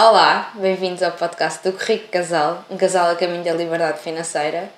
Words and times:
Olá, 0.00 0.52
bem-vindos 0.54 1.02
ao 1.02 1.10
podcast 1.10 1.68
do 1.68 1.76
Rico 1.76 2.06
Casal, 2.06 2.64
um 2.70 2.76
casal 2.76 3.10
a 3.10 3.16
caminho 3.16 3.42
da 3.42 3.52
liberdade 3.52 3.98
financeira. 3.98 4.70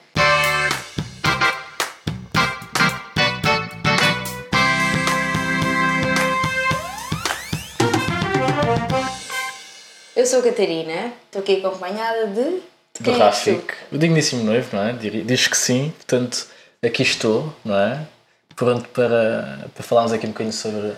Eu 10.17 10.25
sou 10.25 10.39
a 10.39 10.43
Catarina, 10.43 11.13
estou 11.27 11.43
aqui 11.43 11.57
acompanhada 11.59 12.29
de. 12.29 12.63
de 12.99 13.03
do 13.03 13.13
Rafik, 13.13 13.75
o 13.93 13.99
digníssimo 13.99 14.43
noivo, 14.43 14.75
não 14.75 14.89
é? 14.89 14.95
Diz 14.95 15.47
que 15.47 15.59
sim, 15.59 15.93
portanto, 15.99 16.47
aqui 16.83 17.03
estou, 17.03 17.55
não 17.63 17.79
é? 17.79 18.07
Pronto 18.57 18.89
para, 18.89 19.69
para 19.75 19.85
falarmos 19.85 20.15
aqui 20.15 20.27
um 20.27 20.31
bocadinho 20.31 20.55
sobre 20.55 20.95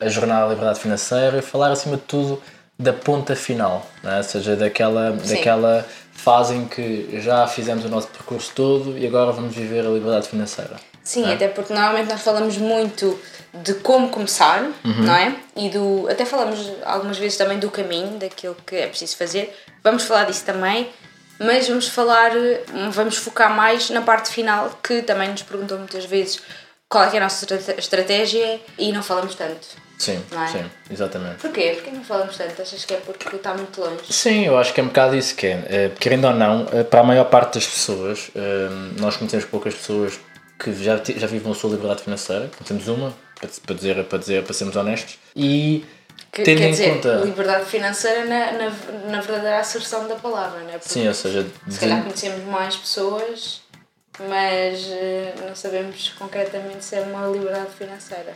a 0.00 0.08
jornada 0.08 0.46
da 0.46 0.54
liberdade 0.54 0.80
financeira 0.80 1.38
e 1.38 1.42
falar 1.42 1.70
acima 1.70 1.96
de 1.96 2.02
tudo 2.02 2.42
da 2.80 2.94
ponta 2.94 3.36
final, 3.36 3.86
não 4.02 4.10
é? 4.10 4.16
ou 4.16 4.22
seja, 4.22 4.56
daquela, 4.56 5.12
daquela 5.12 5.86
fase 6.12 6.54
em 6.54 6.66
que 6.66 7.20
já 7.20 7.46
fizemos 7.46 7.84
o 7.84 7.88
nosso 7.90 8.08
percurso 8.08 8.52
todo 8.54 8.96
e 8.96 9.06
agora 9.06 9.32
vamos 9.32 9.54
viver 9.54 9.86
a 9.86 9.90
liberdade 9.90 10.28
financeira. 10.28 10.76
Sim, 11.04 11.30
é? 11.30 11.34
até 11.34 11.48
porque 11.48 11.74
normalmente 11.74 12.08
nós 12.08 12.22
falamos 12.22 12.56
muito 12.56 13.20
de 13.52 13.74
como 13.74 14.08
começar, 14.08 14.62
uhum. 14.62 15.02
não 15.02 15.14
é? 15.14 15.36
E 15.56 15.68
do. 15.68 16.08
Até 16.08 16.24
falamos 16.24 16.72
algumas 16.84 17.18
vezes 17.18 17.36
também 17.36 17.58
do 17.58 17.70
caminho, 17.70 18.18
daquilo 18.18 18.56
que 18.66 18.76
é 18.76 18.86
preciso 18.86 19.14
fazer. 19.16 19.54
Vamos 19.84 20.04
falar 20.04 20.24
disso 20.24 20.44
também, 20.46 20.88
mas 21.38 21.68
vamos 21.68 21.86
falar, 21.86 22.30
vamos 22.90 23.16
focar 23.16 23.54
mais 23.54 23.90
na 23.90 24.00
parte 24.00 24.30
final, 24.30 24.70
que 24.82 25.02
também 25.02 25.28
nos 25.28 25.42
perguntam 25.42 25.76
muitas 25.78 26.06
vezes 26.06 26.40
qual 26.88 27.04
é, 27.04 27.14
é 27.14 27.18
a 27.18 27.20
nossa 27.20 27.46
estratégia 27.76 28.58
e 28.78 28.90
não 28.90 29.02
falamos 29.02 29.34
tanto. 29.34 29.89
Sim, 30.00 30.24
é? 30.32 30.46
sim, 30.46 30.70
exatamente. 30.90 31.42
Porquê? 31.42 31.72
Porquê 31.74 31.90
não 31.90 32.02
falamos 32.02 32.34
tanto? 32.34 32.62
Achas 32.62 32.86
que 32.86 32.94
é 32.94 32.96
porque 32.96 33.36
está 33.36 33.52
muito 33.52 33.78
longe? 33.78 34.10
Sim, 34.10 34.46
eu 34.46 34.56
acho 34.56 34.72
que 34.72 34.80
é 34.80 34.82
um 34.82 34.86
bocado 34.86 35.14
isso 35.14 35.36
que 35.36 35.46
é. 35.46 35.64
Eh, 35.68 35.90
querendo 36.00 36.26
ou 36.26 36.32
não, 36.32 36.66
eh, 36.72 36.82
para 36.82 37.00
a 37.00 37.04
maior 37.04 37.24
parte 37.26 37.56
das 37.56 37.66
pessoas, 37.66 38.30
eh, 38.34 38.68
nós 38.98 39.18
conhecemos 39.18 39.44
poucas 39.44 39.74
pessoas 39.74 40.18
que 40.58 40.72
já, 40.72 40.96
já 40.96 41.26
vivem 41.26 41.52
a 41.52 41.54
sua 41.54 41.72
liberdade 41.72 42.02
financeira, 42.02 42.50
temos 42.64 42.88
uma, 42.88 43.12
para 43.66 43.74
dizer, 43.74 44.02
para 44.04 44.18
dizer, 44.18 44.42
para 44.42 44.54
sermos 44.54 44.74
honestos, 44.74 45.18
e 45.36 45.84
que, 46.32 46.44
tendo 46.44 46.62
em 46.62 46.70
dizer, 46.70 46.94
conta... 46.94 47.16
liberdade 47.16 47.66
financeira 47.66 48.24
na, 48.24 48.52
na, 48.52 48.70
na 49.10 49.20
verdadeira 49.20 49.58
asserção 49.58 50.08
da 50.08 50.14
palavra, 50.14 50.60
não 50.60 50.70
é? 50.70 50.78
Porque 50.78 50.94
Sim, 50.94 51.08
ou 51.08 51.14
seja... 51.14 51.46
Se 51.68 51.78
calhar 51.78 52.02
conhecemos 52.02 52.42
mais 52.46 52.74
pessoas, 52.74 53.60
mas 54.18 54.86
não 55.46 55.54
sabemos 55.54 56.08
concretamente 56.18 56.84
se 56.84 56.96
é 56.96 57.00
uma 57.02 57.26
liberdade 57.26 57.70
financeira. 57.78 58.34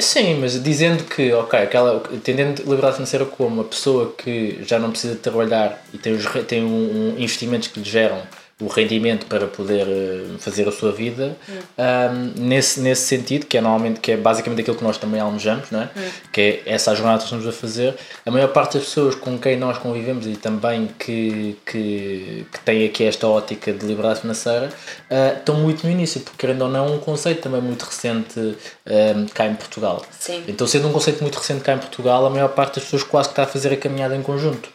Sim, 0.00 0.40
mas 0.40 0.62
dizendo 0.62 1.04
que, 1.04 1.32
ok, 1.32 1.58
aquela, 1.58 2.02
entendendo 2.10 2.60
liberdade 2.60 2.94
financeira 2.94 3.26
como 3.26 3.56
uma 3.56 3.64
pessoa 3.64 4.14
que 4.16 4.62
já 4.64 4.78
não 4.78 4.90
precisa 4.90 5.14
de 5.14 5.20
trabalhar 5.20 5.84
e 5.92 5.98
tem, 5.98 6.14
os, 6.14 6.24
tem 6.46 6.64
um, 6.64 7.12
um 7.12 7.18
investimentos 7.18 7.68
que 7.68 7.80
lhe 7.80 7.88
geram 7.88 8.22
o 8.60 8.68
rendimento 8.68 9.26
para 9.26 9.48
poder 9.48 9.84
eh, 9.88 10.38
fazer 10.38 10.68
a 10.68 10.70
sua 10.70 10.92
vida 10.92 11.36
um, 11.76 12.40
nesse, 12.40 12.78
nesse 12.80 13.02
sentido 13.02 13.46
que 13.46 13.58
é 13.58 13.60
normalmente 13.60 13.98
que 13.98 14.12
é 14.12 14.16
basicamente 14.16 14.60
aquilo 14.60 14.76
que 14.76 14.84
nós 14.84 14.96
também 14.96 15.20
almejamos 15.20 15.72
não 15.72 15.82
é? 15.82 15.90
Hum. 15.96 16.10
que 16.32 16.40
é 16.40 16.62
essa 16.66 16.94
jornada 16.94 17.18
que 17.18 17.24
estamos 17.24 17.46
a 17.48 17.52
fazer 17.52 17.96
a 18.24 18.30
maior 18.30 18.48
parte 18.52 18.78
das 18.78 18.86
pessoas 18.86 19.16
com 19.16 19.36
quem 19.38 19.56
nós 19.56 19.78
convivemos 19.78 20.24
e 20.28 20.36
também 20.36 20.88
que, 20.98 21.56
que, 21.66 22.46
que 22.52 22.60
têm 22.60 22.86
aqui 22.86 23.02
esta 23.02 23.26
ótica 23.26 23.72
de 23.72 23.84
liberdade 23.84 24.20
financeira 24.20 24.68
uh, 25.10 25.36
estão 25.36 25.56
muito 25.56 25.84
no 25.84 25.90
início 25.90 26.20
porque 26.20 26.38
querendo 26.38 26.62
ou 26.62 26.68
não 26.68 26.94
um 26.94 26.98
conceito 26.98 27.42
também 27.42 27.60
muito 27.60 27.82
recente 27.82 28.38
um, 28.38 29.26
cá 29.34 29.46
em 29.46 29.54
Portugal 29.56 30.00
Sim. 30.12 30.44
então 30.46 30.64
sendo 30.64 30.86
um 30.86 30.92
conceito 30.92 31.20
muito 31.22 31.36
recente 31.36 31.62
cá 31.62 31.74
em 31.74 31.78
Portugal 31.78 32.24
a 32.24 32.30
maior 32.30 32.50
parte 32.50 32.76
das 32.76 32.84
pessoas 32.84 33.02
quase 33.02 33.30
que 33.30 33.32
está 33.32 33.42
a 33.42 33.46
fazer 33.46 33.72
a 33.72 33.76
caminhada 33.76 34.14
em 34.14 34.22
conjunto 34.22 34.68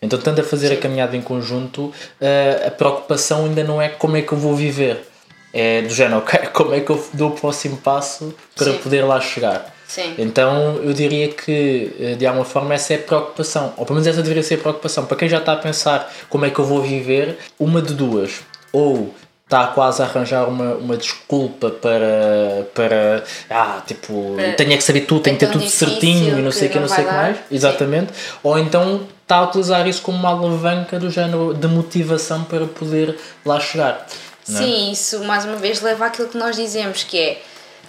então, 0.00 0.18
estando 0.18 0.40
a 0.40 0.44
fazer 0.44 0.68
Sim. 0.68 0.74
a 0.74 0.76
caminhada 0.76 1.16
em 1.16 1.22
conjunto, 1.22 1.86
uh, 1.86 2.66
a 2.66 2.70
preocupação 2.70 3.46
ainda 3.46 3.64
não 3.64 3.80
é 3.80 3.88
como 3.88 4.16
é 4.16 4.22
que 4.22 4.32
eu 4.32 4.38
vou 4.38 4.54
viver. 4.54 5.08
É 5.52 5.82
do 5.82 5.92
género, 5.92 6.18
okay, 6.24 6.48
como 6.52 6.74
é 6.74 6.80
que 6.80 6.90
eu 6.90 7.04
dou 7.12 7.30
o 7.30 7.32
próximo 7.32 7.76
passo 7.78 8.34
para 8.54 8.72
Sim. 8.72 8.78
poder 8.78 9.02
lá 9.02 9.20
chegar. 9.20 9.74
Sim. 9.86 10.14
Então 10.18 10.76
eu 10.82 10.92
diria 10.92 11.28
que 11.28 11.94
eh, 12.00 12.14
de 12.16 12.26
alguma 12.26 12.44
forma 12.44 12.74
essa 12.74 12.92
é 12.92 12.96
a 12.96 12.98
preocupação, 12.98 13.72
ou 13.76 13.86
pelo 13.86 13.94
menos 13.94 14.06
essa 14.06 14.20
deveria 14.20 14.42
ser 14.42 14.54
a 14.54 14.58
preocupação. 14.58 15.06
Para 15.06 15.16
quem 15.16 15.28
já 15.28 15.38
está 15.38 15.52
a 15.52 15.56
pensar 15.56 16.12
como 16.28 16.44
é 16.44 16.50
que 16.50 16.58
eu 16.58 16.64
vou 16.64 16.82
viver, 16.82 17.38
uma 17.58 17.80
de 17.80 17.94
duas. 17.94 18.40
Ou 18.72 19.14
está 19.44 19.68
quase 19.68 20.02
a 20.02 20.04
arranjar 20.04 20.48
uma, 20.48 20.74
uma 20.74 20.96
desculpa 20.96 21.70
para, 21.70 22.66
para 22.74 23.22
ah, 23.48 23.80
tipo, 23.86 24.34
para, 24.34 24.52
tenho 24.54 24.76
que 24.76 24.82
saber 24.82 25.02
tudo, 25.02 25.20
tenho 25.22 25.36
que 25.38 25.46
ter 25.46 25.52
tudo 25.52 25.68
certinho 25.68 26.36
e 26.36 26.42
não 26.42 26.50
sei 26.50 26.66
o 26.66 26.70
que, 26.72 26.78
não 26.80 26.88
sei 26.88 27.04
o 27.04 27.08
que 27.08 27.14
mais. 27.14 27.36
Exatamente. 27.50 28.12
Sim. 28.12 28.38
Ou 28.42 28.58
então 28.58 29.06
está 29.26 29.38
a 29.38 29.42
utilizar 29.42 29.86
isso 29.88 30.02
como 30.02 30.16
uma 30.16 30.30
alavanca 30.30 31.00
do 31.00 31.10
género 31.10 31.52
de 31.52 31.66
motivação 31.66 32.44
para 32.44 32.64
poder 32.66 33.18
lá 33.44 33.58
chegar. 33.58 34.06
É? 34.48 34.52
Sim, 34.52 34.92
isso 34.92 35.24
mais 35.24 35.44
uma 35.44 35.56
vez 35.56 35.80
leva 35.80 36.06
àquilo 36.06 36.28
que 36.28 36.38
nós 36.38 36.54
dizemos, 36.54 37.02
que 37.02 37.18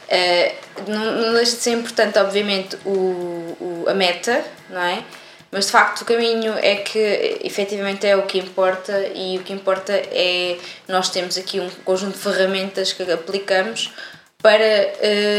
é 0.10 0.56
uh, 0.80 0.92
não, 0.92 1.12
não 1.12 1.34
deixa 1.34 1.56
de 1.56 1.62
ser 1.62 1.72
importante, 1.74 2.18
obviamente, 2.18 2.76
o, 2.84 3.56
o, 3.62 3.86
a 3.88 3.94
meta, 3.94 4.44
não 4.68 4.82
é? 4.82 5.04
Mas 5.52 5.68
de 5.68 5.72
facto 5.72 6.02
o 6.02 6.06
caminho 6.06 6.54
é 6.58 6.78
que 6.78 7.40
efetivamente 7.44 8.06
é 8.06 8.18
o 8.18 8.24
que 8.24 8.40
importa 8.40 8.92
e 9.16 9.38
o 9.38 9.44
que 9.44 9.54
importa 9.54 9.94
é 9.94 10.58
nós 10.88 11.10
temos 11.10 11.38
aqui 11.38 11.60
um 11.60 11.70
conjunto 11.86 12.14
de 12.14 12.20
ferramentas 12.20 12.92
que 12.92 13.10
aplicamos 13.10 13.94
para 14.42 14.58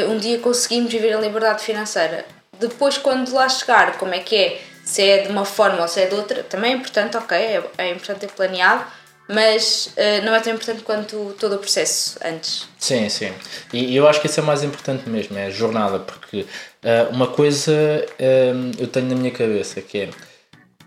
uh, 0.07 0.11
um 0.11 0.17
dia 0.17 0.39
conseguirmos 0.39 0.93
viver 0.93 1.13
a 1.13 1.21
liberdade 1.21 1.63
financeira. 1.63 2.25
Depois, 2.59 2.97
quando 2.99 3.33
lá 3.35 3.49
chegar, 3.49 3.99
como 3.99 4.15
é 4.15 4.21
que 4.21 4.37
é? 4.37 4.61
Se 4.89 5.03
é 5.03 5.23
de 5.23 5.29
uma 5.29 5.45
forma 5.45 5.83
ou 5.83 5.87
se 5.87 6.01
é 6.01 6.07
de 6.07 6.15
outra, 6.15 6.43
também 6.43 6.73
é 6.73 6.77
importante, 6.77 7.15
ok, 7.15 7.37
é, 7.37 7.63
é 7.77 7.91
importante 7.91 8.21
ter 8.21 8.31
planeado, 8.33 8.87
mas 9.29 9.93
uh, 9.99 10.25
não 10.25 10.35
é 10.35 10.41
tão 10.41 10.55
importante 10.55 10.83
quanto 10.83 11.37
todo 11.39 11.57
o 11.57 11.59
processo 11.59 12.19
antes. 12.25 12.67
Sim, 12.79 13.07
sim. 13.11 13.31
E 13.71 13.95
eu 13.95 14.09
acho 14.09 14.19
que 14.19 14.27
isso 14.27 14.41
é 14.41 14.43
mais 14.43 14.63
importante 14.65 15.07
mesmo, 15.07 15.37
é 15.37 15.45
a 15.45 15.51
jornada, 15.51 15.99
porque 15.99 16.41
uh, 16.41 17.13
uma 17.13 17.27
coisa 17.27 17.71
uh, 17.71 18.73
eu 18.81 18.87
tenho 18.87 19.09
na 19.09 19.15
minha 19.15 19.31
cabeça 19.31 19.83
que 19.83 19.99
é 19.99 20.11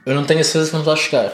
eu 0.03 0.16
não 0.16 0.25
tenho 0.25 0.39
a 0.39 0.44
certeza 0.44 0.66
que 0.66 0.72
vamos 0.72 0.88
lá 0.88 0.95
chegar. 0.95 1.31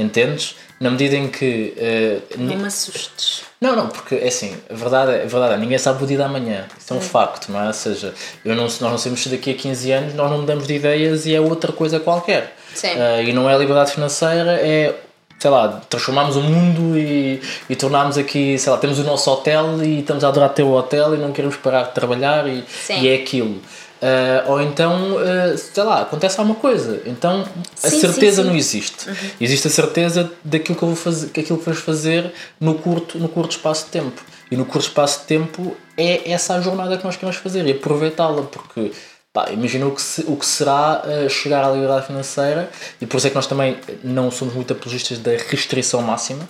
Entendes? 0.00 0.56
Na 0.78 0.90
medida 0.90 1.16
em 1.16 1.28
que. 1.28 1.74
Uh, 1.76 2.38
não 2.38 2.56
me 2.56 2.66
assustes. 2.66 3.42
Não, 3.60 3.76
não, 3.76 3.88
porque 3.88 4.14
é 4.14 4.28
assim, 4.28 4.56
a 4.70 4.74
verdade 4.74 5.12
é, 5.12 5.22
a 5.24 5.26
verdade 5.26 5.54
é 5.54 5.56
ninguém 5.58 5.76
sabe 5.76 6.02
o 6.02 6.06
dia 6.06 6.16
da 6.16 6.28
manhã. 6.28 6.64
Isso 6.78 6.94
é 6.94 6.96
um 6.96 7.00
facto, 7.00 7.52
não 7.52 7.62
é? 7.62 7.66
Ou 7.66 7.72
seja, 7.74 8.14
eu 8.42 8.54
não, 8.54 8.64
nós 8.64 8.80
não 8.80 8.96
sabemos 8.96 9.22
se 9.22 9.28
daqui 9.28 9.50
a 9.50 9.54
15 9.54 9.92
anos 9.92 10.14
nós 10.14 10.30
não 10.30 10.38
mudamos 10.38 10.66
de 10.66 10.74
ideias 10.74 11.26
e 11.26 11.34
é 11.34 11.40
outra 11.40 11.70
coisa 11.70 12.00
qualquer. 12.00 12.56
Sim. 12.74 12.94
Uh, 12.94 13.22
e 13.28 13.32
não 13.32 13.50
é 13.50 13.58
liberdade 13.58 13.92
financeira, 13.92 14.52
é 14.52 14.94
sei 15.38 15.50
lá, 15.50 15.80
transformamos 15.88 16.36
o 16.36 16.42
mundo 16.42 16.98
e, 16.98 17.40
e 17.68 17.74
tornamos 17.74 18.18
aqui, 18.18 18.58
sei 18.58 18.70
lá, 18.70 18.78
temos 18.78 18.98
o 18.98 19.04
nosso 19.04 19.30
hotel 19.30 19.82
e 19.82 20.00
estamos 20.00 20.22
a 20.22 20.28
adorar 20.28 20.50
ter 20.50 20.62
o 20.62 20.72
hotel 20.72 21.14
e 21.14 21.18
não 21.18 21.32
queremos 21.32 21.56
parar 21.56 21.84
de 21.84 21.94
trabalhar 21.94 22.46
e, 22.46 22.62
e 22.90 23.08
é 23.08 23.14
aquilo. 23.14 23.58
Uh, 24.00 24.52
ou 24.52 24.62
então, 24.62 25.16
uh, 25.16 25.58
sei 25.58 25.82
lá, 25.82 26.00
acontece 26.00 26.40
alguma 26.40 26.58
coisa. 26.58 27.02
Então 27.04 27.46
a 27.82 27.90
sim, 27.90 28.00
certeza 28.00 28.36
sim, 28.36 28.42
sim. 28.42 28.48
não 28.48 28.56
existe. 28.56 29.08
Uhum. 29.08 29.16
Existe 29.40 29.68
a 29.68 29.70
certeza 29.70 30.32
daquilo 30.42 30.78
que, 30.78 30.82
eu 30.82 30.88
vou 30.88 30.96
fazer, 30.96 31.26
aquilo 31.26 31.58
que 31.58 31.64
vamos 31.64 31.80
fazer 31.80 32.32
no 32.58 32.76
curto, 32.76 33.18
no 33.18 33.28
curto 33.28 33.52
espaço 33.52 33.84
de 33.86 33.90
tempo. 33.90 34.22
E 34.50 34.56
no 34.56 34.64
curto 34.64 34.86
espaço 34.86 35.20
de 35.20 35.26
tempo 35.26 35.76
é 35.96 36.30
essa 36.32 36.54
a 36.54 36.60
jornada 36.62 36.96
que 36.96 37.04
nós 37.04 37.16
queremos 37.16 37.36
fazer 37.36 37.66
e 37.66 37.72
aproveitá-la, 37.72 38.42
porque 38.42 38.90
pá, 39.34 39.50
imagina 39.50 39.86
o 39.86 39.94
que, 39.94 40.00
se, 40.00 40.22
o 40.26 40.34
que 40.34 40.46
será 40.46 41.02
uh, 41.04 41.28
chegar 41.28 41.62
à 41.62 41.70
liberdade 41.70 42.06
financeira 42.06 42.70
e 43.00 43.06
por 43.06 43.18
isso 43.18 43.26
é 43.26 43.30
que 43.30 43.36
nós 43.36 43.46
também 43.46 43.76
não 44.02 44.30
somos 44.30 44.54
muito 44.54 44.72
apologistas 44.72 45.18
da 45.18 45.32
restrição 45.32 46.00
máxima. 46.00 46.48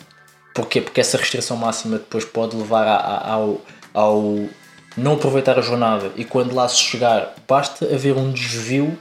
Porquê? 0.54 0.80
Porque 0.80 1.00
essa 1.00 1.16
restrição 1.16 1.56
máxima 1.56 1.98
depois 1.98 2.24
pode 2.24 2.56
levar 2.56 2.86
a, 2.86 2.96
a, 2.96 3.32
ao, 3.32 3.60
ao 3.92 4.48
não 4.96 5.14
aproveitar 5.14 5.58
a 5.58 5.62
jornada 5.62 6.10
e 6.16 6.24
quando 6.24 6.54
lá 6.54 6.68
se 6.68 6.78
chegar, 6.78 7.34
basta 7.46 7.84
haver 7.86 8.16
um 8.16 8.32
desvio 8.32 8.98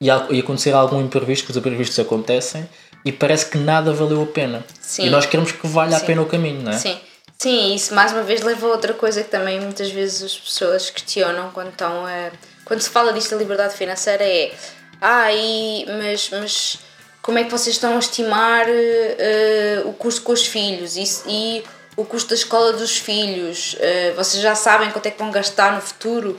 e, 0.00 0.06
e 0.06 0.40
acontecer 0.40 0.72
algum 0.72 1.00
imprevisto, 1.00 1.44
que 1.46 1.50
os 1.50 1.56
imprevistos 1.56 1.98
acontecem 1.98 2.68
e 3.04 3.12
parece 3.12 3.46
que 3.46 3.58
nada 3.58 3.92
valeu 3.92 4.22
a 4.22 4.26
pena. 4.26 4.64
Sim. 4.80 5.06
E 5.06 5.10
nós 5.10 5.26
queremos 5.26 5.52
que 5.52 5.66
valha 5.66 5.96
Sim. 5.96 6.04
a 6.04 6.06
pena 6.06 6.22
o 6.22 6.26
caminho, 6.26 6.62
não 6.62 6.72
é? 6.72 6.78
Sim. 6.78 6.98
Sim, 7.38 7.74
isso 7.74 7.94
mais 7.94 8.12
uma 8.12 8.22
vez 8.22 8.42
leva 8.42 8.66
a 8.66 8.70
outra 8.70 8.92
coisa 8.92 9.22
que 9.22 9.30
também 9.30 9.58
muitas 9.58 9.90
vezes 9.90 10.22
as 10.22 10.38
pessoas 10.38 10.90
questionam 10.90 11.50
quando 11.52 11.70
estão 11.70 12.04
a. 12.04 12.30
Quando 12.66 12.82
se 12.82 12.90
fala 12.90 13.14
disto 13.14 13.30
da 13.30 13.38
liberdade 13.38 13.74
financeira 13.74 14.22
é. 14.22 14.52
Ah, 15.00 15.32
e, 15.32 15.86
mas, 15.86 16.28
mas 16.32 16.78
como 17.22 17.38
é 17.38 17.44
que 17.44 17.50
vocês 17.50 17.76
estão 17.76 17.96
a 17.96 17.98
estimar 17.98 18.66
uh, 18.66 19.88
o 19.88 19.94
custo 19.94 20.20
com 20.20 20.32
os 20.32 20.46
filhos? 20.46 20.96
E 21.26 21.64
o 22.00 22.04
custo 22.06 22.30
da 22.30 22.34
escola 22.34 22.72
dos 22.72 22.96
filhos, 22.96 23.74
uh, 23.74 24.16
vocês 24.16 24.42
já 24.42 24.54
sabem 24.54 24.90
quanto 24.90 25.04
é 25.04 25.10
que 25.10 25.18
vão 25.18 25.30
gastar 25.30 25.74
no 25.74 25.82
futuro. 25.82 26.38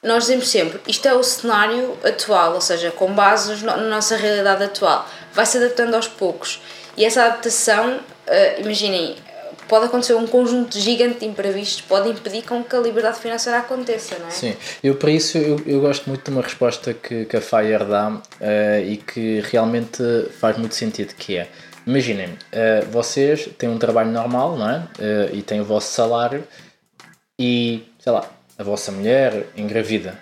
Nós 0.00 0.24
dizemos 0.24 0.48
sempre, 0.48 0.80
isto 0.86 1.08
é 1.08 1.14
o 1.14 1.22
cenário 1.24 1.98
atual, 2.04 2.54
ou 2.54 2.60
seja, 2.60 2.92
com 2.92 3.12
base 3.12 3.64
na 3.64 3.76
nossa 3.76 4.16
realidade 4.16 4.62
atual. 4.62 5.08
Vai 5.32 5.44
se 5.44 5.58
adaptando 5.58 5.94
aos 5.94 6.06
poucos. 6.06 6.62
E 6.96 7.04
essa 7.04 7.24
adaptação, 7.24 7.96
uh, 7.96 8.60
imaginem, 8.60 9.16
pode 9.66 9.86
acontecer 9.86 10.14
um 10.14 10.28
conjunto 10.28 10.78
gigante 10.78 11.20
de 11.20 11.26
imprevistos, 11.26 11.80
pode 11.80 12.08
impedir 12.10 12.42
com 12.42 12.62
que 12.62 12.76
a 12.76 12.78
liberdade 12.78 13.18
financeira 13.18 13.58
aconteça, 13.58 14.16
não 14.20 14.28
é? 14.28 14.30
Sim, 14.30 14.56
eu 14.82 14.94
para 14.94 15.10
isso 15.10 15.36
eu, 15.38 15.60
eu 15.66 15.80
gosto 15.80 16.08
muito 16.08 16.24
de 16.24 16.30
uma 16.30 16.42
resposta 16.42 16.94
que, 16.94 17.24
que 17.24 17.36
a 17.36 17.40
Fire 17.40 17.84
dá 17.84 18.10
uh, 18.10 18.22
e 18.86 18.96
que 18.96 19.40
realmente 19.50 20.02
faz 20.38 20.56
muito 20.56 20.76
sentido, 20.76 21.14
que 21.16 21.36
é, 21.36 21.48
imaginem, 21.88 22.28
uh, 22.28 22.90
vocês 22.90 23.48
têm 23.56 23.68
um 23.68 23.78
trabalho 23.78 24.10
normal, 24.10 24.56
não 24.56 24.68
é? 24.68 24.78
Uh, 24.98 25.36
e 25.36 25.42
têm 25.42 25.60
o 25.60 25.64
vosso 25.64 25.90
salário 25.90 26.44
e, 27.40 27.82
sei 27.98 28.12
lá, 28.12 28.28
a 28.58 28.62
vossa 28.62 28.92
mulher 28.92 29.46
engravida. 29.56 30.18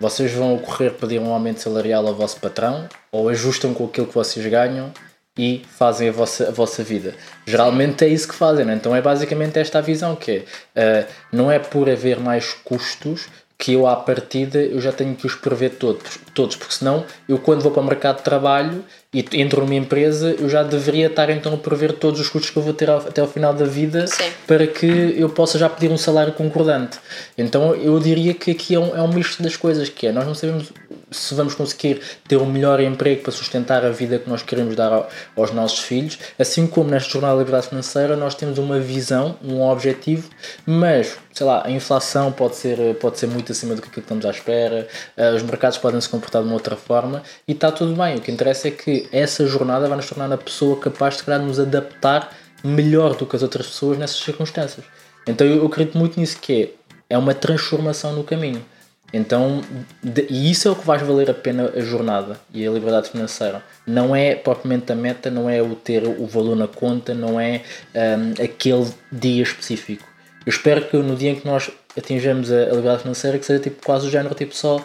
Vocês 0.00 0.32
vão 0.32 0.56
correr 0.58 0.90
pedir 0.90 1.20
um 1.20 1.32
aumento 1.32 1.60
salarial 1.60 2.06
ao 2.06 2.14
vosso 2.14 2.38
patrão 2.38 2.88
ou 3.10 3.28
ajustam 3.28 3.74
com 3.74 3.86
aquilo 3.86 4.06
que 4.06 4.14
vocês 4.14 4.46
ganham 4.46 4.92
e 5.36 5.62
fazem 5.76 6.08
a 6.08 6.12
vossa, 6.12 6.48
a 6.48 6.50
vossa 6.52 6.82
vida. 6.84 7.14
Geralmente 7.44 8.04
é 8.04 8.08
isso 8.08 8.28
que 8.28 8.34
fazem, 8.34 8.64
né? 8.64 8.74
então 8.74 8.94
é 8.94 9.02
basicamente 9.02 9.58
esta 9.58 9.78
a 9.78 9.82
visão 9.82 10.14
que 10.14 10.44
é, 10.74 11.06
uh, 11.06 11.12
não 11.32 11.50
é 11.50 11.58
por 11.58 11.90
haver 11.90 12.20
mais 12.20 12.52
custos 12.52 13.28
que 13.60 13.74
eu 13.74 13.86
à 13.86 13.94
partida 13.94 14.58
eu 14.58 14.80
já 14.80 14.90
tenho 14.90 15.14
que 15.14 15.26
os 15.26 15.34
prever 15.34 15.72
todos, 15.72 16.18
todos, 16.34 16.56
porque 16.56 16.74
senão 16.74 17.04
eu 17.28 17.38
quando 17.38 17.60
vou 17.60 17.70
para 17.70 17.82
o 17.82 17.84
mercado 17.84 18.16
de 18.16 18.22
trabalho 18.22 18.82
e 19.12 19.22
entro 19.34 19.60
numa 19.60 19.74
empresa 19.74 20.34
eu 20.40 20.48
já 20.48 20.62
deveria 20.62 21.08
estar 21.08 21.28
então 21.28 21.52
a 21.52 21.58
prever 21.58 21.92
todos 21.92 22.18
os 22.18 22.28
custos 22.28 22.50
que 22.50 22.56
eu 22.56 22.62
vou 22.62 22.72
ter 22.72 22.88
ao, 22.88 22.98
até 22.98 23.20
ao 23.20 23.28
final 23.28 23.52
da 23.52 23.66
vida 23.66 24.06
Sim. 24.06 24.30
para 24.46 24.66
que 24.66 25.14
eu 25.14 25.28
possa 25.28 25.58
já 25.58 25.68
pedir 25.68 25.92
um 25.92 25.98
salário 25.98 26.32
concordante. 26.32 26.98
Então 27.36 27.74
eu 27.74 28.00
diria 28.00 28.32
que 28.32 28.52
aqui 28.52 28.74
é 28.74 28.80
um, 28.80 28.96
é 28.96 29.02
um 29.02 29.12
misto 29.12 29.42
das 29.42 29.56
coisas, 29.56 29.90
que 29.90 30.06
é 30.06 30.12
nós 30.12 30.26
não 30.26 30.34
sabemos 30.34 30.72
se 31.10 31.34
vamos 31.34 31.54
conseguir 31.54 32.00
ter 32.28 32.36
um 32.36 32.46
melhor 32.46 32.80
emprego 32.80 33.22
para 33.22 33.32
sustentar 33.32 33.84
a 33.84 33.90
vida 33.90 34.18
que 34.18 34.28
nós 34.28 34.42
queremos 34.42 34.76
dar 34.76 35.08
aos 35.36 35.50
nossos 35.52 35.80
filhos, 35.80 36.18
assim 36.38 36.66
como 36.66 36.90
nesta 36.90 37.10
jornada 37.10 37.34
de 37.34 37.40
liberdade 37.40 37.68
financeira 37.68 38.16
nós 38.16 38.34
temos 38.34 38.58
uma 38.58 38.78
visão, 38.78 39.36
um 39.42 39.60
objetivo, 39.62 40.28
mas 40.66 41.18
sei 41.32 41.46
lá, 41.46 41.62
a 41.64 41.70
inflação 41.70 42.32
pode 42.32 42.56
ser, 42.56 42.94
pode 42.96 43.18
ser 43.18 43.26
muito 43.26 43.52
acima 43.52 43.74
do 43.74 43.82
que 43.82 43.98
estamos 43.98 44.24
à 44.26 44.30
espera, 44.30 44.88
eh, 45.16 45.32
os 45.32 45.42
mercados 45.42 45.78
podem 45.78 46.00
se 46.00 46.08
comportar 46.08 46.42
de 46.42 46.48
uma 46.48 46.54
outra 46.54 46.76
forma 46.76 47.22
e 47.46 47.52
está 47.52 47.70
tudo 47.70 47.94
bem. 47.94 48.16
O 48.16 48.20
que 48.20 48.30
interessa 48.30 48.68
é 48.68 48.70
que 48.70 49.08
essa 49.12 49.46
jornada 49.46 49.88
vai 49.88 49.96
nos 49.96 50.08
tornar 50.08 50.26
uma 50.26 50.38
pessoa 50.38 50.78
capaz 50.78 51.16
de 51.16 51.38
nos 51.38 51.60
adaptar 51.60 52.30
melhor 52.62 53.16
do 53.16 53.26
que 53.26 53.36
as 53.36 53.42
outras 53.42 53.66
pessoas 53.66 53.98
nessas 53.98 54.18
circunstâncias. 54.18 54.84
Então 55.26 55.46
eu 55.46 55.64
acredito 55.66 55.96
muito 55.96 56.18
nisso 56.18 56.38
que 56.40 56.74
é, 57.08 57.14
é 57.14 57.18
uma 57.18 57.34
transformação 57.34 58.12
no 58.12 58.24
caminho. 58.24 58.64
Então, 59.12 59.62
de, 60.02 60.26
e 60.30 60.50
isso 60.50 60.68
é 60.68 60.70
o 60.70 60.76
que 60.76 60.84
faz 60.84 61.02
valer 61.02 61.30
a 61.30 61.34
pena 61.34 61.72
a 61.74 61.80
jornada 61.80 62.38
e 62.52 62.66
a 62.66 62.70
liberdade 62.70 63.10
financeira. 63.10 63.62
Não 63.86 64.14
é 64.14 64.34
propriamente 64.34 64.92
a 64.92 64.94
meta, 64.94 65.30
não 65.30 65.50
é 65.50 65.60
o 65.60 65.74
ter 65.74 66.06
o 66.06 66.26
valor 66.26 66.56
na 66.56 66.68
conta, 66.68 67.12
não 67.12 67.40
é 67.40 67.62
um, 67.94 68.42
aquele 68.42 68.86
dia 69.10 69.42
específico. 69.42 70.06
Eu 70.46 70.50
espero 70.50 70.82
que 70.86 70.96
no 70.96 71.16
dia 71.16 71.30
em 71.30 71.36
que 71.36 71.46
nós 71.46 71.70
atingimos 71.98 72.52
a, 72.52 72.56
a 72.56 72.66
liberdade 72.66 73.02
financeira, 73.02 73.38
que 73.38 73.44
seja 73.44 73.60
tipo 73.60 73.84
quase 73.84 74.06
o 74.06 74.10
género, 74.10 74.34
tipo 74.34 74.54
só, 74.54 74.80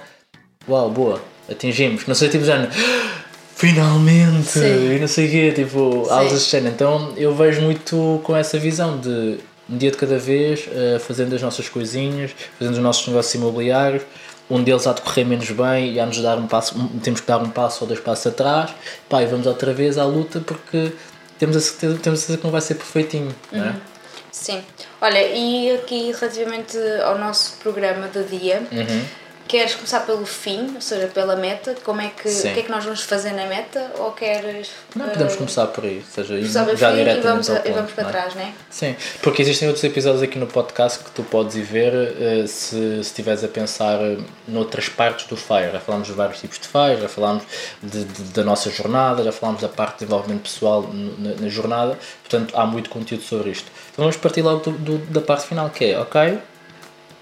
uau, 0.67 0.89
boa, 0.89 1.21
atingimos. 1.49 2.05
Não 2.07 2.15
seja 2.15 2.31
tipo 2.31 2.43
o 2.43 2.47
género, 2.47 2.71
finalmente, 3.55 4.49
Sim. 4.49 4.95
e 4.95 4.99
não 4.99 5.07
sei 5.07 5.27
o 5.27 5.31
quê, 5.31 5.51
tipo, 5.53 6.07
algo 6.09 6.33
desse 6.33 6.49
género. 6.49 6.73
Então 6.73 7.13
eu 7.15 7.33
vejo 7.35 7.61
muito 7.61 8.19
com 8.23 8.35
essa 8.35 8.57
visão 8.57 8.99
de 8.99 9.37
um 9.69 9.77
dia 9.77 9.91
de 9.91 9.97
cada 9.97 10.17
vez, 10.17 10.67
uh, 10.67 10.99
fazendo 10.99 11.35
as 11.35 11.41
nossas 11.41 11.69
coisinhas, 11.69 12.35
fazendo 12.57 12.75
os 12.75 12.81
nossos 12.81 13.07
negócios 13.07 13.33
imobiliários. 13.35 14.03
Um 14.49 14.63
deles 14.63 14.85
há 14.85 14.93
de 14.93 15.01
correr 15.01 15.23
menos 15.23 15.49
bem 15.49 15.93
e 15.93 15.99
há 15.99 16.05
nos 16.05 16.21
dar 16.21 16.37
um 16.37 16.45
passo, 16.45 16.75
temos 17.01 17.19
que 17.19 17.27
dar 17.27 17.39
um 17.39 17.49
passo 17.49 17.83
ou 17.83 17.87
dois 17.87 17.99
passos 17.99 18.27
atrás. 18.27 18.71
Pá, 19.09 19.23
e 19.23 19.25
vamos 19.25 19.47
outra 19.47 19.73
vez 19.73 19.97
à 19.97 20.05
luta 20.05 20.39
porque 20.39 20.91
temos 21.39 21.57
a 21.57 21.59
certeza, 21.59 21.97
temos 21.97 22.19
a 22.19 22.21
certeza 22.21 22.37
que 22.37 22.43
não 22.43 22.51
vai 22.51 22.61
ser 22.61 22.75
perfeitinho, 22.75 23.35
uhum. 23.51 23.59
não 23.59 23.65
é? 23.65 23.69
Uhum. 23.69 23.75
Sim. 24.31 24.63
Olha, 25.01 25.27
e 25.29 25.71
aqui 25.71 26.11
relativamente 26.11 26.77
ao 27.03 27.17
nosso 27.17 27.57
programa 27.57 28.07
do 28.07 28.23
dia, 28.25 28.61
uhum. 28.71 29.05
Queres 29.47 29.75
começar 29.75 29.99
pelo 30.01 30.25
fim, 30.25 30.73
ou 30.73 30.81
seja, 30.81 31.07
pela 31.07 31.35
meta? 31.35 31.75
Como 31.83 32.01
é 32.01 32.09
que, 32.09 32.27
o 32.27 32.41
que 32.41 32.47
é 32.47 32.61
que 32.63 32.71
nós 32.71 32.83
vamos 32.83 33.01
fazer 33.01 33.31
na 33.31 33.45
meta? 33.45 33.91
Ou 33.99 34.11
queres. 34.11 34.71
Não, 34.95 35.07
podemos 35.07 35.35
uh, 35.35 35.37
começar 35.37 35.67
por 35.67 35.83
aí, 35.83 35.97
ou 35.97 36.03
seja, 36.03 36.41
já 36.75 36.91
diretamente 36.91 37.19
e 37.19 37.21
vamos, 37.21 37.47
ponto, 37.47 37.67
e 37.67 37.71
vamos 37.71 37.91
para 37.91 38.07
é? 38.07 38.11
trás, 38.11 38.33
não 38.33 38.41
é? 38.41 38.53
Sim, 38.71 38.95
porque 39.21 39.43
existem 39.43 39.67
outros 39.67 39.83
episódios 39.83 40.23
aqui 40.23 40.39
no 40.39 40.47
podcast 40.47 41.03
que 41.03 41.11
tu 41.11 41.21
podes 41.23 41.55
ir 41.55 41.61
ver 41.61 41.93
uh, 41.93 42.47
se, 42.47 42.75
se 42.75 42.99
estiveres 43.01 43.43
a 43.43 43.47
pensar 43.47 43.99
noutras 44.47 44.89
partes 44.89 45.27
do 45.27 45.37
FIRE. 45.37 45.71
Já 45.73 45.79
falámos 45.79 46.07
de 46.07 46.13
vários 46.13 46.39
tipos 46.39 46.57
de 46.57 46.67
FIRE, 46.67 47.01
já 47.01 47.07
falámos 47.07 47.43
de, 47.83 48.03
de, 48.03 48.23
da 48.31 48.43
nossa 48.43 48.71
jornada, 48.71 49.23
já 49.23 49.31
falámos 49.31 49.61
da 49.61 49.69
parte 49.69 49.99
de 49.99 50.05
desenvolvimento 50.05 50.41
pessoal 50.41 50.89
na, 50.91 51.35
na, 51.35 51.49
jornada, 51.49 51.99
portanto 52.23 52.57
há 52.57 52.65
muito 52.65 52.89
conteúdo 52.89 53.23
sobre 53.23 53.51
isto. 53.51 53.71
Então 53.93 54.03
vamos 54.03 54.17
partir 54.17 54.41
logo 54.41 54.71
do, 54.71 54.71
do, 54.71 54.97
da 55.11 55.21
parte 55.21 55.45
final, 55.45 55.69
que 55.69 55.85
é, 55.85 55.99
ok, 55.99 56.39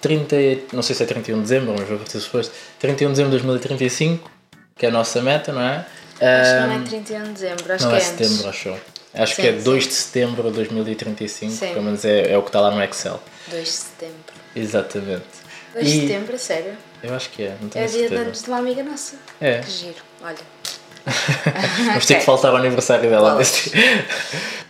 30, 0.03 0.35
não 0.73 0.83
sei 0.83 0.93
se 0.93 1.01
é 1.01 1.05
31 1.05 1.37
de 1.37 1.41
dezembro, 1.43 1.73
mas 1.79 1.87
vou 1.87 1.97
partir 1.97 2.19
depois, 2.19 2.51
31 2.77 3.07
de 3.07 3.13
dezembro 3.13 3.31
de 3.31 3.37
2035, 3.37 4.29
que 4.75 4.85
é 4.85 4.89
a 4.89 4.91
nossa 4.91 5.21
meta, 5.21 5.53
não 5.53 5.61
é? 5.61 5.85
Acho 6.19 6.51
que 6.51 6.67
não 6.67 6.71
é 6.73 6.79
31 6.79 7.23
de 7.23 7.29
dezembro, 7.31 7.73
acho 7.73 7.83
não 7.85 7.91
que 7.91 7.95
é, 7.95 7.99
é 7.99 8.01
setembro, 8.01 8.49
acho 8.49 8.75
Acho 9.15 9.35
sim, 9.35 9.41
que 9.43 9.47
é 9.47 9.51
2 9.53 9.83
sim. 9.83 9.89
de 9.89 9.95
setembro 9.95 10.49
de 10.49 10.55
2035, 10.55 11.51
sim. 11.51 11.67
pelo 11.67 11.83
menos 11.83 12.03
é, 12.03 12.31
é 12.31 12.37
o 12.37 12.41
que 12.41 12.49
está 12.49 12.59
lá 12.59 12.71
no 12.71 12.83
Excel. 12.83 13.21
2 13.47 13.63
de 13.63 13.69
setembro. 13.69 14.33
Exatamente. 14.55 15.23
2 15.73 15.85
de 15.85 16.01
setembro, 16.01 16.39
sério? 16.39 16.77
Eu 17.01 17.13
acho 17.15 17.29
que 17.29 17.43
é, 17.43 17.55
não 17.61 17.69
tenho 17.69 17.85
É 17.85 17.87
dia 17.87 18.09
de 18.09 18.15
anos 18.15 18.41
de 18.43 18.47
uma 18.49 18.57
amiga 18.57 18.83
nossa. 18.83 19.15
É. 19.39 19.59
Que 19.59 19.71
giro, 19.71 20.03
olha. 20.21 20.37
Vamos 21.85 22.05
ter 22.05 22.15
que 22.15 22.25
faltar 22.25 22.53
o 22.53 22.57
aniversário 22.57 23.09
dela. 23.09 23.39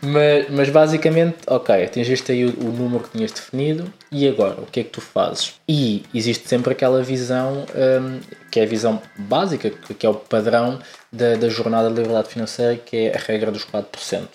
Mas, 0.05 0.49
mas 0.49 0.69
basicamente, 0.69 1.37
ok, 1.47 1.85
atingiste 1.85 2.33
aí 2.33 2.43
o, 2.43 2.49
o, 2.49 2.71
número 2.73 3.05
que 3.05 3.11
tinhas 3.11 3.31
definido 3.31 3.91
e 4.11 4.27
agora, 4.27 4.59
o 4.59 4.65
que 4.65 4.81
é 4.81 4.83
que 4.83 4.89
tu 4.89 4.99
fazes? 4.99 5.53
E 5.65 6.03
existe 6.13 6.45
sempre 6.45 6.73
aquela 6.73 7.01
visão 7.01 7.65
um, 7.73 8.19
que 8.51 8.59
é 8.59 8.63
a 8.63 8.65
visão 8.65 9.01
básica, 9.17 9.69
que 9.69 10.05
é 10.05 10.09
o 10.09 10.13
padrão 10.13 10.77
da, 11.09 11.35
da 11.35 11.47
jornada 11.47 11.87
de 11.87 11.95
liberdade 11.95 12.27
financeira, 12.27 12.75
que 12.75 12.97
é 12.97 13.15
a 13.15 13.17
regra 13.17 13.49
dos 13.49 13.65
4%. 13.65 14.27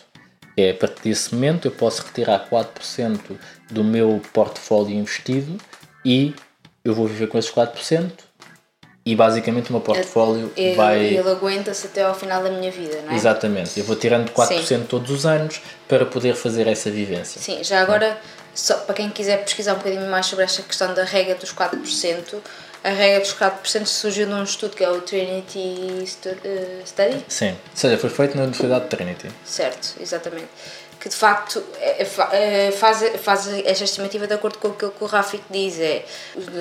É, 0.56 0.70
a 0.70 0.74
partir 0.74 1.02
desse 1.02 1.34
momento 1.34 1.68
eu 1.68 1.72
posso 1.72 2.02
retirar 2.02 2.48
4% 2.48 3.20
do 3.70 3.84
meu 3.84 4.22
portfólio 4.32 4.96
investido 4.96 5.58
e 6.02 6.34
eu 6.82 6.94
vou 6.94 7.06
viver 7.06 7.26
com 7.26 7.36
esses 7.36 7.50
4% 7.50 8.10
e 9.04 9.14
basicamente 9.14 9.70
o 9.70 9.72
meu 9.72 9.80
portfólio 9.80 10.52
ele, 10.56 10.76
vai. 10.76 11.04
Ele 11.04 11.30
aguenta-se 11.30 11.86
até 11.86 12.02
ao 12.02 12.14
final 12.14 12.42
da 12.42 12.50
minha 12.50 12.70
vida, 12.70 13.00
não 13.02 13.12
é? 13.12 13.16
Exatamente, 13.16 13.78
eu 13.78 13.84
vou 13.84 13.96
tirando 13.96 14.30
4% 14.30 14.62
Sim. 14.62 14.84
todos 14.88 15.10
os 15.10 15.24
anos 15.24 15.60
para 15.86 16.04
poder 16.04 16.34
fazer 16.34 16.66
essa 16.66 16.90
vivência. 16.90 17.40
Sim, 17.40 17.62
já 17.64 17.80
agora, 17.80 18.18
só 18.54 18.74
para 18.78 18.94
quem 18.94 19.08
quiser 19.10 19.42
pesquisar 19.44 19.74
um 19.74 19.78
bocadinho 19.78 20.10
mais 20.10 20.26
sobre 20.26 20.44
esta 20.44 20.62
questão 20.62 20.92
da 20.92 21.04
regra 21.04 21.34
dos 21.34 21.54
4%, 21.54 22.36
a 22.84 22.90
regra 22.90 23.20
dos 23.20 23.34
4% 23.34 23.86
surgiu 23.86 24.26
num 24.26 24.42
estudo 24.42 24.76
que 24.76 24.84
é 24.84 24.90
o 24.90 25.00
Trinity 25.00 26.04
eh, 26.44 26.82
Study? 26.84 27.24
Sim, 27.28 27.50
ou 27.50 27.56
seja, 27.74 27.98
foi 27.98 28.10
feito 28.10 28.36
na 28.36 28.44
Universidade 28.44 28.84
de 28.84 28.90
Trinity. 28.90 29.28
Certo, 29.44 29.96
exatamente 30.00 30.48
que 31.00 31.08
de 31.08 31.14
facto 31.14 31.62
é, 31.78 32.02
é, 32.02 32.68
é, 32.68 32.72
faz, 32.72 33.02
faz 33.22 33.48
esta 33.64 33.84
estimativa 33.84 34.26
de 34.26 34.34
acordo 34.34 34.58
com 34.58 34.68
aquilo 34.68 34.90
que 34.90 35.04
o 35.04 35.06
Rafik 35.06 35.44
diz, 35.50 35.78
é 35.78 36.04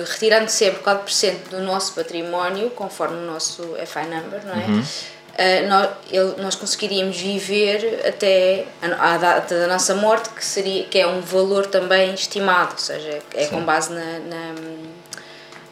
retirando 0.06 0.48
sempre 0.48 0.82
4% 0.82 1.48
do 1.50 1.60
nosso 1.60 1.94
património, 1.94 2.70
conforme 2.70 3.16
o 3.16 3.26
nosso 3.26 3.62
FI 3.86 4.06
number, 4.06 4.44
não 4.46 4.54
é? 4.54 4.66
Uhum. 4.66 4.84
Uh, 5.38 5.68
nós, 5.68 5.90
ele, 6.10 6.34
nós 6.42 6.56
conseguiríamos 6.56 7.16
viver 7.16 8.04
até 8.04 8.64
a, 8.82 9.14
a, 9.14 9.18
data 9.18 9.56
da 9.56 9.68
nossa 9.68 9.94
morte, 9.94 10.30
que, 10.30 10.44
seria, 10.44 10.84
que 10.84 10.98
é 10.98 11.06
um 11.06 11.20
valor 11.20 11.66
também 11.66 12.12
estimado, 12.12 12.72
ou 12.72 12.78
seja, 12.78 13.20
é 13.34 13.44
Sim. 13.44 13.50
com 13.50 13.64
base 13.64 13.92
na, 13.92 14.18
na 14.18 14.54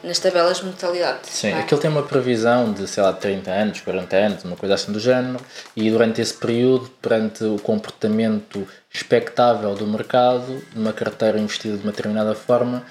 nas 0.03 0.19
tabelas 0.19 0.59
de 0.59 0.65
mortalidade. 0.65 1.21
Sim, 1.25 1.49
é? 1.49 1.61
aquilo 1.61 1.81
tem 1.81 1.91
uma 1.91 2.03
previsão 2.03 2.73
de, 2.73 2.87
sei 2.87 3.03
lá, 3.03 3.13
30 3.13 3.51
anos, 3.51 3.81
40 3.81 4.17
anos, 4.17 4.45
uma 4.45 4.57
coisa 4.57 4.75
assim 4.75 4.93
do 4.93 5.01
género, 5.01 5.39
e 5.75 5.91
durante 5.91 6.21
esse 6.21 6.35
período, 6.35 6.89
perante 7.03 7.45
o 7.45 7.59
comportamento 7.59 8.67
expectável 8.93 9.75
do 9.75 9.87
mercado, 9.87 10.63
numa 10.75 10.93
carteira 10.93 11.39
investida 11.39 11.77
de 11.77 11.83
uma 11.83 11.93
determinada 11.93 12.35
forma, 12.35 12.85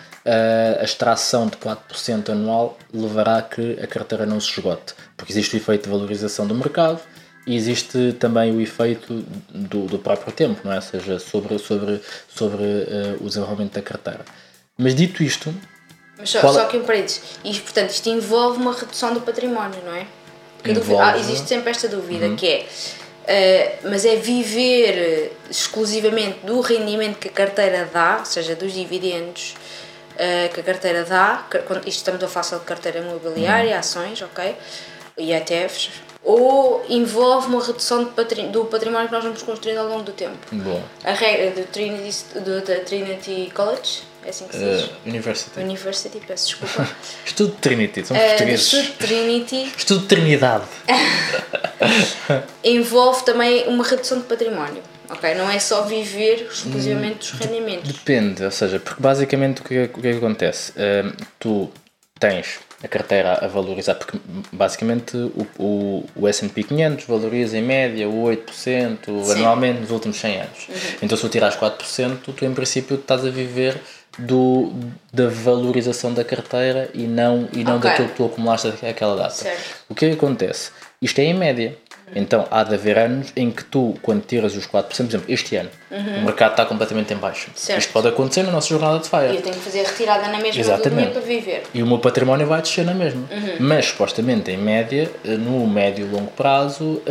a 0.79 0.83
extração 0.83 1.47
de 1.47 1.57
4% 1.57 2.29
anual 2.29 2.77
levará 2.93 3.37
a 3.37 3.41
que 3.41 3.77
a 3.81 3.87
carteira 3.87 4.25
não 4.25 4.39
se 4.39 4.51
esgote, 4.51 4.93
porque 5.15 5.31
existe 5.31 5.55
o 5.55 5.57
efeito 5.57 5.83
de 5.83 5.89
valorização 5.89 6.47
do 6.47 6.55
mercado 6.55 6.99
e 7.45 7.55
existe 7.55 8.13
também 8.13 8.55
o 8.55 8.59
efeito 8.59 9.23
do, 9.49 9.85
do 9.85 9.99
próprio 9.99 10.33
tempo, 10.33 10.61
não 10.63 10.71
é? 10.71 10.77
Ou 10.77 10.81
seja, 10.81 11.19
sobre, 11.19 11.59
sobre, 11.59 12.01
sobre 12.27 12.63
uh, 12.63 13.17
o 13.21 13.27
desenvolvimento 13.27 13.73
da 13.73 13.81
carteira. 13.81 14.25
Mas 14.77 14.95
dito 14.95 15.23
isto, 15.23 15.53
mas 16.17 16.29
só, 16.29 16.41
só 16.51 16.65
que 16.65 16.77
em 16.77 16.83
paredes. 16.83 17.21
E, 17.43 17.53
portanto, 17.59 17.89
isto 17.89 18.09
envolve 18.09 18.57
uma 18.57 18.73
redução 18.73 19.13
do 19.13 19.21
património, 19.21 19.81
não 19.85 19.93
é? 19.93 20.05
Porque 20.57 20.71
envolve... 20.71 21.03
ah, 21.03 21.17
existe 21.17 21.47
sempre 21.47 21.69
esta 21.69 21.87
dúvida 21.87 22.27
uhum. 22.27 22.35
que 22.35 22.47
é. 22.47 22.65
Uh, 23.25 23.89
mas 23.89 24.05
é 24.05 24.15
viver 24.15 25.35
exclusivamente 25.49 26.45
do 26.45 26.61
rendimento 26.61 27.17
que 27.17 27.27
a 27.27 27.31
carteira 27.31 27.89
dá, 27.91 28.17
ou 28.19 28.25
seja, 28.25 28.55
dos 28.55 28.71
dividendos 28.71 29.55
uh, 30.13 30.53
que 30.53 30.59
a 30.59 30.63
carteira 30.63 31.03
dá, 31.03 31.47
isto 31.85 31.97
estamos 31.97 32.23
a 32.23 32.27
falar 32.27 32.59
de 32.59 32.65
carteira 32.65 32.99
imobiliária, 32.99 33.73
uhum. 33.73 33.79
ações, 33.79 34.21
ok? 34.21 34.55
E 35.17 35.33
ETFs, 35.33 35.89
ou 36.23 36.85
envolve 36.89 37.47
uma 37.47 37.63
redução 37.63 38.03
do 38.03 38.65
património 38.65 39.07
que 39.07 39.13
nós 39.13 39.23
vamos 39.23 39.41
construindo 39.43 39.77
ao 39.77 39.87
longo 39.87 40.03
do 40.03 40.11
tempo. 40.11 40.37
A 41.03 41.13
regra 41.13 41.51
do 41.51 41.67
Trinity, 41.67 42.39
do, 42.39 42.61
da 42.61 42.79
Trinity 42.81 43.51
College, 43.55 44.03
é 44.25 44.29
assim 44.29 44.47
que 44.47 44.57
se 44.57 44.63
diz? 44.63 44.83
Uh, 44.85 44.91
University. 45.05 45.59
University, 45.59 46.21
peço 46.27 46.47
desculpa. 46.47 46.89
estudo 47.25 47.55
Trinity, 47.61 48.05
são 48.05 48.17
uh, 48.17 48.19
portugueses. 48.19 48.73
Estudo 48.73 48.97
Trinity. 48.97 49.73
estudo 49.77 50.07
Trinidade. 50.07 50.65
envolve 52.63 53.23
também 53.23 53.67
uma 53.67 53.83
redução 53.83 54.19
de 54.19 54.25
património. 54.25 54.81
Ok? 55.09 55.35
Não 55.35 55.49
é 55.49 55.59
só 55.59 55.83
viver 55.83 56.47
exclusivamente 56.51 57.19
dos 57.19 57.31
rendimentos. 57.39 57.91
Depende, 57.91 58.43
ou 58.43 58.51
seja, 58.51 58.79
porque 58.79 58.99
basicamente 58.99 59.61
o 59.61 59.63
que, 59.63 59.83
o 59.83 60.01
que, 60.01 60.07
é 60.07 60.11
que 60.11 60.17
acontece? 60.17 60.71
Uh, 60.71 61.15
tu 61.39 61.71
tens 62.19 62.59
a 62.83 62.87
carteira 62.87 63.45
a 63.45 63.47
valorizar, 63.47 63.95
porque 63.95 64.17
basicamente 64.51 65.17
o, 65.17 65.47
o, 65.57 66.05
o 66.15 66.27
S&P 66.27 66.63
500 66.63 67.05
valoriza 67.05 67.57
em 67.57 67.61
média 67.61 68.07
8% 68.07 68.47
Sim. 68.51 69.31
anualmente 69.33 69.81
nos 69.81 69.91
últimos 69.91 70.17
100 70.17 70.41
anos. 70.41 70.67
Uhum. 70.67 70.75
Então 71.03 71.17
se 71.17 71.23
tu 71.23 71.29
tirares 71.29 71.57
4%, 71.57 72.17
tu 72.35 72.45
em 72.45 72.53
princípio 72.53 72.95
estás 72.95 73.25
a 73.25 73.29
viver 73.29 73.79
do, 74.17 74.73
da 75.13 75.27
valorização 75.27 76.13
da 76.13 76.23
carteira 76.23 76.89
e 76.93 77.03
não, 77.03 77.47
e 77.53 77.63
não 77.63 77.77
okay. 77.77 77.89
daquilo 77.89 78.09
que 78.09 78.15
tu 78.15 78.25
acumulaste 78.25 78.67
aquela 78.85 79.15
data. 79.15 79.31
Certo. 79.31 79.75
O 79.89 79.95
que 79.95 80.05
é 80.05 80.09
que 80.09 80.15
acontece? 80.15 80.71
Isto 81.01 81.19
é 81.19 81.25
em 81.25 81.33
média. 81.33 81.77
Então 82.15 82.47
há 82.51 82.63
de 82.63 82.75
haver 82.75 82.97
anos 82.99 83.33
em 83.35 83.49
que 83.49 83.63
tu, 83.63 83.95
quando 84.01 84.23
tiras 84.23 84.55
os 84.55 84.67
4%, 84.67 84.83
por 84.83 84.93
exemplo, 84.93 85.25
este 85.27 85.55
ano, 85.55 85.69
uhum. 85.95 86.21
o 86.21 86.25
mercado 86.25 86.51
está 86.51 86.65
completamente 86.65 87.13
em 87.13 87.17
baixo. 87.17 87.49
Certo. 87.55 87.79
Isto 87.79 87.93
pode 87.93 88.07
acontecer 88.07 88.43
na 88.43 88.51
nossa 88.51 88.67
jornada 88.67 88.99
de 88.99 89.09
FIRE. 89.09 89.33
E 89.33 89.35
eu 89.35 89.41
tenho 89.41 89.55
que 89.55 89.61
fazer 89.61 89.81
a 89.81 89.89
retirada 89.89 90.27
na 90.27 90.39
mesma 90.39 90.59
Exatamente. 90.59 91.11
para 91.11 91.21
viver. 91.21 91.63
E 91.73 91.83
o 91.83 91.87
meu 91.87 91.99
património 91.99 92.47
vai 92.47 92.61
descer 92.61 92.85
na 92.85 92.93
mesma. 92.93 93.23
Uhum. 93.31 93.55
Mas 93.59 93.85
supostamente, 93.85 94.51
em 94.51 94.57
média, 94.57 95.11
no 95.23 95.65
médio 95.67 96.05
e 96.05 96.09
longo 96.09 96.31
prazo, 96.31 96.83
uh, 96.83 97.01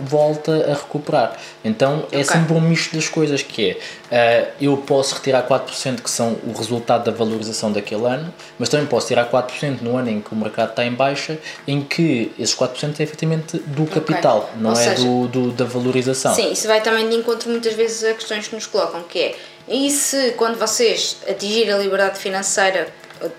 volta 0.00 0.70
a 0.70 0.74
recuperar. 0.74 1.36
Então 1.64 2.04
é 2.12 2.18
okay. 2.18 2.24
sempre 2.24 2.54
um 2.54 2.60
misto 2.60 2.94
das 2.94 3.08
coisas 3.08 3.42
que 3.42 3.76
é, 4.10 4.50
uh, 4.50 4.64
eu 4.64 4.76
posso 4.76 5.14
retirar 5.14 5.46
4% 5.46 6.02
que 6.02 6.10
são 6.10 6.36
o 6.46 6.52
resultado 6.52 7.04
da 7.04 7.10
valorização 7.10 7.72
daquele 7.72 8.06
ano, 8.06 8.32
mas 8.58 8.68
também 8.68 8.86
posso 8.86 9.06
tirar 9.06 9.30
4% 9.30 9.80
no 9.82 9.96
ano 9.96 10.10
em 10.10 10.20
que 10.20 10.32
o 10.32 10.36
mercado 10.36 10.70
está 10.70 10.84
em 10.84 10.92
baixa, 10.92 11.38
em 11.66 11.80
que 11.80 12.32
esses 12.38 12.54
4% 12.54 13.00
é 13.00 13.02
efetivamente 13.02 13.58
do 13.58 13.86
capital. 13.86 14.50
Okay 14.52 14.58
não 14.58 14.70
Ou 14.70 14.76
é 14.76 14.82
seja, 14.82 15.02
do, 15.02 15.28
do, 15.28 15.50
da 15.52 15.64
valorização. 15.64 16.34
Sim, 16.34 16.52
isso 16.52 16.66
vai 16.66 16.80
também 16.80 17.08
de 17.08 17.16
encontro 17.16 17.50
muitas 17.50 17.74
vezes 17.74 18.04
a 18.04 18.14
questões 18.28 18.48
que 18.48 18.54
nos 18.54 18.66
colocam, 18.66 19.02
que 19.04 19.18
é 19.18 19.36
e 19.66 19.90
se 19.90 20.32
quando 20.32 20.58
vocês 20.58 21.18
atingirem 21.28 21.72
a 21.72 21.78
liberdade 21.78 22.18
financeira 22.18 22.88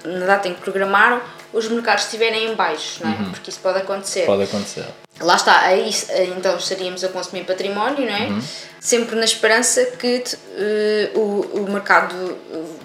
na 0.03 0.25
data 0.25 0.47
em 0.47 0.53
que 0.53 0.61
programaram, 0.61 1.21
os 1.53 1.67
mercados 1.67 2.05
estiverem 2.05 2.51
em 2.51 2.55
baixo, 2.55 3.03
não 3.03 3.11
é? 3.11 3.15
Uhum. 3.15 3.31
Porque 3.31 3.49
isso 3.49 3.59
pode 3.61 3.79
acontecer. 3.79 4.25
Pode 4.25 4.43
acontecer. 4.43 4.85
Lá 5.19 5.35
está, 5.35 5.61
aí 5.61 5.89
então 6.37 6.55
estaríamos 6.57 7.03
a 7.03 7.09
consumir 7.09 7.43
património, 7.45 8.05
não 8.05 8.15
é? 8.15 8.27
Uhum. 8.27 8.41
Sempre 8.79 9.15
na 9.15 9.25
esperança 9.25 9.83
que 9.85 10.23
uh, 10.23 11.19
o, 11.19 11.63
o 11.63 11.71
mercado 11.71 12.37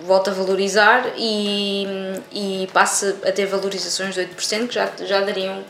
volte 0.07 0.31
a 0.31 0.33
valorizar 0.33 1.13
e, 1.17 1.87
e 2.33 2.69
passe 2.73 3.15
a 3.25 3.31
ter 3.31 3.47
valorizações 3.47 4.15
de 4.15 4.23
8%, 4.23 4.69
que 4.69 4.75
já, 4.75 4.91
já 5.01 5.21
dariam 5.21 5.63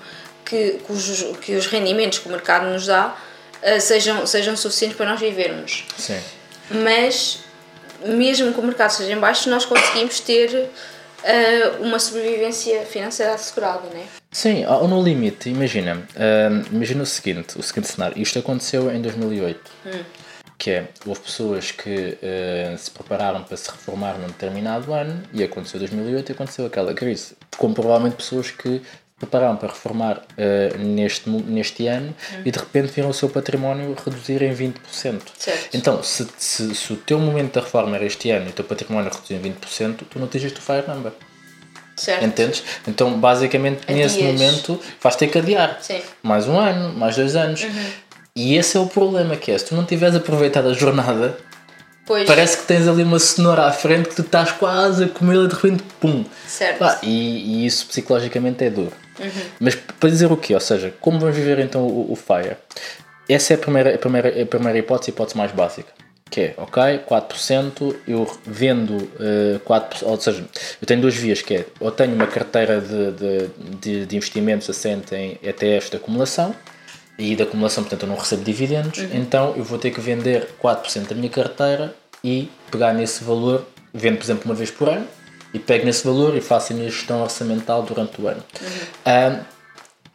que, 0.45 0.79
que, 0.87 0.93
os, 0.93 1.23
que 1.41 1.57
os 1.57 1.67
rendimentos 1.67 2.21
que 2.21 2.29
o 2.29 2.31
mercado 2.31 2.67
nos 2.67 2.87
dá 2.87 3.15
uh, 3.65 3.81
sejam, 3.81 4.27
sejam 4.27 4.57
suficientes 4.57 4.97
para 4.97 5.11
nós 5.11 5.21
vivermos. 5.21 5.85
Sim. 5.97 6.21
Mas, 6.71 7.41
mesmo 8.05 8.53
que 8.53 8.61
o 8.61 8.63
mercado 8.63 8.91
seja 8.91 9.13
em 9.13 9.19
baixo, 9.19 9.49
nós 9.51 9.65
conseguimos 9.65 10.21
ter 10.21 10.71
uh, 11.25 11.83
uma 11.83 11.99
sobrevivência 11.99 12.85
financeira 12.87 13.35
assegurada, 13.35 13.89
não 13.93 14.01
é? 14.01 14.05
Sim, 14.31 14.65
no 14.65 15.03
limite, 15.03 15.49
imagina, 15.49 15.97
uh, 15.97 16.75
imagina 16.75 17.03
o 17.03 17.07
seguinte, 17.07 17.59
o 17.59 17.63
seguinte 17.63 17.89
cenário, 17.89 18.21
isto 18.21 18.39
aconteceu 18.39 18.91
em 18.91 19.01
2008, 19.01 19.71
hum. 19.87 19.91
que 20.59 20.71
é, 20.71 20.89
houve 21.07 21.21
pessoas 21.21 21.71
que 21.71 22.19
uh, 22.21 22.77
se 22.77 22.91
prepararam 22.91 23.45
para 23.45 23.57
se 23.57 23.71
reformar 23.71 24.19
num 24.19 24.27
determinado 24.27 24.93
ano 24.93 25.23
e 25.33 25.43
aconteceu 25.43 25.79
2008 25.79 26.31
e 26.31 26.33
aconteceu 26.33 26.67
aquela 26.67 26.93
crise, 26.95 27.37
como 27.57 27.75
provavelmente 27.75 28.17
pessoas 28.17 28.51
que 28.51 28.83
prepararam 29.19 29.57
para 29.57 29.69
reformar 29.69 30.19
uh, 30.19 30.79
neste, 30.79 31.29
neste 31.31 31.87
ano 31.87 32.15
uhum. 32.33 32.43
e 32.45 32.51
de 32.51 32.59
repente 32.59 32.93
viram 32.93 33.11
o 33.11 33.15
seu 33.15 33.29
património 33.29 33.95
reduzir 34.05 34.43
em 34.43 34.55
20%. 34.55 34.75
Certo. 35.39 35.77
Então, 35.77 36.03
se, 36.03 36.27
se, 36.37 36.75
se, 36.75 36.93
o 36.93 36.97
teu 36.97 37.19
momento 37.19 37.55
da 37.55 37.61
reforma 37.61 37.97
era 37.97 38.05
este 38.05 38.31
ano 38.31 38.47
e 38.47 38.51
o 38.51 38.53
teu 38.53 38.65
património 38.65 39.11
reduzir 39.11 39.35
em 39.35 39.53
20%, 39.53 40.01
tu 40.11 40.19
não 40.19 40.27
atingiste 40.27 40.59
o 40.59 40.63
Fire 40.63 40.85
Number. 40.87 41.13
Certo. 41.97 42.25
Entendes? 42.25 42.65
Então, 42.89 43.19
basicamente, 43.21 43.83
Adias. 43.87 44.15
nesse 44.15 44.25
momento, 44.25 44.81
vais 45.01 45.15
ter 45.15 45.29
que 45.29 45.39
adiar. 45.39 45.79
Sim. 45.81 46.03
Mais 46.23 46.49
um 46.49 46.59
ano, 46.59 46.93
mais 46.93 47.15
dois 47.15 47.37
anos. 47.37 47.63
Uhum. 47.63 47.91
E 48.35 48.57
esse 48.57 48.77
é 48.77 48.81
o 48.81 48.87
problema 48.87 49.37
que 49.37 49.53
é, 49.53 49.57
se 49.57 49.67
tu 49.67 49.77
não 49.77 49.85
tiveres 49.85 50.17
aproveitado 50.17 50.69
a 50.69 50.73
jornada, 50.73 51.39
Pois. 52.07 52.27
Parece 52.27 52.59
que 52.59 52.65
tens 52.65 52.87
ali 52.87 53.03
uma 53.03 53.19
cenoura 53.19 53.65
à 53.65 53.73
frente 53.73 54.11
que 54.11 54.15
tu 54.15 54.23
estás 54.23 54.53
quase 54.53 55.05
a 55.05 55.09
comê-la 55.09 55.49
de 55.49 55.55
repente, 55.55 55.83
pum. 55.99 56.25
Certo. 56.47 56.85
E, 57.03 57.63
e, 57.63 57.67
isso 57.67 57.87
psicologicamente 57.87 58.63
é 58.63 58.69
duro. 58.69 58.93
Uhum. 59.19 59.31
Mas 59.61 59.75
para 59.75 60.09
dizer 60.09 60.31
o 60.31 60.37
quê? 60.37 60.55
Ou 60.55 60.61
seja, 60.61 60.93
como 61.01 61.19
vamos 61.19 61.37
viver 61.37 61.59
então 61.59 61.83
o, 61.83 62.13
o 62.13 62.17
FIRE? 62.17 62.57
Essa 63.29 63.55
é 63.55 63.57
a 63.57 63.59
primeira, 63.59 63.95
a 63.95 63.99
primeira, 63.99 64.43
a 64.43 64.47
primeira 64.47 64.79
hipótese, 64.79 65.11
a 65.11 65.13
hipótese 65.13 65.37
mais 65.37 65.53
básica. 65.53 65.93
Que 66.31 66.41
é, 66.41 66.55
ok, 66.57 67.01
4%, 67.09 67.97
eu 68.09 68.39
vendo 68.45 68.97
uh, 68.97 69.57
eh, 69.57 69.61
4%, 69.65 70.03
ou 70.03 70.21
seja, 70.21 70.45
eu 70.81 70.87
tenho 70.87 71.01
duas 71.01 71.15
vias, 71.15 71.43
que 71.43 71.55
é, 71.55 71.67
ou 71.79 71.93
tenho 71.93 72.15
uma 72.15 72.27
carteira 72.27 72.81
de, 72.81 73.13
de, 73.13 73.51
de, 73.81 74.07
de 74.07 74.17
investimentos 74.17 74.69
assente 74.69 75.15
em 75.15 75.39
ETFs 75.43 75.91
de 75.91 75.97
acumulação, 75.97 76.55
e 77.19 77.37
da 77.37 77.45
acumulação, 77.45 77.85
portanto 77.85 78.03
eu 78.03 78.09
não 78.09 78.17
recebo 78.17 78.43
dividendos, 78.43 78.99
uhum. 78.99 79.11
então 79.15 79.55
eu 79.57 79.63
vou 79.63 79.79
ter 79.79 79.91
que 79.91 80.01
vender 80.01 80.49
4% 80.61 81.09
da 81.09 81.15
minha 81.15 81.29
carteira 81.29 81.95
e 82.23 82.51
pegar 82.71 82.93
nesse 82.93 83.23
valor, 83.23 83.65
vendo 83.93 84.17
por 84.17 84.25
exemplo 84.25 84.43
uma 84.47 84.55
vez 84.55 84.71
por 84.71 84.89
ano, 84.89 85.07
e 85.55 85.59
pego 85.59 85.87
nesse 85.87 86.05
valor 86.05 86.37
e 86.37 86.41
faço 86.41 86.73
a 86.73 86.77
minha 86.77 86.91
gestão 86.91 87.23
orçamental 87.23 87.83
durante 87.83 88.21
o 88.21 88.27
ano. 88.27 88.43
Uhum. 88.61 89.41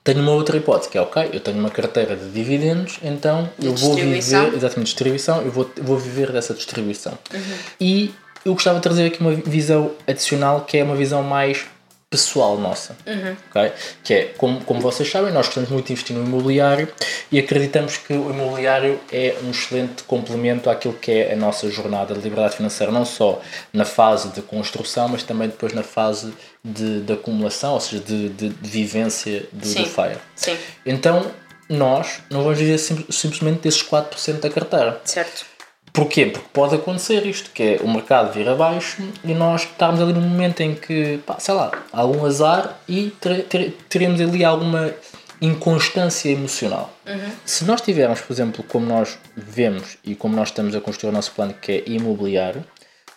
tenho 0.03 0.21
uma 0.21 0.31
outra 0.31 0.57
hipótese, 0.57 0.89
que 0.89 0.97
é 0.97 1.01
ok, 1.01 1.29
eu 1.31 1.39
tenho 1.39 1.57
uma 1.57 1.69
carteira 1.69 2.15
de 2.15 2.29
dividendos, 2.29 2.99
então 3.01 3.49
de 3.57 3.67
eu 3.67 3.75
vou 3.75 3.95
viver, 3.95 4.53
exatamente, 4.53 4.87
distribuição, 4.87 5.41
eu 5.41 5.51
vou, 5.51 5.69
vou 5.81 5.97
viver 5.97 6.31
dessa 6.31 6.53
distribuição. 6.53 7.17
Uhum. 7.33 7.57
E 7.79 8.13
eu 8.45 8.53
gostava 8.53 8.77
de 8.77 8.83
trazer 8.83 9.05
aqui 9.05 9.21
uma 9.21 9.33
visão 9.33 9.91
adicional, 10.07 10.61
que 10.61 10.77
é 10.77 10.83
uma 10.83 10.95
visão 10.95 11.23
mais 11.23 11.65
pessoal 12.09 12.57
nossa. 12.57 12.97
Uhum. 13.05 13.35
Okay? 13.49 13.71
Que 14.03 14.13
é, 14.13 14.25
como, 14.37 14.63
como 14.65 14.81
vocês 14.81 15.09
sabem, 15.09 15.31
nós 15.31 15.45
gostamos 15.45 15.69
muito 15.69 15.87
de 15.87 15.93
investir 15.93 16.15
no 16.15 16.25
imobiliário 16.25 16.91
e 17.31 17.37
acreditamos 17.37 17.97
que 17.97 18.13
o 18.13 18.31
imobiliário 18.31 18.99
é 19.11 19.35
um 19.43 19.51
excelente 19.51 20.03
complemento 20.03 20.69
àquilo 20.69 20.95
que 20.95 21.11
é 21.11 21.33
a 21.33 21.35
nossa 21.35 21.69
jornada 21.69 22.15
de 22.15 22.21
liberdade 22.21 22.55
financeira, 22.55 22.91
não 22.91 23.05
só 23.05 23.41
na 23.71 23.85
fase 23.85 24.29
de 24.29 24.41
construção, 24.41 25.07
mas 25.07 25.21
também 25.21 25.47
depois 25.47 25.71
na 25.73 25.83
fase 25.83 26.33
de, 26.63 27.01
de 27.01 27.13
acumulação, 27.13 27.73
ou 27.73 27.79
seja, 27.79 28.01
de, 28.03 28.29
de, 28.29 28.49
de 28.49 28.69
vivência 28.69 29.45
do, 29.51 29.67
Sim. 29.67 29.83
do 29.83 29.89
FIRE. 29.89 30.17
Sim. 30.35 30.57
Então, 30.85 31.31
nós 31.69 32.21
não 32.31 32.41
vamos 32.41 32.57
viver 32.57 32.79
sim, 32.79 33.05
simplesmente 33.11 33.61
desses 33.61 33.83
4% 33.83 34.39
da 34.39 34.49
carteira. 34.49 34.99
Certo. 35.05 35.45
Porquê? 35.93 36.27
Porque 36.27 36.47
pode 36.53 36.75
acontecer 36.75 37.25
isto, 37.25 37.51
que 37.51 37.63
é 37.63 37.79
o 37.83 37.89
mercado 37.89 38.33
vir 38.33 38.47
abaixo 38.47 39.01
e 39.23 39.33
nós 39.33 39.63
estarmos 39.63 40.01
ali 40.01 40.13
num 40.13 40.21
momento 40.21 40.61
em 40.61 40.75
que, 40.75 41.19
pá, 41.25 41.37
sei 41.39 41.53
lá, 41.53 41.71
há 41.91 42.01
algum 42.01 42.25
azar 42.25 42.79
e 42.87 43.11
ter, 43.19 43.43
ter, 43.43 43.77
teremos 43.89 44.21
ali 44.21 44.43
alguma 44.43 44.93
inconstância 45.41 46.29
emocional. 46.29 46.93
Uhum. 47.07 47.31
Se 47.45 47.63
nós 47.65 47.81
tivermos, 47.81 48.21
por 48.21 48.33
exemplo, 48.33 48.63
como 48.63 48.85
nós 48.85 49.17
vemos 49.35 49.97
e 50.03 50.15
como 50.15 50.35
nós 50.35 50.49
estamos 50.49 50.75
a 50.75 50.81
construir 50.81 51.11
o 51.11 51.13
nosso 51.13 51.31
plano 51.31 51.53
que 51.53 51.71
é 51.71 51.83
imobiliário, 51.89 52.63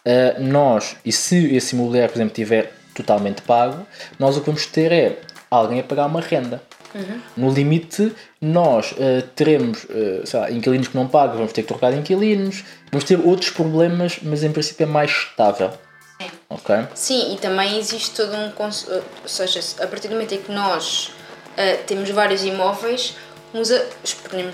uh, 0.07 0.43
nós, 0.43 0.97
e 1.05 1.13
se 1.13 1.55
esse 1.55 1.75
imobiliário, 1.75 2.11
por 2.11 2.19
exemplo, 2.19 2.33
estiver 2.33 2.73
totalmente 2.95 3.43
pago, 3.43 3.87
nós 4.19 4.37
o 4.37 4.41
que 4.41 4.47
vamos 4.47 4.67
ter 4.67 4.93
é 4.93 5.19
alguém 5.51 5.81
a 5.81 5.83
pagar 5.83 6.07
uma 6.07 6.21
renda. 6.21 6.63
Uhum. 6.95 7.21
No 7.37 7.51
limite, 7.51 8.13
nós 8.41 8.93
uh, 8.93 9.23
teremos 9.35 9.85
uh, 9.85 10.23
lá, 10.35 10.51
inquilinos 10.51 10.89
que 10.89 10.97
não 10.97 11.09
pagam, 11.09 11.37
vamos 11.37 11.53
ter 11.53 11.63
que 11.63 11.69
trocar 11.69 11.93
de 11.93 11.99
inquilinos, 11.99 12.65
vamos 12.91 13.05
ter 13.05 13.19
outros 13.19 13.51
problemas, 13.51 14.19
mas 14.23 14.43
em 14.43 14.53
princípio 14.53 14.85
é 14.85 14.87
mais 14.87 15.11
estável. 15.11 15.71
Sim. 16.21 16.31
Okay? 16.51 16.89
Sim, 16.95 17.35
e 17.35 17.39
também 17.39 17.79
existe 17.79 18.15
todo 18.15 18.35
um. 18.35 18.53
Ou 18.59 19.29
seja, 19.29 19.61
a 19.83 19.87
partir 19.87 20.09
do 20.09 20.15
momento 20.15 20.35
em 20.35 20.43
que 20.43 20.53
nós 20.53 21.09
uh, 21.09 21.85
temos 21.87 22.11
vários 22.11 22.45
imóveis, 22.45 23.17
uns 23.55 23.71
a, 23.71 23.83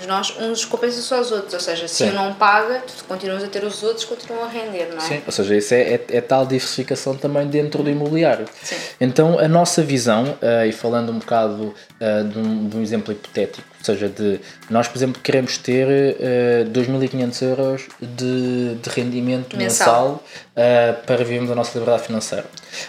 nós, 0.07 0.35
uns 0.39 0.65
compensam 0.65 1.01
só 1.01 1.21
os 1.21 1.31
outros, 1.31 1.53
ou 1.53 1.59
seja, 1.59 1.87
se 1.87 1.95
Sim. 1.95 2.09
um 2.09 2.13
não 2.13 2.33
paga, 2.33 2.83
tu 2.85 3.03
continuas 3.05 3.43
a 3.43 3.47
ter 3.47 3.63
os 3.63 3.81
outros, 3.81 4.03
continuam 4.05 4.43
a 4.43 4.47
render, 4.47 4.89
não 4.89 4.97
é? 4.97 4.99
Sim, 4.99 5.21
ou 5.25 5.31
seja, 5.31 5.55
isso 5.55 5.73
é, 5.73 5.81
é, 5.81 6.05
é 6.09 6.21
tal 6.21 6.45
diversificação 6.45 7.15
também 7.15 7.47
dentro 7.47 7.81
do 7.81 7.89
imobiliário. 7.89 8.45
Sim. 8.61 8.75
Então, 8.99 9.39
a 9.39 9.47
nossa 9.47 9.81
visão, 9.81 10.37
uh, 10.41 10.65
e 10.67 10.71
falando 10.71 11.11
um 11.11 11.19
bocado 11.19 11.73
uh, 11.73 12.27
de, 12.27 12.39
um, 12.39 12.67
de, 12.67 12.77
um, 12.77 12.81
exemplo 12.81 13.13
hipotético, 13.13 13.67
ou 13.77 13.85
seja, 13.85 14.09
de 14.09 14.41
nós, 14.69 14.87
por 14.87 14.97
exemplo, 14.97 15.21
queremos 15.21 15.57
ter 15.57 15.87
uh, 15.87 16.69
2.500 16.69 17.41
euros 17.41 17.87
de, 18.01 18.75
de 18.75 18.89
rendimento 18.89 19.55
mensal, 19.55 20.23
mensal 20.55 20.99
para 21.05 21.17
vivermos 21.17 21.49
a 21.51 21.55
nossa 21.55 21.77
liberdade 21.79 22.05
financeira. 22.05 22.45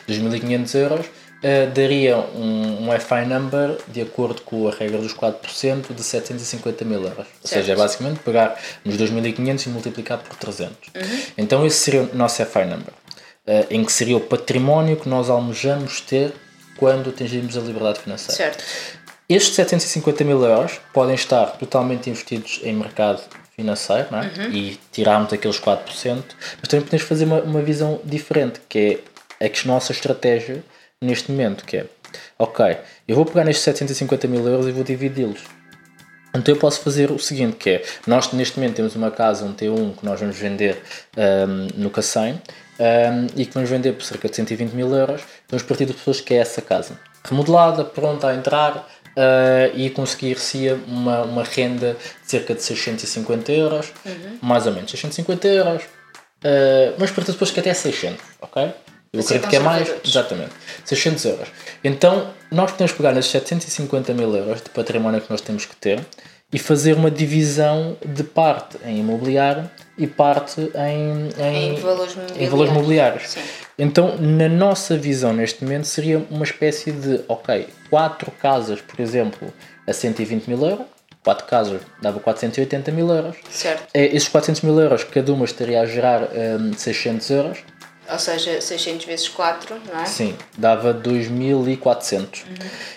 2.500 0.09 0.75
euros 0.75 1.07
uh, 1.43 1.71
daria 1.73 2.19
um, 2.19 2.89
um 2.89 3.01
FI 3.01 3.27
number 3.27 3.77
de 3.89 4.01
acordo 4.03 4.43
com 4.43 4.69
a 4.69 4.71
regra 4.71 4.99
dos 4.99 5.15
4% 5.15 5.95
de 5.95 6.03
750 6.03 6.85
mil 6.85 7.03
euros. 7.03 7.17
Certo. 7.17 7.39
Ou 7.43 7.49
seja, 7.49 7.73
é 7.73 7.77
basicamente 7.77 8.21
pegar 8.21 8.59
nos 8.85 8.97
2.500 8.97 9.67
e 9.67 9.69
multiplicar 9.71 10.19
por 10.19 10.37
300. 10.37 10.75
Uhum. 10.95 11.23
Então 11.37 11.67
esse 11.67 11.79
seria 11.79 12.03
o 12.03 12.15
nosso 12.15 12.45
FI 12.45 12.65
number, 12.65 12.93
uh, 13.47 13.67
em 13.71 13.85
que 13.85 13.93
seria 13.93 14.17
o 14.17 14.21
património 14.21 14.97
que 14.97 15.09
nós 15.09 15.31
almejamos 15.31 16.01
ter 16.01 16.33
quando 16.77 17.11
atingirmos 17.11 17.57
a 17.57 17.61
liberdade 17.61 18.01
financeira. 18.01 18.35
Certo. 18.35 18.65
Estes 19.29 19.55
750 19.55 20.25
mil 20.25 20.43
euros 20.43 20.81
podem 20.93 21.15
estar 21.15 21.47
totalmente 21.53 22.11
investidos 22.11 22.61
em 22.65 22.75
mercado 22.75 23.23
financeiro 23.55 24.09
é? 24.13 24.41
uhum. 24.41 24.53
e 24.53 24.81
tirarmos 24.91 25.33
aqueles 25.33 25.61
4%, 25.61 26.23
mas 26.61 26.69
também 26.69 26.85
podemos 26.85 27.07
fazer 27.07 27.27
uma, 27.27 27.41
uma 27.41 27.63
visão 27.63 28.01
diferente, 28.05 28.61
que 28.69 29.01
é 29.39 29.47
a 29.47 29.67
nossa 29.67 29.93
estratégia 29.93 30.65
neste 31.01 31.31
momento, 31.31 31.65
que 31.65 31.79
é, 31.79 31.87
ok, 32.39 32.77
eu 33.09 33.17
vou 33.17 33.25
pegar 33.25 33.45
nestes 33.45 33.65
750 33.65 34.29
mil 34.29 34.47
euros 34.47 34.67
e 34.67 34.73
vou 34.73 34.85
dividi-los. 34.85 35.41
Então 36.35 36.55
eu 36.55 36.61
posso 36.61 36.81
fazer 36.81 37.11
o 37.11 37.19
seguinte, 37.19 37.57
que 37.57 37.71
é, 37.71 37.83
nós 38.07 38.33
neste 38.33 38.59
momento 38.59 38.77
temos 38.77 38.95
uma 38.95 39.11
casa, 39.11 39.45
um 39.45 39.53
T1, 39.53 39.97
que 39.97 40.05
nós 40.05 40.21
vamos 40.21 40.37
vender 40.37 40.81
um, 41.17 41.83
no 41.83 41.91
Cacém, 41.91 42.41
um, 42.79 43.27
e 43.37 43.45
que 43.45 43.53
vamos 43.53 43.69
vender 43.69 43.93
por 43.93 44.05
cerca 44.05 44.29
de 44.29 44.37
120 44.37 44.73
mil 44.73 44.95
euros, 44.95 45.23
vamos 45.49 45.63
partir 45.65 45.87
de 45.87 45.93
pessoas 45.93 46.21
que 46.21 46.35
é 46.35 46.39
essa 46.39 46.63
casa. 46.63 46.99
Remodelada, 47.25 47.85
pronta 47.85 48.29
a 48.29 48.35
entrar, 48.35 48.89
uh, 49.11 49.77
e 49.77 49.91
conseguir-se 49.91 50.71
uma, 50.87 51.23
uma 51.23 51.45
renda 51.45 51.97
de 52.23 52.31
cerca 52.31 52.55
de 52.55 52.63
650 52.63 53.53
euros, 53.53 53.93
uhum. 54.05 54.39
mais 54.43 54.67
ou 54.67 54.73
menos 54.73 54.91
650 54.91 55.49
euros, 55.49 55.83
uh, 55.83 56.95
mas 56.99 57.11
para 57.11 57.25
depois 57.25 57.51
que 57.51 57.61
até 57.61 57.73
600, 57.75 58.23
ok? 58.41 58.73
Eu 59.13 59.21
acredito 59.21 59.49
que 59.49 59.57
é 59.57 59.59
mais, 59.59 59.93
exatamente, 60.05 60.53
600 60.85 61.25
euros. 61.25 61.49
Então, 61.83 62.31
nós 62.51 62.71
podemos 62.71 62.93
pegar 62.93 63.13
nesses 63.13 63.31
750 63.33 64.15
mil 64.15 64.35
euros 64.37 64.63
de 64.63 64.71
património 64.71 65.21
que 65.21 65.29
nós 65.29 65.41
temos 65.41 65.67
que 65.67 65.75
ter 65.75 66.07
e 66.53 66.59
fazer 66.59 66.95
uma 66.95 67.11
divisão 67.11 67.97
de 68.05 68.23
parte 68.23 68.79
em 68.85 69.01
imobiliário 69.01 69.69
e 69.99 70.07
parte 70.07 70.61
em, 70.61 71.29
em, 71.43 71.73
em 71.73 71.75
valores 71.75 72.15
mobiliários. 72.15 72.41
Em 72.41 72.49
valores 72.49 72.73
mobiliários. 72.73 73.37
Então, 73.79 74.17
na 74.19 74.49
nossa 74.49 74.97
visão 74.97 75.33
neste 75.33 75.65
momento, 75.65 75.87
seria 75.87 76.25
uma 76.31 76.45
espécie 76.45 76.93
de, 76.93 77.21
ok, 77.29 77.69
quatro 77.89 78.31
casas, 78.31 78.81
por 78.81 79.01
exemplo, 79.01 79.53
a 79.87 79.93
120 79.93 80.47
mil 80.47 80.65
euros, 80.65 80.87
quatro 81.23 81.47
casas 81.47 81.83
dava 82.01 82.19
480 82.21 82.91
mil 82.93 83.09
euros. 83.09 83.37
Certo. 83.51 83.89
É, 83.93 84.07
esses 84.07 84.29
400 84.29 84.63
mil 84.63 84.81
euros, 84.81 85.05
cada 85.05 85.33
uma 85.33 85.45
estaria 85.45 85.81
a 85.81 85.87
gerar 85.87 86.29
um, 86.61 86.73
600 86.73 87.31
euros. 87.31 87.59
Ou 88.11 88.19
seja, 88.19 88.61
600 88.61 89.07
vezes 89.07 89.29
4, 89.29 89.81
não 89.87 90.01
é? 90.01 90.05
Sim, 90.07 90.37
dava 90.59 90.93
2.400. 90.93 92.19
Uhum. 92.19 92.55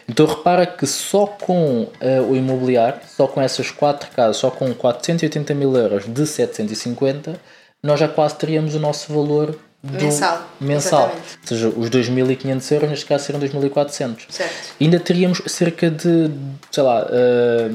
Então 0.10 0.26
repara 0.26 0.66
que 0.66 0.88
só 0.88 1.26
com 1.28 1.84
uh, 1.84 1.90
o 2.30 2.36
imobiliário, 2.36 3.00
só 3.08 3.28
com 3.28 3.42
essas 3.42 3.70
quatro 3.70 4.10
casas, 4.12 4.38
só 4.38 4.50
com 4.50 4.74
480 4.74 5.54
mil 5.54 5.76
euros 5.76 6.06
de 6.12 6.26
750, 6.26 7.40
nós 7.82 8.00
já 8.00 8.08
quase 8.08 8.36
teríamos 8.36 8.74
o 8.76 8.80
nosso 8.80 9.14
valor 9.14 9.56
mensal. 9.84 10.48
mensal. 10.60 11.12
Ou 11.14 11.48
seja, 11.48 11.68
os 11.68 11.90
2.500 11.90 12.72
euros, 12.72 12.90
neste 12.90 13.06
caso, 13.06 13.26
seriam 13.26 13.44
2.400. 13.44 14.26
Certo. 14.30 14.54
Ainda 14.80 15.00
teríamos 15.00 15.42
cerca 15.48 15.92
de, 15.92 16.32
sei 16.72 16.84
lá, 16.84 17.06
uh, 17.06 17.70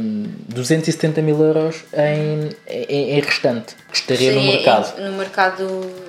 270 0.49 1.21
mil 1.21 1.41
euros 1.43 1.85
em, 1.93 2.51
em, 2.67 3.19
em, 3.19 3.21
restante, 3.21 3.77
que 3.91 3.97
estaria 3.97 4.33
Sim, 4.33 4.39
no 4.39 4.53
mercado. 4.53 5.01
no 5.01 5.13
mercado 5.13 6.08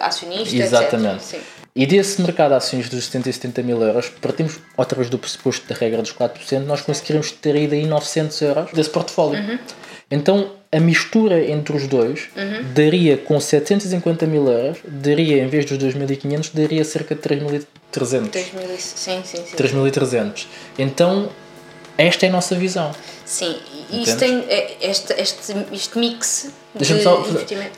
acionista, 0.00 0.56
Exatamente. 0.56 1.40
E 1.74 1.86
desse 1.86 2.20
mercado 2.20 2.50
de 2.50 2.56
ações 2.56 2.88
dos 2.88 3.04
70 3.06 3.62
mil 3.62 3.80
euros, 3.80 4.08
partimos 4.20 4.58
outra 4.76 4.96
vez 4.96 5.08
do 5.08 5.18
pressuposto 5.18 5.68
da 5.68 5.74
regra 5.74 6.02
dos 6.02 6.12
4%, 6.12 6.64
nós 6.64 6.80
conseguiríamos 6.80 7.30
ter 7.30 7.54
aí 7.54 7.68
daí 7.68 7.86
900 7.86 8.40
euros 8.42 8.72
desse 8.72 8.90
portfólio. 8.90 9.40
Uhum. 9.40 9.58
Então, 10.10 10.52
a 10.72 10.80
mistura 10.80 11.44
entre 11.48 11.76
os 11.76 11.86
dois 11.86 12.28
uhum. 12.36 12.72
daria, 12.74 13.16
com 13.16 13.38
750 13.38 14.26
mil 14.26 14.48
euros, 14.48 14.78
daria, 14.84 15.42
em 15.42 15.46
vez 15.46 15.64
dos 15.64 15.78
2.500, 15.78 16.50
daria 16.52 16.84
cerca 16.84 17.14
de 17.14 17.20
3.300. 17.20 17.64
3.000, 17.92 18.42
sim, 18.78 19.22
sim, 19.24 19.44
sim. 19.46 19.56
3.300. 19.56 20.46
Então, 20.76 21.30
esta 21.98 22.26
é 22.26 22.28
a 22.28 22.32
nossa 22.32 22.54
visão. 22.54 22.92
Sim, 23.24 23.56
e 23.90 24.02
isto 24.02 24.18
tem 24.18 24.44
é, 24.48 24.76
este, 24.80 25.12
este, 25.20 25.54
este 25.72 25.98
mix 25.98 26.50
de 26.74 27.02
só, 27.02 27.24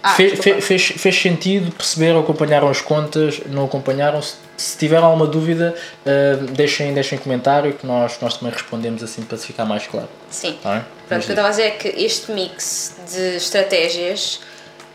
ah, 0.03 0.15
fez, 0.15 0.39
fez, 0.65 0.87
fez, 0.89 1.17
sentido 1.19 1.73
perceber, 1.73 2.15
acompanharam 2.15 2.69
as 2.69 2.83
contas, 2.83 3.41
não 3.47 3.65
acompanharam? 3.65 4.21
Se, 4.21 4.35
se 4.57 4.77
tiver 4.77 4.99
alguma 4.99 5.27
dúvida, 5.27 5.75
uh, 6.05 6.47
deixem, 6.53 6.93
deixem 6.93 7.19
comentário 7.19 7.73
que 7.73 7.87
nós, 7.87 8.19
nós 8.21 8.37
também 8.37 8.53
respondemos 8.53 9.03
assim 9.03 9.23
para 9.23 9.39
se 9.39 9.47
ficar 9.47 9.65
mais 9.65 9.87
claro. 9.87 10.09
Sim. 10.31 10.59
É? 10.63 10.83
Pronto, 11.09 11.23
o 11.23 11.25
que 11.25 11.31
eu 11.31 11.33
estava 11.33 11.49
a 11.49 11.51
dizer 11.51 11.63
é 11.63 11.71
que 11.71 11.89
este 11.89 12.33
mix 12.33 12.97
de 13.11 13.37
estratégias 13.37 14.41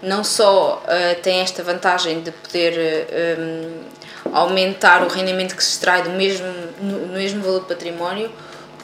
não 0.02 0.24
só 0.24 0.84
uh, 0.84 1.22
tem 1.22 1.40
esta 1.40 1.64
vantagem 1.64 2.22
de 2.22 2.32
poder 2.32 2.74
uh, 2.78 4.30
um, 4.30 4.36
aumentar 4.36 5.04
o 5.04 5.08
rendimento 5.08 5.56
que 5.56 5.64
se 5.64 5.72
extrai 5.72 6.04
do 6.04 6.12
mesmo, 6.12 6.46
no, 6.80 7.08
no 7.08 7.14
mesmo 7.14 7.42
valor 7.42 7.62
de 7.62 7.68
património, 7.68 8.32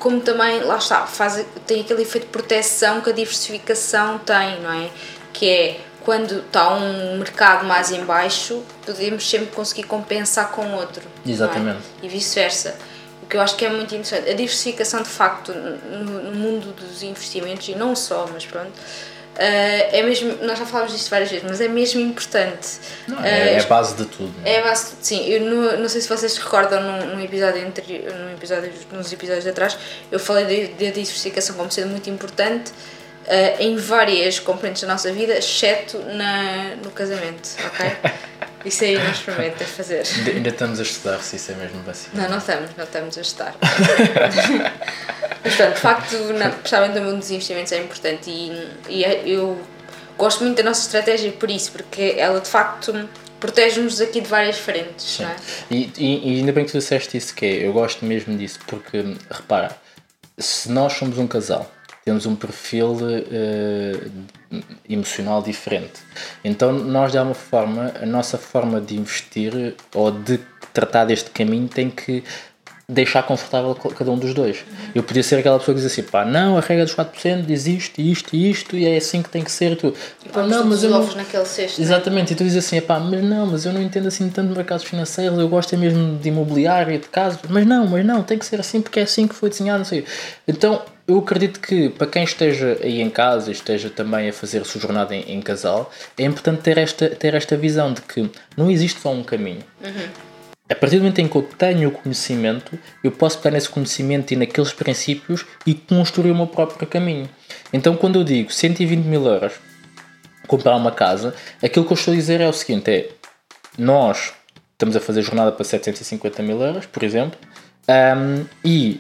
como 0.03 0.19
também, 0.19 0.59
lá 0.59 0.75
está, 0.75 1.07
faz, 1.07 1.45
tem 1.65 1.79
aquele 1.79 2.01
efeito 2.01 2.25
de 2.25 2.29
proteção 2.29 2.99
que 2.99 3.09
a 3.09 3.13
diversificação 3.13 4.19
tem, 4.19 4.59
não 4.59 4.69
é? 4.69 4.89
Que 5.31 5.49
é 5.49 5.79
quando 6.03 6.39
está 6.39 6.73
um 6.73 7.17
mercado 7.17 7.65
mais 7.65 7.89
em 7.89 8.03
baixo, 8.03 8.61
podemos 8.85 9.29
sempre 9.29 9.55
conseguir 9.55 9.83
compensar 9.83 10.51
com 10.51 10.73
outro. 10.73 11.01
É? 11.25 11.31
Exatamente. 11.31 11.79
É? 12.01 12.05
E 12.05 12.09
vice-versa. 12.09 12.75
O 13.21 13.27
que 13.27 13.37
eu 13.37 13.41
acho 13.41 13.55
que 13.55 13.63
é 13.63 13.69
muito 13.69 13.95
interessante. 13.95 14.29
A 14.29 14.33
diversificação, 14.33 15.01
de 15.01 15.07
facto, 15.07 15.53
no, 15.53 16.33
mundo 16.33 16.73
dos 16.73 17.01
investimentos, 17.01 17.69
e 17.69 17.73
não 17.73 17.95
só, 17.95 18.27
mas 18.33 18.45
pronto, 18.45 18.73
é 19.35 20.03
mesmo, 20.03 20.37
nós 20.43 20.59
já 20.59 20.65
falámos 20.65 20.93
disto 20.93 21.09
várias 21.09 21.29
vezes, 21.29 21.45
mas 21.47 21.59
é 21.59 21.67
mesmo 21.67 21.99
importante. 22.01 22.79
Não, 23.07 23.17
é, 23.19 23.21
uh, 23.21 23.57
é 23.57 23.59
a 23.59 23.63
base 23.63 23.95
de 23.95 24.05
tudo. 24.05 24.33
É? 24.45 24.53
é 24.53 24.59
a 24.59 24.63
base 24.63 24.83
de 24.83 24.89
tudo, 24.91 25.03
sim. 25.03 25.25
Eu 25.27 25.41
não, 25.41 25.77
não 25.79 25.89
sei 25.89 26.01
se 26.01 26.09
vocês 26.09 26.33
se 26.33 26.39
recordam 26.39 26.81
num, 26.81 27.15
num 27.15 27.21
episódio 27.21 27.65
anterior, 27.65 28.13
num 28.13 28.33
episódio, 28.33 28.71
nos 28.91 29.11
episódios 29.11 29.43
de 29.43 29.49
atrás, 29.49 29.77
eu 30.11 30.19
falei 30.19 30.67
da 30.67 30.85
diversificação 30.85 31.55
como 31.55 31.71
sendo 31.71 31.89
muito 31.89 32.09
importante 32.09 32.71
uh, 32.71 33.61
em 33.61 33.75
várias 33.75 34.39
componentes 34.39 34.81
da 34.81 34.87
nossa 34.87 35.11
vida, 35.11 35.33
exceto 35.37 35.97
na, 35.99 36.75
no 36.83 36.91
casamento, 36.91 37.49
ok? 37.65 37.91
Isso 38.65 38.85
aí 38.85 38.97
não 38.97 39.11
experimenta 39.11 39.65
fazer. 39.65 40.03
Ainda, 40.25 40.49
estamos 40.49 40.79
a 40.79 40.83
estudar 40.83 41.19
se 41.19 41.35
isso 41.35 41.51
é 41.51 41.55
mesmo 41.55 41.83
vacilo. 41.83 42.15
Não, 42.15 42.29
não 42.29 42.37
estamos, 42.37 42.69
não 42.77 42.85
estamos 42.85 43.17
a 43.17 43.21
estudar. 43.21 43.55
Mas 45.43 45.55
pronto, 45.55 45.73
de 45.73 45.79
facto, 45.79 46.15
especialmente 46.15 46.99
no 46.99 47.05
mundo 47.05 47.19
dos 47.19 47.31
investimentos 47.31 47.71
é 47.71 47.79
importante 47.79 48.29
e, 48.29 48.67
e 48.89 49.03
é, 49.03 49.23
eu 49.25 49.59
gosto 50.17 50.43
muito 50.43 50.57
da 50.57 50.63
nossa 50.63 50.81
estratégia 50.81 51.31
por 51.31 51.49
isso, 51.51 51.71
porque 51.71 52.15
ela 52.17 52.39
de 52.39 52.47
facto 52.47 53.09
protege-nos 53.39 53.99
aqui 53.99 54.21
de 54.21 54.27
várias 54.27 54.57
frentes. 54.57 55.05
Sim. 55.05 55.25
É? 55.25 55.35
E, 55.69 55.91
e, 55.97 56.35
e, 56.35 56.39
ainda 56.39 56.53
bem 56.53 56.63
que 56.63 56.71
tu 56.71 56.77
disseste 56.77 57.17
isso, 57.17 57.35
que 57.35 57.45
é, 57.45 57.67
eu 57.67 57.73
gosto 57.73 58.05
mesmo 58.05 58.37
disso, 58.37 58.59
porque 58.65 59.03
repara, 59.29 59.75
se 60.37 60.71
nós 60.71 60.93
somos 60.93 61.17
um 61.17 61.27
casal 61.27 61.69
temos 62.03 62.25
um 62.25 62.35
perfil 62.35 62.97
uh, 62.97 64.11
emocional 64.89 65.41
diferente. 65.41 66.01
Então, 66.43 66.71
nós, 66.71 67.11
de 67.11 67.17
alguma 67.17 67.35
forma, 67.35 67.93
a 68.01 68.05
nossa 68.05 68.37
forma 68.37 68.81
de 68.81 68.97
investir 68.97 69.75
ou 69.95 70.11
de 70.11 70.39
tratar 70.73 71.05
deste 71.05 71.29
caminho 71.29 71.67
tem 71.67 71.89
que 71.89 72.23
deixar 72.87 73.23
confortável 73.23 73.73
cada 73.75 74.11
um 74.11 74.17
dos 74.17 74.33
dois. 74.33 74.63
Eu 74.93 75.03
podia 75.03 75.23
ser 75.23 75.37
aquela 75.37 75.57
pessoa 75.57 75.75
que 75.75 75.81
diz 75.81 75.91
assim, 75.91 76.03
pá, 76.03 76.25
não, 76.25 76.57
a 76.57 76.61
regra 76.61 76.85
dos 76.85 76.93
4% 76.93 77.45
diz 77.45 77.65
isto, 77.65 78.01
isto 78.01 78.35
e 78.35 78.51
isto 78.51 78.77
e 78.77 78.85
é 78.85 78.97
assim 78.97 79.21
que 79.21 79.29
tem 79.29 79.43
que 79.43 79.51
ser 79.51 79.77
tu. 79.77 79.93
Pá, 80.31 80.43
não, 80.43 80.65
mas 80.65 80.83
eu 80.83 80.89
não... 80.89 81.05
naquele 81.15 81.45
cesto. 81.45 81.79
Né? 81.79 81.85
Exatamente, 81.85 82.29
né? 82.29 82.33
e 82.33 82.35
tu 82.35 82.43
dizes 82.43 82.65
assim, 82.65 82.81
pá, 82.81 82.99
mas 82.99 83.23
não, 83.23 83.45
mas 83.45 83.65
eu 83.65 83.71
não 83.71 83.81
entendo 83.81 84.07
assim 84.07 84.29
tanto 84.29 84.49
de 84.49 84.55
mercados 84.55 84.83
financeiros, 84.83 85.39
eu 85.39 85.47
gosto 85.47 85.73
é 85.73 85.77
mesmo 85.77 86.17
de 86.17 86.27
imobiliário 86.27 86.93
e 86.93 86.97
de 86.97 87.07
casas, 87.07 87.39
mas 87.49 87.65
não, 87.65 87.87
mas 87.87 88.05
não, 88.05 88.21
tem 88.21 88.37
que 88.37 88.45
ser 88.45 88.59
assim 88.59 88.81
porque 88.81 88.99
é 88.99 89.03
assim 89.03 89.27
que 89.27 89.35
foi 89.35 89.49
desenhado, 89.49 89.79
não 89.79 89.85
sei. 89.85 90.05
Então, 90.45 90.81
eu 91.07 91.17
acredito 91.19 91.59
que 91.59 91.89
para 91.89 92.07
quem 92.07 92.23
esteja 92.23 92.77
aí 92.81 93.01
em 93.01 93.09
casa 93.09 93.49
e 93.49 93.53
esteja 93.53 93.89
também 93.89 94.29
a 94.29 94.33
fazer 94.33 94.61
a 94.61 94.65
sua 94.65 94.79
jornada 94.79 95.15
em, 95.15 95.33
em, 95.33 95.41
casal, 95.41 95.91
é 96.17 96.23
importante 96.23 96.61
ter 96.61 96.77
esta, 96.77 97.09
ter 97.09 97.33
esta 97.33 97.57
visão 97.57 97.93
de 97.93 98.01
que 98.01 98.29
não 98.55 98.69
existe 98.69 99.01
só 99.01 99.11
um 99.11 99.23
caminho. 99.23 99.63
Uhum. 99.83 100.32
A 100.73 100.75
partir 100.75 100.95
do 100.95 101.03
momento 101.03 101.19
em 101.19 101.27
que 101.27 101.35
eu 101.35 101.43
tenho 101.43 101.89
o 101.89 101.91
conhecimento, 101.91 102.79
eu 103.03 103.11
posso 103.11 103.37
pegar 103.37 103.51
nesse 103.51 103.69
conhecimento 103.69 104.33
e 104.33 104.35
naqueles 104.35 104.73
princípios 104.73 105.45
e 105.67 105.75
construir 105.75 106.31
o 106.31 106.35
meu 106.35 106.47
próprio 106.47 106.87
caminho. 106.87 107.29
Então, 107.71 107.95
quando 107.95 108.17
eu 108.17 108.23
digo 108.23 108.51
120 108.51 109.05
mil 109.05 109.23
euros 109.27 109.53
comprar 110.47 110.75
uma 110.75 110.91
casa, 110.91 111.35
aquilo 111.61 111.85
que 111.85 111.93
eu 111.93 111.95
estou 111.95 112.11
a 112.11 112.17
dizer 112.17 112.41
é 112.41 112.47
o 112.47 112.53
seguinte: 112.53 112.89
é 112.89 113.09
nós 113.77 114.33
estamos 114.71 114.95
a 114.95 114.99
fazer 114.99 115.21
jornada 115.21 115.51
para 115.51 115.63
750 115.63 116.41
mil 116.41 116.59
euros, 116.59 116.87
por 116.87 117.03
exemplo, 117.03 117.37
um, 117.87 118.43
e 118.65 118.99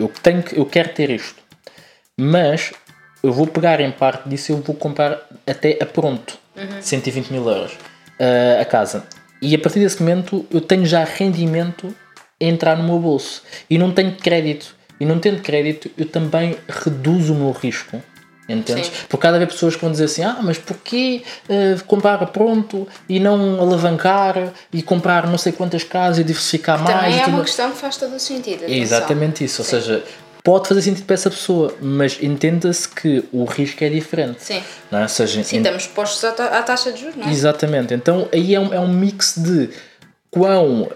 eu, 0.00 0.08
tenho, 0.20 0.42
eu 0.52 0.66
quero 0.66 0.88
ter 0.88 1.10
isto, 1.10 1.40
mas 2.18 2.72
eu 3.22 3.32
vou 3.32 3.46
pegar 3.46 3.80
em 3.80 3.92
parte 3.92 4.28
disso 4.28 4.50
e 4.50 4.52
eu 4.52 4.60
vou 4.60 4.74
comprar 4.74 5.22
até 5.46 5.78
a 5.80 5.86
pronto 5.86 6.36
uhum. 6.56 6.82
120 6.82 7.30
mil 7.30 7.48
euros 7.48 7.72
uh, 7.74 8.60
a 8.60 8.64
casa. 8.64 9.06
E 9.44 9.54
a 9.54 9.58
partir 9.58 9.80
desse 9.80 10.00
momento 10.02 10.46
eu 10.50 10.60
tenho 10.60 10.86
já 10.86 11.04
rendimento 11.04 11.94
entrar 12.40 12.76
no 12.76 12.84
meu 12.84 12.98
bolso. 12.98 13.42
E 13.68 13.76
não 13.76 13.92
tenho 13.92 14.16
crédito. 14.16 14.74
E 14.98 15.04
não 15.04 15.18
tendo 15.18 15.42
crédito, 15.42 15.90
eu 15.98 16.06
também 16.06 16.56
reduzo 16.68 17.34
o 17.34 17.36
meu 17.36 17.50
risco. 17.50 18.00
Entendes? 18.48 18.86
Sim. 18.86 18.92
Porque 19.08 19.22
cada 19.22 19.38
vez 19.38 19.52
pessoas 19.52 19.74
que 19.74 19.80
vão 19.80 19.90
dizer 19.90 20.04
assim: 20.04 20.22
ah, 20.22 20.38
mas 20.42 20.58
porquê 20.58 21.22
uh, 21.48 21.82
comprar 21.84 22.24
pronto 22.26 22.86
e 23.08 23.18
não 23.18 23.60
alavancar 23.60 24.52
e 24.72 24.82
comprar 24.82 25.26
não 25.26 25.38
sei 25.38 25.52
quantas 25.52 25.82
casas 25.82 26.18
e 26.18 26.24
diversificar 26.24 26.78
Também 26.78 26.94
mais? 26.94 27.16
Também 27.16 27.32
é 27.32 27.36
uma 27.36 27.44
questão 27.44 27.70
que 27.70 27.78
faz 27.78 27.96
todo 27.96 28.14
o 28.14 28.20
sentido. 28.20 28.64
É 28.64 28.76
exatamente 28.76 29.44
isso. 29.44 29.64
Sim. 29.64 29.76
Ou 29.76 29.82
seja, 29.82 30.04
pode 30.44 30.68
fazer 30.68 30.82
sentido 30.82 31.06
para 31.06 31.14
essa 31.14 31.30
pessoa, 31.30 31.74
mas 31.80 32.22
entenda-se 32.22 32.86
que 32.86 33.24
o 33.32 33.44
risco 33.44 33.82
é 33.82 33.88
diferente. 33.88 34.44
Sim. 34.44 34.62
Não 34.90 34.98
é? 35.00 35.02
Ou 35.02 35.08
seja, 35.08 35.42
Sim, 35.42 35.56
estamos 35.56 35.82
expostos 35.84 36.22
à 36.22 36.62
taxa 36.62 36.92
de 36.92 37.00
juros, 37.00 37.16
não 37.16 37.26
é? 37.26 37.30
Exatamente. 37.30 37.94
Então 37.94 38.28
aí 38.30 38.54
é 38.54 38.60
um, 38.60 38.74
é 38.74 38.78
um 38.78 38.86
mix 38.86 39.36
de 39.38 39.70
quão 40.30 40.82
uh, 40.82 40.90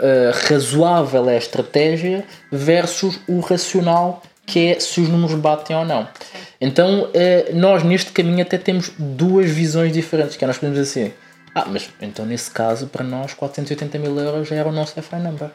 razoável 0.48 1.30
é 1.30 1.34
a 1.34 1.38
estratégia 1.38 2.24
versus 2.52 3.18
o 3.26 3.40
racional 3.40 4.22
que 4.44 4.68
é 4.68 4.80
se 4.80 5.00
os 5.00 5.08
números 5.08 5.34
batem 5.34 5.76
ou 5.76 5.84
não. 5.84 6.04
Sim. 6.04 6.38
Então, 6.61 7.11
eh, 7.12 7.50
nós 7.52 7.84
neste 7.84 8.11
caminho 8.12 8.40
até 8.40 8.56
temos 8.56 8.90
duas 8.98 9.50
visões 9.50 9.92
diferentes, 9.92 10.37
que 10.37 10.44
é 10.44 10.46
nós 10.46 10.56
podemos 10.56 10.78
dizer 10.78 11.02
assim, 11.02 11.12
ah, 11.54 11.66
mas 11.70 11.90
então 12.00 12.24
nesse 12.24 12.50
caso, 12.50 12.87
para 12.87 13.04
nós, 13.04 13.34
480 13.34 13.98
mil 13.98 14.18
euros 14.18 14.48
já 14.48 14.56
era 14.56 14.66
o 14.66 14.72
nosso 14.72 15.00
FI 15.00 15.16
number. 15.16 15.50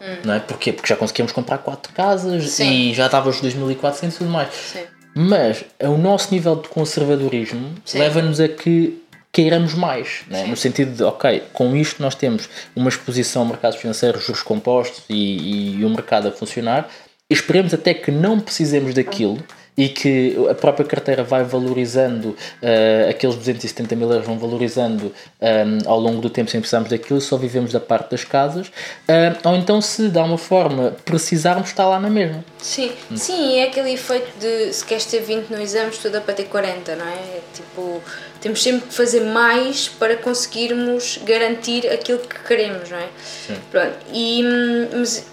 Hum. 0.00 0.16
Não 0.24 0.34
é? 0.34 0.40
Porquê? 0.40 0.72
Porque 0.72 0.88
já 0.88 0.96
conseguimos 0.96 1.32
comprar 1.32 1.58
quatro 1.58 1.92
casas 1.92 2.48
Sim. 2.50 2.90
e 2.90 2.94
já 2.94 3.06
estava 3.06 3.28
os 3.28 3.40
2.400 3.40 4.08
e 4.08 4.18
tudo 4.18 4.30
mais. 4.30 4.48
Sim. 4.52 4.84
Mas 5.14 5.64
o 5.80 5.98
nosso 5.98 6.32
nível 6.32 6.56
de 6.56 6.68
conservadorismo 6.68 7.74
leva-nos 7.94 8.40
a 8.40 8.48
que 8.48 9.02
queiramos 9.32 9.74
mais, 9.74 10.22
né? 10.28 10.44
no 10.46 10.56
sentido 10.56 10.96
de, 10.96 11.02
ok, 11.04 11.44
com 11.52 11.74
isto 11.76 12.02
nós 12.02 12.14
temos 12.14 12.48
uma 12.74 12.88
exposição 12.88 13.42
ao 13.42 13.48
mercado 13.48 13.76
financeiro, 13.76 14.20
juros 14.20 14.42
compostos 14.42 15.04
e, 15.08 15.78
e 15.78 15.84
o 15.84 15.90
mercado 15.90 16.28
a 16.28 16.32
funcionar, 16.32 16.88
esperemos 17.28 17.72
até 17.72 17.94
que 17.94 18.10
não 18.10 18.40
precisemos 18.40 18.94
daquilo 18.94 19.38
e 19.80 19.88
que 19.88 20.36
a 20.50 20.54
própria 20.54 20.84
carteira 20.84 21.24
vai 21.24 21.42
valorizando, 21.42 22.36
uh, 22.62 23.08
aqueles 23.08 23.34
270 23.34 23.96
mil 23.96 24.10
euros 24.10 24.26
vão 24.26 24.38
valorizando 24.38 25.06
um, 25.06 25.12
eh, 25.40 25.64
ao 25.86 25.98
longo 25.98 26.20
do 26.20 26.28
tempo 26.28 26.50
sem 26.50 26.60
precisarmos 26.60 26.90
daquilo, 26.90 27.18
só 27.18 27.38
vivemos 27.38 27.72
da 27.72 27.80
parte 27.80 28.10
das 28.10 28.22
casas, 28.22 28.66
uh, 28.68 29.48
ou 29.48 29.56
então 29.56 29.80
se 29.80 30.10
de 30.10 30.18
alguma 30.18 30.36
forma 30.36 30.94
precisarmos, 31.02 31.70
está 31.70 31.86
lá 31.86 31.98
na 31.98 32.10
mesma. 32.10 32.44
Sim, 32.58 32.92
hum. 33.10 33.16
sim, 33.16 33.56
é 33.56 33.68
aquele 33.68 33.92
efeito 33.92 34.30
de 34.38 34.70
se 34.70 34.84
queres 34.84 35.06
ter 35.06 35.20
20 35.20 35.48
no 35.48 35.62
exame, 35.62 35.88
estuda 35.88 36.20
para 36.20 36.34
ter 36.34 36.44
40, 36.44 36.96
não 36.96 37.06
é? 37.06 37.14
é 37.14 37.40
tipo, 37.54 38.02
temos 38.38 38.62
sempre 38.62 38.86
que 38.86 38.94
fazer 38.94 39.20
mais 39.20 39.88
para 39.88 40.14
conseguirmos 40.14 41.20
garantir 41.24 41.88
aquilo 41.88 42.18
que 42.18 42.38
queremos, 42.40 42.90
não 42.90 42.98
é? 42.98 43.08
Sim. 43.46 43.56
Pronto, 43.70 43.96
e, 44.12 44.44
hum, 44.44 44.88
mas 44.92 45.24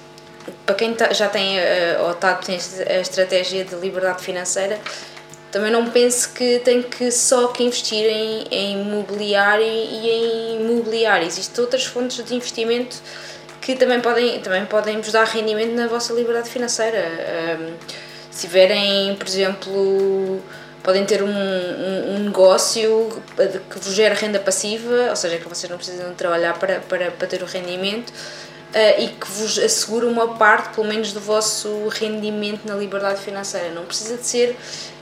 para 0.66 0.76
quem 0.76 0.94
tá, 0.94 1.14
já 1.14 1.28
tem 1.30 1.58
uh, 1.58 2.04
ou 2.04 2.12
está 2.12 2.40
a 2.40 3.00
estratégia 3.00 3.64
de 3.64 3.76
liberdade 3.76 4.24
financeira, 4.24 4.80
também 5.52 5.72
não 5.72 5.90
pense 5.90 6.30
que 6.30 6.60
tem 6.60 6.82
que 6.82 7.10
só 7.12 7.48
que 7.48 7.64
investir 7.64 8.06
em, 8.06 8.44
em 8.52 8.82
imobiliário 8.82 9.66
e 9.66 10.10
em 10.10 10.62
imobiliário. 10.62 11.26
Existem 11.26 11.64
outras 11.64 11.86
fontes 11.86 12.24
de 12.24 12.36
investimento 12.36 12.98
que 13.62 13.76
também 13.76 14.00
podem, 14.00 14.40
também 14.40 14.66
podem 14.66 15.02
vos 15.02 15.12
dar 15.12 15.26
rendimento 15.26 15.74
na 15.74 15.88
vossa 15.88 16.14
liberdade 16.14 16.50
financeira. 16.50 17.00
Um, 17.60 17.74
se 18.30 18.42
tiverem, 18.42 19.16
por 19.16 19.28
exemplo, 19.28 20.42
podem 20.84 21.06
ter 21.06 21.24
um, 21.24 21.28
um, 21.28 22.16
um, 22.16 22.20
negócio 22.20 23.10
que 23.70 23.80
vos 23.80 23.94
gera 23.94 24.14
renda 24.16 24.40
passiva, 24.40 25.10
ou 25.10 25.16
seja, 25.16 25.38
que 25.38 25.48
vocês 25.48 25.70
não 25.70 25.78
precisam 25.78 26.14
trabalhar 26.14 26.58
para, 26.60 26.80
para, 26.82 27.12
para 27.12 27.28
ter 27.28 27.42
o 27.42 27.46
rendimento 27.46 28.14
uh, 28.74 29.02
e 29.02 29.08
que 29.10 29.28
vos 29.28 29.58
assegura 29.58 30.08
uma 30.08 30.36
parte, 30.36 30.76
pelo 30.76 30.88
menos, 30.88 31.14
do 31.14 31.20
vosso 31.20 31.88
rendimento 31.90 32.66
na 32.66 32.76
liberdade 32.76 33.22
financeira. 33.22 33.70
Não 33.72 33.86
precisa 33.86 34.18
de 34.18 34.26
ser 34.26 34.56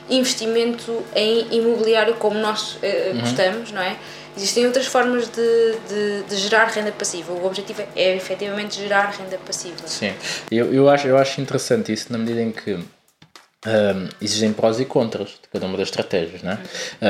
investimento 0.09 1.03
em 1.15 1.47
imobiliário 1.55 2.15
como 2.15 2.37
nós 2.39 2.75
uh, 2.75 2.79
uhum. 3.13 3.19
gostamos, 3.21 3.71
não 3.71 3.81
é? 3.81 3.97
Existem 4.37 4.65
outras 4.65 4.85
formas 4.85 5.29
de, 5.29 5.75
de, 5.87 6.23
de, 6.23 6.35
gerar 6.35 6.65
renda 6.65 6.91
passiva. 6.91 7.31
O 7.31 7.45
objetivo 7.45 7.81
é, 7.81 7.87
é 7.95 8.15
efetivamente 8.17 8.75
gerar 8.75 9.09
renda 9.11 9.37
passiva. 9.37 9.87
Sim, 9.87 10.13
eu, 10.51 10.73
eu, 10.73 10.89
acho, 10.89 11.07
eu 11.07 11.17
acho 11.17 11.39
interessante 11.39 11.93
isso 11.93 12.11
na 12.11 12.17
medida 12.17 12.41
em 12.41 12.51
que 12.51 12.73
um, 12.73 14.09
existem 14.21 14.51
prós 14.53 14.79
e 14.79 14.85
contras 14.85 15.29
de 15.29 15.49
cada 15.51 15.65
uma 15.65 15.77
das 15.77 15.87
estratégias. 15.87 16.43
Não 16.43 16.51
é? 16.51 16.55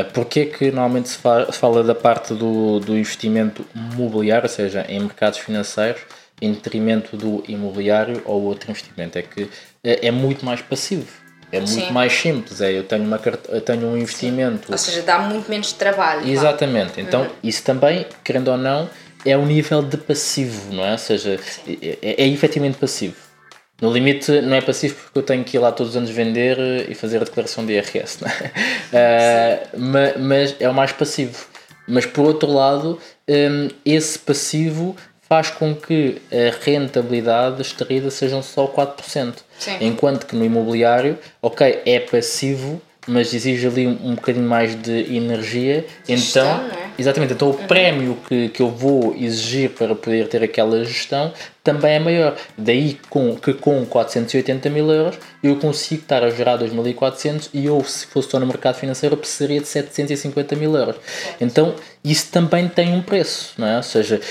Uh, 0.01 0.05
Porquê 0.13 0.45
que 0.45 0.65
normalmente 0.65 1.09
se 1.09 1.17
fala, 1.17 1.51
fala 1.51 1.83
da 1.83 1.95
parte 1.95 2.33
do, 2.33 2.79
do 2.79 2.95
investimento 2.95 3.65
mobiliário, 3.73 4.45
ou 4.45 4.53
seja, 4.53 4.85
em 4.87 4.99
mercados 4.99 5.39
financeiros, 5.39 6.01
em 6.41 6.51
detrimento 6.51 7.15
do 7.15 7.43
imobiliário 7.47 8.21
ou 8.25 8.43
outro 8.43 8.69
investimento. 8.69 9.17
É 9.17 9.21
que 9.21 9.49
é, 9.83 10.07
é 10.07 10.11
muito 10.11 10.45
mais 10.45 10.61
passivo. 10.61 11.07
É 11.51 11.59
muito 11.59 11.71
Sim. 11.71 11.91
mais 11.91 12.13
simples. 12.13 12.59
É, 12.59 12.77
eu 12.77 12.83
tenho, 12.83 13.03
uma, 13.03 13.19
eu 13.49 13.61
tenho 13.61 13.87
um 13.87 13.97
investimento. 13.97 14.67
Sim. 14.67 14.71
Ou 14.71 14.77
seja, 14.77 15.01
dá 15.01 15.19
muito 15.19 15.49
menos 15.49 15.71
trabalho. 15.73 16.27
Exatamente. 16.27 16.99
Então, 16.99 17.21
uhum. 17.21 17.29
isso 17.43 17.63
também, 17.63 18.05
querendo 18.23 18.49
ou 18.49 18.57
não, 18.57 18.89
é 19.25 19.37
um 19.37 19.45
nível 19.45 19.81
de 19.81 19.97
passivo, 19.97 20.73
não 20.73 20.85
é? 20.85 20.91
Ou 20.93 20.97
seja, 20.97 21.39
é, 21.67 21.97
é, 22.01 22.23
é 22.23 22.27
efetivamente 22.27 22.77
passivo. 22.77 23.15
No 23.81 23.91
limite, 23.91 24.31
não 24.41 24.55
é 24.55 24.61
passivo 24.61 24.95
porque 24.95 25.19
eu 25.19 25.23
tenho 25.23 25.43
que 25.43 25.57
ir 25.57 25.59
lá 25.59 25.71
todos 25.71 25.91
os 25.91 25.97
anos 25.97 26.09
vender 26.09 26.89
e 26.89 26.95
fazer 26.95 27.17
a 27.17 27.25
declaração 27.25 27.65
de 27.65 27.73
IRS, 27.73 28.19
não 28.21 28.29
é? 28.29 29.63
uh, 29.75 29.79
mas, 29.79 30.17
mas 30.17 30.55
é 30.59 30.69
o 30.69 30.73
mais 30.73 30.93
passivo. 30.93 31.45
Mas 31.87 32.05
por 32.05 32.25
outro 32.25 32.51
lado, 32.51 32.99
um, 33.27 33.67
esse 33.85 34.17
passivo 34.17 34.95
faz 35.35 35.49
com 35.49 35.75
que 35.75 36.21
a 36.31 36.63
rentabilidade 36.63 37.61
extraída 37.61 38.09
sejam 38.09 38.41
só 38.41 38.67
4%. 38.67 39.33
Sim. 39.59 39.71
Enquanto 39.81 40.25
que 40.25 40.33
no 40.33 40.45
imobiliário, 40.45 41.17
ok, 41.41 41.81
é 41.85 41.99
passivo, 41.99 42.81
mas 43.05 43.33
exige 43.33 43.67
ali 43.67 43.85
um, 43.85 44.11
um 44.11 44.15
bocadinho 44.15 44.47
mais 44.47 44.81
de 44.81 45.13
energia. 45.13 45.85
Gestão, 46.07 46.45
então, 46.45 46.79
é? 46.79 46.89
exatamente, 46.97 47.33
então 47.33 47.49
o 47.49 47.51
uhum. 47.51 47.67
prémio 47.67 48.17
que, 48.29 48.47
que 48.47 48.61
eu 48.61 48.69
vou 48.69 49.13
exigir 49.19 49.71
para 49.71 49.93
poder 49.93 50.29
ter 50.29 50.41
aquela 50.41 50.85
gestão 50.85 51.33
também 51.61 51.95
é 51.95 51.99
maior. 51.99 52.37
Daí 52.57 52.97
com, 53.09 53.35
que 53.35 53.53
com 53.53 53.85
480 53.85 54.69
mil 54.69 54.89
euros 54.89 55.19
eu 55.43 55.57
consigo 55.57 56.01
estar 56.01 56.23
a 56.23 56.29
gerar 56.29 56.57
2.400 56.59 57.49
e 57.53 57.65
eu, 57.65 57.83
se 57.83 58.05
fosse 58.05 58.29
só 58.29 58.39
no 58.39 58.47
mercado 58.47 58.75
financeiro, 58.75 59.17
precisaria 59.17 59.59
de 59.59 59.67
750 59.67 60.55
mil 60.55 60.73
euros. 60.77 60.95
Então, 61.41 61.75
isso 62.05 62.31
também 62.31 62.69
tem 62.69 62.93
um 62.93 63.01
preço, 63.01 63.53
não 63.57 63.67
é? 63.67 63.75
Ou 63.75 63.83
seja, 63.83 64.21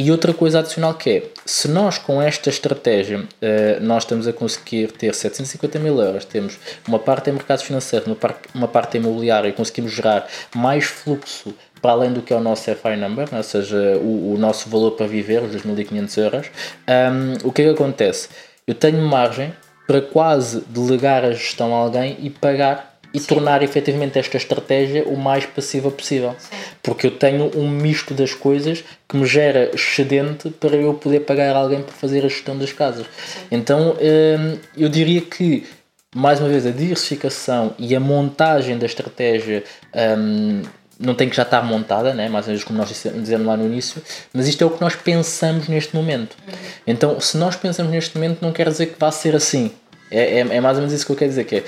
e 0.00 0.10
outra 0.10 0.32
coisa 0.32 0.60
adicional 0.60 0.94
que 0.94 1.10
é, 1.10 1.22
se 1.44 1.68
nós 1.68 1.98
com 1.98 2.22
esta 2.22 2.48
estratégia 2.48 3.22
eh, 3.42 3.78
nós 3.82 4.04
estamos 4.04 4.26
a 4.26 4.32
conseguir 4.32 4.90
ter 4.92 5.14
750 5.14 5.78
mil 5.78 6.00
euros, 6.00 6.24
temos 6.24 6.58
uma 6.88 6.98
parte 6.98 7.28
em 7.28 7.34
mercados 7.34 7.64
financeiros, 7.64 8.06
uma 8.06 8.16
parte, 8.16 8.48
uma 8.54 8.66
parte 8.66 8.96
imobiliária 8.96 9.50
e 9.50 9.52
conseguimos 9.52 9.92
gerar 9.92 10.26
mais 10.54 10.86
fluxo 10.86 11.52
para 11.82 11.92
além 11.92 12.14
do 12.14 12.22
que 12.22 12.32
é 12.32 12.36
o 12.36 12.40
nosso 12.40 12.74
FI 12.74 12.96
number, 12.96 13.28
ou 13.30 13.42
seja, 13.42 13.98
o, 13.98 14.32
o 14.32 14.38
nosso 14.38 14.70
valor 14.70 14.92
para 14.92 15.06
viver, 15.06 15.42
os 15.42 15.54
2.500 15.54 16.18
euros, 16.18 16.46
um, 16.88 17.48
o 17.48 17.52
que 17.52 17.60
é 17.60 17.64
que 17.66 17.70
acontece? 17.70 18.30
Eu 18.66 18.74
tenho 18.74 19.02
margem 19.02 19.52
para 19.86 20.00
quase 20.00 20.62
delegar 20.68 21.26
a 21.26 21.32
gestão 21.32 21.74
a 21.74 21.78
alguém 21.78 22.16
e 22.22 22.30
pagar 22.30 22.89
e 23.12 23.18
Sim. 23.18 23.26
tornar 23.26 23.62
efetivamente 23.62 24.18
esta 24.18 24.36
estratégia 24.36 25.04
o 25.04 25.16
mais 25.16 25.44
passiva 25.46 25.90
possível. 25.90 26.34
Sim. 26.38 26.56
Porque 26.82 27.06
eu 27.06 27.10
tenho 27.12 27.50
um 27.56 27.68
misto 27.68 28.14
das 28.14 28.34
coisas 28.34 28.84
que 29.08 29.16
me 29.16 29.26
gera 29.26 29.70
excedente 29.74 30.50
para 30.50 30.76
eu 30.76 30.94
poder 30.94 31.20
pagar 31.20 31.54
alguém 31.56 31.82
para 31.82 31.92
fazer 31.92 32.24
a 32.24 32.28
gestão 32.28 32.56
das 32.56 32.72
casas. 32.72 33.06
Sim. 33.06 33.40
Então 33.50 33.96
hum, 34.00 34.58
eu 34.76 34.88
diria 34.88 35.20
que, 35.20 35.66
mais 36.14 36.40
uma 36.40 36.48
vez, 36.48 36.66
a 36.66 36.70
diversificação 36.70 37.74
e 37.78 37.94
a 37.94 38.00
montagem 38.00 38.78
da 38.78 38.86
estratégia. 38.86 39.64
Um, 40.18 40.62
não 41.00 41.14
tem 41.14 41.30
que 41.30 41.34
já 41.34 41.44
estar 41.44 41.62
montada, 41.62 42.12
né? 42.12 42.28
mais 42.28 42.44
ou 42.44 42.50
menos 42.50 42.62
como 42.62 42.78
nós 42.78 42.88
dizemos 42.90 43.46
lá 43.46 43.56
no 43.56 43.64
início, 43.64 44.02
mas 44.34 44.46
isto 44.46 44.62
é 44.62 44.66
o 44.66 44.70
que 44.70 44.82
nós 44.82 44.94
pensamos 44.94 45.66
neste 45.66 45.96
momento. 45.96 46.36
Uhum. 46.46 46.54
Então, 46.86 47.18
se 47.18 47.38
nós 47.38 47.56
pensamos 47.56 47.90
neste 47.90 48.14
momento, 48.14 48.42
não 48.42 48.52
quer 48.52 48.68
dizer 48.68 48.86
que 48.86 49.00
vá 49.00 49.10
ser 49.10 49.34
assim. 49.34 49.72
É, 50.10 50.40
é, 50.40 50.40
é, 50.40 50.60
mais 50.60 50.76
ou 50.76 50.82
menos 50.82 50.92
isso 50.92 51.06
que 51.06 51.12
eu 51.12 51.16
quero 51.16 51.30
dizer, 51.30 51.44
que 51.44 51.56
é, 51.56 51.64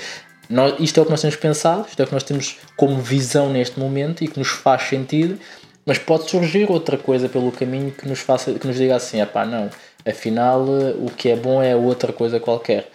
nós, 0.53 0.75
isto 0.79 0.99
é 0.99 1.01
o 1.01 1.05
que 1.05 1.11
nós 1.11 1.21
temos 1.21 1.35
pensado, 1.35 1.85
isto 1.89 1.99
é 1.99 2.03
o 2.03 2.07
que 2.07 2.13
nós 2.13 2.23
temos 2.23 2.57
como 2.77 3.01
visão 3.01 3.51
neste 3.51 3.79
momento 3.79 4.23
e 4.23 4.27
que 4.27 4.37
nos 4.37 4.49
faz 4.49 4.83
sentido, 4.83 5.39
mas 5.85 5.97
pode 5.97 6.29
surgir 6.29 6.69
outra 6.69 6.95
coisa 6.95 7.27
pelo 7.27 7.51
caminho 7.51 7.91
que 7.91 8.07
nos, 8.07 8.19
faça, 8.19 8.53
que 8.53 8.67
nos 8.67 8.77
diga 8.77 8.95
assim: 8.95 9.19
é 9.19 9.25
pá, 9.25 9.45
não, 9.45 9.69
afinal 10.07 10.61
o 10.61 11.09
que 11.09 11.29
é 11.29 11.35
bom 11.35 11.61
é 11.61 11.75
outra 11.75 12.13
coisa 12.13 12.39
qualquer. 12.39 12.87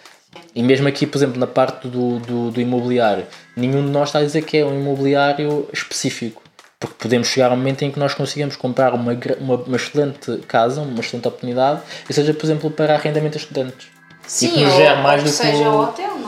E 0.55 0.62
mesmo 0.62 0.87
aqui, 0.87 1.07
por 1.07 1.18
exemplo, 1.18 1.38
na 1.38 1.47
parte 1.47 1.88
do, 1.88 2.21
do, 2.21 2.51
do 2.51 2.61
imobiliário, 2.61 3.27
nenhum 3.57 3.85
de 3.85 3.90
nós 3.90 4.11
está 4.11 4.21
a 4.21 4.23
dizer 4.23 4.42
que 4.42 4.59
é 4.59 4.64
um 4.64 4.79
imobiliário 4.79 5.68
específico 5.73 6.42
porque 6.81 6.94
podemos 6.97 7.27
chegar 7.27 7.51
a 7.51 7.55
um 7.55 7.57
momento 7.57 7.83
em 7.83 7.90
que 7.90 7.99
nós 7.99 8.14
conseguimos 8.14 8.55
comprar 8.55 8.94
uma, 8.94 9.12
uma, 9.40 9.57
uma, 9.57 9.77
excelente 9.77 10.37
casa, 10.47 10.81
uma 10.81 11.01
excelente 11.01 11.27
oportunidade, 11.27 11.81
e 12.09 12.14
seja, 12.14 12.33
por 12.33 12.47
exemplo, 12.47 12.71
para 12.71 12.94
arrendamento 12.94 13.37
a 13.37 13.40
estudantes. 13.40 13.88
Sim, 14.25 14.47
e 14.47 14.51
que 14.51 14.64
nos 14.64 14.75
gera 14.75 14.97
mais 15.03 15.23
ou 15.23 15.27
do 15.27 15.31
que 15.31 15.37
seja 15.37 15.71
o 15.71 15.83
hotel, 15.83 16.18
não 16.18 16.28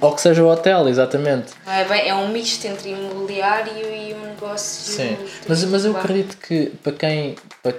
Ou 0.00 0.14
que 0.14 0.20
seja 0.20 0.42
o 0.42 0.48
hotel, 0.48 0.88
exatamente. 0.88 1.52
É, 1.66 1.84
bem, 1.84 2.08
é 2.08 2.14
um 2.14 2.28
misto 2.28 2.64
entre 2.66 2.90
imobiliário 2.90 3.72
e 3.72 4.14
um 4.14 4.26
negócio. 4.26 4.92
Sim, 4.94 5.16
mas, 5.48 5.64
mas 5.64 5.84
eu 5.84 5.96
acredito 5.96 6.36
que 6.36 6.72
para 6.82 6.92
quem. 6.92 7.34
Para, 7.62 7.74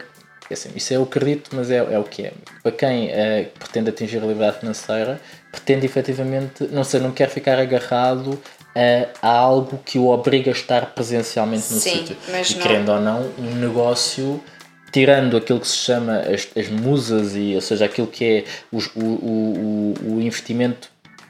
É 0.49 0.53
assim, 0.53 0.69
isso 0.75 0.93
eu 0.93 1.03
acredito, 1.03 1.51
mas 1.53 1.71
é, 1.71 1.77
é 1.77 1.97
o 1.99 2.03
que 2.03 2.23
é. 2.23 2.34
Para 2.62 2.71
quem 2.71 3.10
é, 3.10 3.49
pretende 3.58 3.89
atingir 3.89 4.17
a 4.17 4.21
liberdade 4.21 4.60
financeira, 4.60 5.21
pretende 5.51 5.86
efetivamente, 5.86 6.67
não 6.71 6.84
sei, 6.84 6.99
não 6.99 7.12
quer 7.12 7.29
ficar 7.29 7.58
agarrado 7.60 8.39
a, 8.75 9.27
a 9.27 9.32
algo 9.32 9.79
que 9.86 9.97
o 9.97 10.08
obriga 10.08 10.51
a 10.51 10.53
estar 10.53 10.88
presencialmente 10.88 11.71
no 11.73 11.79
sítio. 11.79 12.17
E 12.27 12.32
não... 12.32 12.62
querendo 12.62 12.89
ou 12.89 12.99
não, 12.99 13.32
um 13.38 13.55
negócio 13.55 14.43
tirando 14.91 15.38
aquilo 15.38 15.60
que 15.60 15.67
se 15.67 15.77
chama 15.77 16.19
as, 16.21 16.47
as 16.58 16.67
musas 16.67 17.36
e 17.36 17.53
ou 17.53 17.62
seja 17.62 17.86
aquilo 17.86 18.08
que 18.08 18.25
é 18.25 18.43
os, 18.71 18.88
o, 18.95 18.99
o, 18.99 19.93
o 20.03 20.21
investimento 20.21 20.89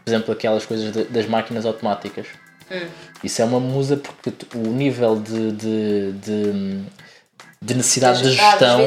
por 0.10 0.16
exemplo 0.16 0.34
aquelas 0.34 0.66
coisas 0.66 0.92
de, 0.92 1.04
das 1.06 1.28
máquinas 1.28 1.66
automáticas 1.66 2.28
hum. 2.72 2.88
isso 3.24 3.42
é 3.42 3.46
uma 3.46 3.60
musa 3.60 3.98
porque 3.98 4.34
o 4.56 4.70
nível 4.70 5.16
de, 5.20 5.52
de, 5.52 6.12
de 6.14 6.84
de 7.62 7.74
necessidade 7.74 8.24
de 8.24 8.32
gestão. 8.32 8.80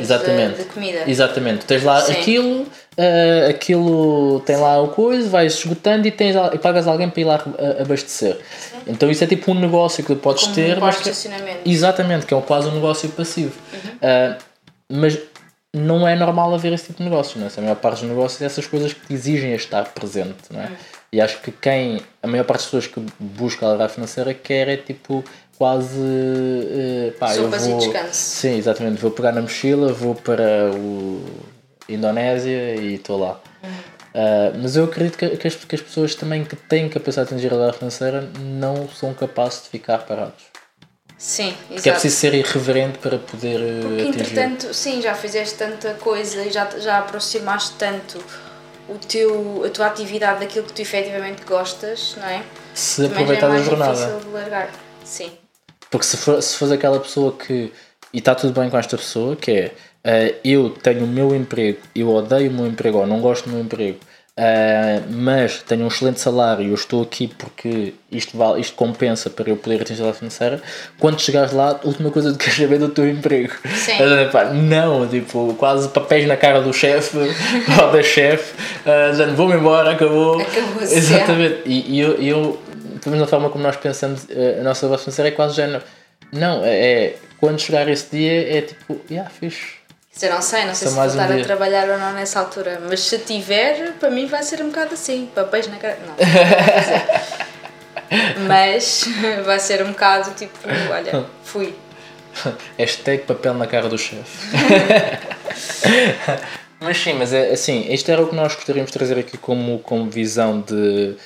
exatamente. 0.00 0.56
De, 0.56 0.62
de 0.62 0.68
comida. 0.70 1.02
Exatamente. 1.06 1.66
Tens 1.66 1.82
lá 1.84 2.00
Sim. 2.00 2.12
aquilo, 2.12 2.62
uh, 2.62 3.50
aquilo 3.50 4.40
tem 4.46 4.56
lá 4.56 4.80
o 4.80 4.88
coisa, 4.88 5.28
vais 5.28 5.52
esgotando 5.52 6.08
e, 6.08 6.10
tens, 6.10 6.34
e 6.34 6.58
pagas 6.58 6.86
alguém 6.86 7.10
para 7.10 7.20
ir 7.20 7.24
lá 7.24 7.44
abastecer. 7.78 8.36
Sim. 8.36 8.78
Então 8.86 9.10
isso 9.10 9.22
é 9.22 9.26
tipo 9.26 9.52
um 9.52 9.54
negócio 9.54 10.02
que 10.02 10.14
tu 10.14 10.20
podes 10.20 10.44
Como 10.44 10.54
ter. 10.54 10.78
Um 10.78 10.80
mas 10.80 10.96
que, 10.96 11.10
exatamente, 11.66 12.24
que 12.24 12.32
é 12.32 12.40
quase 12.40 12.68
um 12.68 12.74
negócio 12.74 13.10
passivo. 13.10 13.52
Uhum. 13.74 13.90
Uh, 13.90 14.36
mas 14.90 15.18
não 15.74 16.08
é 16.08 16.16
normal 16.16 16.54
haver 16.54 16.72
esse 16.72 16.86
tipo 16.86 16.98
de 16.98 17.04
negócio, 17.04 17.38
não 17.38 17.46
é? 17.46 17.50
A 17.56 17.60
maior 17.60 17.76
parte 17.76 18.00
dos 18.00 18.08
negócios 18.08 18.40
é 18.40 18.46
essas 18.46 18.66
coisas 18.66 18.92
que 18.92 19.12
exigem 19.12 19.54
estar 19.54 19.84
presente, 19.92 20.36
não 20.50 20.60
é? 20.60 20.66
Uhum. 20.66 20.76
E 21.12 21.20
acho 21.20 21.40
que 21.40 21.50
quem, 21.50 22.00
a 22.22 22.26
maior 22.26 22.44
parte 22.44 22.60
das 22.60 22.66
pessoas 22.66 22.86
que 22.86 23.00
busca 23.18 23.66
a 23.66 23.70
liberdade 23.70 23.94
financeira 23.94 24.34
quer 24.34 24.68
é 24.68 24.76
tipo 24.76 25.24
quase. 25.56 25.98
Uh, 25.98 27.12
pá, 27.18 27.34
eu 27.34 27.50
vou, 27.50 27.76
e 27.76 27.78
descanso. 27.78 28.12
Sim, 28.12 28.56
exatamente. 28.56 29.00
Vou 29.00 29.10
pegar 29.10 29.32
na 29.32 29.42
mochila, 29.42 29.92
vou 29.92 30.14
para 30.14 30.70
o 30.74 31.24
Indonésia 31.88 32.76
e 32.76 32.94
estou 32.94 33.18
lá. 33.18 33.40
Uhum. 33.62 33.70
Uh, 33.70 34.58
mas 34.62 34.76
eu 34.76 34.84
acredito 34.84 35.18
que, 35.18 35.36
que, 35.36 35.46
as, 35.48 35.54
que 35.54 35.74
as 35.74 35.82
pessoas 35.82 36.14
também 36.14 36.44
que 36.44 36.56
têm 36.56 36.88
capacidade 36.88 37.28
de 37.28 37.34
atingir 37.34 37.48
a 37.48 37.50
liberdade 37.50 37.78
financeira 37.78 38.30
não 38.40 38.88
são 38.88 39.12
capazes 39.12 39.64
de 39.64 39.68
ficar 39.68 39.98
parados. 39.98 40.44
Sim, 41.18 41.48
exato. 41.48 41.74
Porque 41.74 41.88
é 41.88 41.92
preciso 41.92 42.16
ser 42.16 42.34
irreverente 42.34 42.98
para 42.98 43.18
poder 43.18 43.60
eh, 43.60 43.80
Porque, 43.82 44.02
atingir. 44.02 44.20
entretanto, 44.20 44.72
sim, 44.72 45.02
já 45.02 45.14
fizeste 45.14 45.56
tanta 45.56 45.94
coisa 45.94 46.44
e 46.44 46.50
já, 46.50 46.70
já 46.78 46.98
aproximaste 46.98 47.74
tanto 47.76 48.18
o 48.88 48.94
teu, 48.94 49.64
a 49.66 49.68
tua 49.68 49.86
atividade 49.86 50.40
daquilo 50.40 50.64
que 50.64 50.72
tu 50.72 50.80
efetivamente 50.80 51.42
gostas, 51.44 52.14
não 52.16 52.26
é? 52.26 52.42
Se 52.72 53.04
aproveitar 53.04 53.50
é 53.50 53.56
a 53.58 53.62
jornada. 53.62 53.94
difícil 53.94 54.20
de 54.20 54.28
largar. 54.28 54.70
Sim. 55.04 55.32
Porque 55.90 56.06
se 56.06 56.16
for, 56.16 56.40
se 56.40 56.56
for 56.56 56.72
aquela 56.72 57.00
pessoa 57.00 57.32
que. 57.32 57.72
E 58.12 58.18
está 58.18 58.34
tudo 58.34 58.58
bem 58.58 58.70
com 58.70 58.78
esta 58.78 58.96
pessoa, 58.96 59.34
que 59.34 59.50
é. 59.50 59.74
Uh, 59.98 60.38
eu 60.44 60.70
tenho 60.70 61.04
o 61.04 61.06
meu 61.08 61.34
emprego, 61.34 61.78
eu 61.94 62.08
odeio 62.08 62.48
o 62.50 62.54
meu 62.54 62.66
emprego 62.68 62.98
ou 62.98 63.06
não 63.06 63.20
gosto 63.20 63.46
do 63.46 63.50
meu 63.50 63.60
emprego, 63.60 63.98
uh, 64.38 65.04
mas 65.10 65.62
tenho 65.62 65.84
um 65.84 65.88
excelente 65.88 66.20
salário 66.20 66.64
e 66.64 66.68
eu 66.68 66.74
estou 66.74 67.02
aqui 67.02 67.28
porque 67.28 67.94
isto, 68.10 68.38
vale, 68.38 68.60
isto 68.60 68.76
compensa 68.76 69.28
para 69.28 69.50
eu 69.50 69.56
poder 69.56 69.82
atingir 69.82 70.02
a 70.04 70.12
financeira. 70.14 70.62
Quando 70.98 71.20
chegares 71.20 71.52
lá, 71.52 71.80
a 71.82 71.86
última 71.86 72.10
coisa 72.10 72.32
que 72.32 72.38
queres 72.38 72.54
saber 72.54 72.76
é 72.76 72.78
do 72.78 72.88
teu 72.88 73.08
emprego. 73.08 73.52
Sim. 73.74 73.92
Uh, 73.92 74.54
não, 74.54 75.06
tipo, 75.06 75.54
quase 75.58 75.88
papéis 75.88 76.26
na 76.26 76.36
cara 76.36 76.60
do 76.60 76.72
chefe 76.72 77.18
ou 77.82 77.92
da 77.92 78.02
chefe, 78.02 78.54
uh, 78.86 79.34
vou-me 79.34 79.56
embora, 79.56 79.90
acabou. 79.90 80.40
Acabou 80.40 80.82
Exatamente. 80.82 81.62
E, 81.66 81.96
e 81.96 82.00
eu, 82.00 82.22
eu 82.22 82.58
pelo 82.98 83.16
menos 83.16 83.20
na 83.20 83.26
forma 83.26 83.50
como 83.50 83.64
nós 83.64 83.76
pensamos, 83.76 84.26
eh, 84.30 84.58
a 84.60 84.62
nossa 84.62 84.86
voz 84.86 85.02
financeira 85.02 85.28
é 85.28 85.32
quase 85.32 85.56
género. 85.56 85.82
Não, 86.32 86.64
é, 86.64 87.04
é 87.04 87.16
quando 87.38 87.60
chegar 87.60 87.88
esse 87.88 88.14
dia 88.14 88.58
é 88.58 88.62
tipo, 88.62 89.00
yeah, 89.10 89.30
fixe. 89.30 89.77
Eu 90.20 90.30
não 90.34 90.42
sei, 90.42 90.64
não 90.64 90.74
sei 90.74 90.88
Só 90.88 91.02
se 91.02 91.08
voltar 91.16 91.30
um 91.30 91.40
a 91.40 91.44
trabalhar 91.44 91.88
ou 91.88 91.98
não 91.98 92.12
nessa 92.12 92.40
altura, 92.40 92.80
mas 92.88 93.00
se 93.00 93.18
tiver, 93.18 93.92
para 93.94 94.10
mim 94.10 94.26
vai 94.26 94.42
ser 94.42 94.60
um 94.62 94.68
bocado 94.68 94.94
assim, 94.94 95.28
papéis 95.34 95.68
na 95.68 95.76
cara. 95.76 95.98
Não, 96.06 96.14
não 98.38 98.46
mas 98.48 99.04
vai 99.44 99.60
ser 99.60 99.82
um 99.84 99.92
bocado 99.92 100.30
tipo, 100.34 100.58
olha, 100.90 101.26
fui. 101.44 101.74
Hashtag 102.76 103.24
papel 103.24 103.54
na 103.54 103.66
cara 103.66 103.88
do 103.88 103.98
chefe. 103.98 104.48
mas 106.80 106.98
sim, 106.98 107.14
mas 107.14 107.32
é 107.32 107.52
assim, 107.52 107.92
isto 107.92 108.10
era 108.10 108.22
o 108.22 108.28
que 108.28 108.34
nós 108.34 108.54
gostaríamos 108.54 108.90
de 108.90 108.98
trazer 108.98 109.18
aqui 109.18 109.36
como, 109.38 109.78
como 109.80 110.10
visão 110.10 110.60
de 110.60 111.16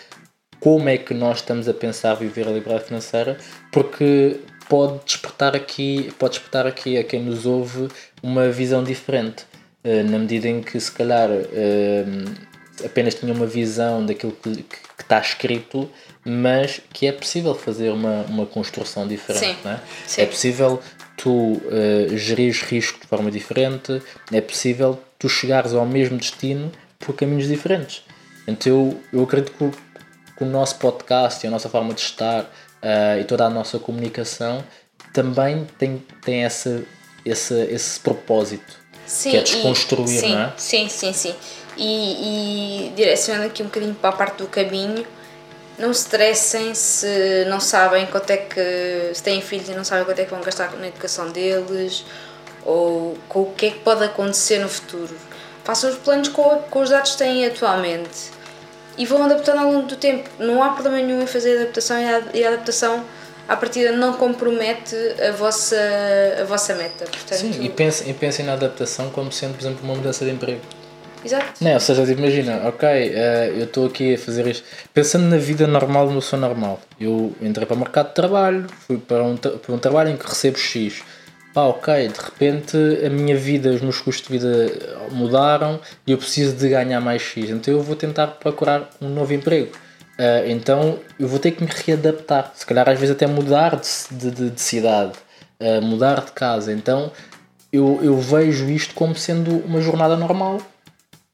como 0.61 0.88
é 0.88 0.96
que 0.96 1.12
nós 1.12 1.38
estamos 1.38 1.68
a 1.68 1.74
pensar 1.74 2.14
viver 2.14 2.46
a 2.46 2.50
liberdade 2.52 2.85
financeira, 2.85 3.37
porque 3.72 4.40
pode 4.73 5.05
despertar 5.05 5.55
aqui, 5.55 6.11
pode 6.19 6.33
despertar 6.33 6.67
aqui 6.67 6.97
a 6.97 7.05
quem 7.05 7.23
nos 7.23 7.45
ouve 7.45 7.89
uma 8.23 8.49
visão 8.49 8.83
diferente, 8.83 9.45
eh, 9.85 10.03
na 10.03 10.19
medida 10.19 10.49
em 10.49 10.63
que 10.63 10.81
se 10.81 10.91
calhar 10.91 11.29
eh, 11.31 12.07
apenas 12.83 13.15
tinha 13.15 13.35
uma 13.35 13.45
visão 13.45 14.07
daquilo 14.07 14.33
que, 14.33 14.63
que, 14.63 14.77
que 14.97 15.03
está 15.03 15.21
escrito, 15.21 15.91
mas 16.25 16.81
que 16.91 17.07
é 17.07 17.13
possível 17.13 17.55
fazer 17.55 17.91
uma, 17.91 18.23
uma 18.23 18.47
construção 18.47 19.07
diferente. 19.07 19.45
Sim. 19.45 19.57
Não 19.63 19.73
é? 19.73 19.81
Sim. 20.07 20.23
é 20.23 20.25
possível 20.25 20.83
tu 21.19 21.31
uh, 21.31 22.17
gerir 22.17 22.55
riscos 22.65 22.99
de 22.99 23.07
forma 23.07 23.31
diferente, 23.31 24.01
é 24.33 24.41
possível 24.41 24.99
tu 25.19 25.29
chegares 25.29 25.75
ao 25.75 25.85
mesmo 25.85 26.17
destino 26.17 26.73
por 26.99 27.15
caminhos 27.15 27.47
diferentes. 27.47 28.05
Então 28.49 28.73
eu, 28.73 29.01
eu 29.13 29.23
acredito 29.23 29.53
que 29.53 30.43
o 30.43 30.47
nosso 30.47 30.77
podcast 30.77 31.45
e 31.45 31.47
a 31.47 31.51
nossa 31.51 31.69
forma 31.69 31.93
de 31.93 32.01
estar 32.01 32.51
uh, 32.83 33.21
e 33.21 33.25
toda 33.25 33.45
a 33.45 33.51
nossa 33.51 33.79
comunicação 33.79 34.64
também 35.12 35.66
tem, 35.79 36.05
tem 36.25 36.45
essa, 36.45 36.83
esse, 37.25 37.55
esse 37.64 38.01
propósito 38.01 38.77
sim, 39.07 39.31
que 39.31 39.37
é 39.37 39.42
desconstruir, 39.42 40.16
e, 40.16 40.21
sim, 40.21 40.35
não 40.35 40.42
é? 40.42 40.53
Sim, 40.57 40.88
sim, 40.88 41.12
sim. 41.12 41.35
E, 41.77 42.88
e 42.88 42.92
direcionando 42.95 43.47
aqui 43.47 43.62
um 43.62 43.66
bocadinho 43.66 43.95
para 43.95 44.11
a 44.11 44.12
parte 44.12 44.38
do 44.38 44.47
caminho, 44.47 45.07
não 45.79 45.92
se 45.92 46.03
estressem 46.03 46.75
se 46.75 47.45
não 47.49 47.61
sabem 47.61 48.07
quanto 48.07 48.31
é 48.31 48.37
que. 48.37 49.11
se 49.14 49.23
têm 49.23 49.40
filhos 49.40 49.68
e 49.68 49.73
não 49.73 49.85
sabem 49.85 50.05
quanto 50.05 50.18
é 50.18 50.25
que 50.25 50.31
vão 50.31 50.42
gastar 50.42 50.73
na 50.73 50.88
educação 50.88 51.31
deles 51.31 52.05
ou 52.64 53.16
com 53.29 53.42
o 53.42 53.53
que 53.53 53.66
é 53.66 53.71
que 53.71 53.79
pode 53.81 54.05
acontecer 54.05 54.59
no 54.59 54.68
futuro. 54.68 55.16
Façam 55.64 55.90
os 55.90 55.97
planos 55.97 56.29
com, 56.29 56.59
com 56.71 56.81
os 56.81 56.90
dados 56.90 57.12
que 57.12 57.18
têm 57.18 57.47
atualmente 57.47 58.31
e 58.96 59.07
vão 59.07 59.24
adaptando 59.24 59.59
ao 59.59 59.72
longo 59.72 59.87
do 59.87 59.96
tempo. 59.96 60.28
Não 60.38 60.62
há 60.62 60.70
problema 60.70 60.98
nenhum 60.98 61.22
em 61.22 61.26
fazer 61.26 61.59
adaptação 61.59 61.96
e 62.35 62.44
a, 62.44 62.48
adaptação 62.48 63.05
à 63.48 63.57
partida 63.57 63.92
não 63.92 64.14
compromete 64.14 64.96
a 65.28 65.33
vossa, 65.33 65.76
a 66.40 66.44
vossa 66.44 66.74
meta. 66.74 67.05
Portanto, 67.05 67.38
Sim, 67.38 67.62
e 67.62 67.68
pensem, 67.68 68.11
e 68.11 68.14
pensem 68.14 68.44
na 68.44 68.55
adaptação 68.55 69.11
como 69.11 69.33
sendo, 69.33 69.55
por 69.55 69.62
exemplo, 69.62 69.81
uma 69.85 69.94
mudança 69.94 70.24
de 70.24 70.31
emprego. 70.31 70.61
Exato. 71.24 71.62
Não, 71.62 71.74
ou 71.74 71.81
seja, 71.81 72.05
tipo, 72.05 72.20
imagina, 72.20 72.62
ok, 72.66 72.88
uh, 72.88 73.59
eu 73.59 73.64
estou 73.64 73.87
aqui 73.87 74.14
a 74.14 74.18
fazer 74.18 74.46
isto. 74.48 74.64
Pensando 74.92 75.24
na 75.26 75.37
vida 75.37 75.68
normal, 75.68 76.11
no 76.11 76.20
seu 76.20 76.37
normal. 76.37 76.81
Eu 77.00 77.33
entrei 77.40 77.64
para 77.64 77.76
o 77.76 77.78
mercado 77.78 78.09
de 78.09 78.14
trabalho, 78.14 78.66
fui 78.87 78.98
para 78.98 79.22
um, 79.22 79.37
para 79.37 79.72
um 79.72 79.78
trabalho 79.78 80.11
em 80.11 80.16
que 80.16 80.26
recebo 80.26 80.59
X 80.59 81.02
pá, 81.53 81.62
ok, 81.62 82.09
de 82.09 82.19
repente 82.19 82.77
a 83.05 83.11
minha 83.11 83.37
vida, 83.37 83.71
os 83.71 83.81
meus 83.81 84.01
custos 84.01 84.27
de 84.27 84.38
vida 84.38 85.09
mudaram 85.11 85.81
e 86.07 86.12
eu 86.12 86.19
preciso 86.19 86.57
de 86.57 86.69
ganhar 86.69 87.01
mais 87.01 87.23
X, 87.23 87.51
então 87.51 87.73
eu 87.75 87.83
vou 87.83 87.97
tentar 87.97 88.27
procurar 88.29 88.88
um 89.01 89.09
novo 89.09 89.33
emprego. 89.33 89.73
Uh, 90.19 90.47
então 90.47 90.99
eu 91.19 91.27
vou 91.27 91.38
ter 91.38 91.53
que 91.53 91.65
me 91.65 91.71
readaptar, 91.87 92.53
se 92.55 92.67
calhar 92.67 92.88
às 92.88 92.99
vezes 92.99 93.15
até 93.15 93.27
mudar 93.27 93.81
de, 94.11 94.31
de, 94.31 94.51
de 94.51 94.61
cidade, 94.61 95.12
uh, 95.61 95.83
mudar 95.83 96.21
de 96.21 96.33
casa. 96.33 96.73
Então 96.73 97.11
eu, 97.73 97.99
eu 98.03 98.19
vejo 98.19 98.69
isto 98.69 98.95
como 98.95 99.17
sendo 99.17 99.57
uma 99.65 99.81
jornada 99.81 100.15
normal 100.17 100.61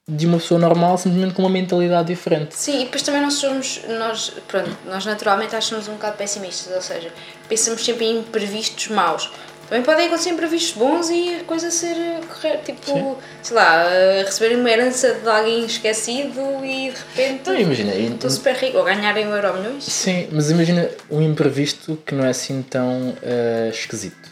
de 0.08 0.26
uma 0.26 0.38
pessoa 0.38 0.58
normal, 0.58 0.96
simplesmente 0.96 1.34
com 1.34 1.42
uma 1.42 1.50
mentalidade 1.50 2.08
diferente. 2.08 2.54
Sim, 2.54 2.80
e 2.80 2.84
depois 2.84 3.02
também 3.02 3.20
nós 3.20 3.34
somos, 3.34 3.82
nós, 3.98 4.32
pronto, 4.46 4.70
nós 4.86 5.04
naturalmente 5.04 5.54
achamos 5.54 5.86
um 5.86 5.92
bocado 5.92 6.16
pessimistas, 6.16 6.74
ou 6.74 6.80
seja, 6.80 7.12
pensamos 7.46 7.84
sempre 7.84 8.06
em 8.06 8.20
imprevistos 8.20 8.88
maus. 8.88 9.30
Também 9.68 9.84
podem 9.84 10.06
acontecer 10.06 10.30
imprevistos 10.30 10.72
bons 10.72 11.10
e 11.10 11.40
a 11.40 11.44
coisa 11.44 11.70
ser 11.70 11.94
correta, 12.26 12.72
tipo, 12.72 12.86
Sim. 12.86 13.14
sei 13.42 13.56
lá, 13.56 13.84
receberem 14.24 14.58
uma 14.58 14.70
herança 14.70 15.12
de 15.12 15.28
alguém 15.28 15.66
esquecido 15.66 16.64
e 16.64 16.90
de 16.90 16.96
repente 16.96 17.50
não, 17.50 17.60
imagina, 17.60 17.94
estou 17.94 18.30
super 18.30 18.54
rico, 18.54 18.78
ou 18.78 18.84
ganharem 18.84 19.26
um 19.26 19.34
euro 19.34 19.58
milhões. 19.58 19.84
Sim, 19.84 20.26
mas 20.32 20.50
imagina 20.50 20.88
um 21.10 21.20
imprevisto 21.20 22.02
que 22.06 22.14
não 22.14 22.24
é 22.24 22.30
assim 22.30 22.62
tão 22.62 23.10
uh, 23.10 23.68
esquisito, 23.70 24.30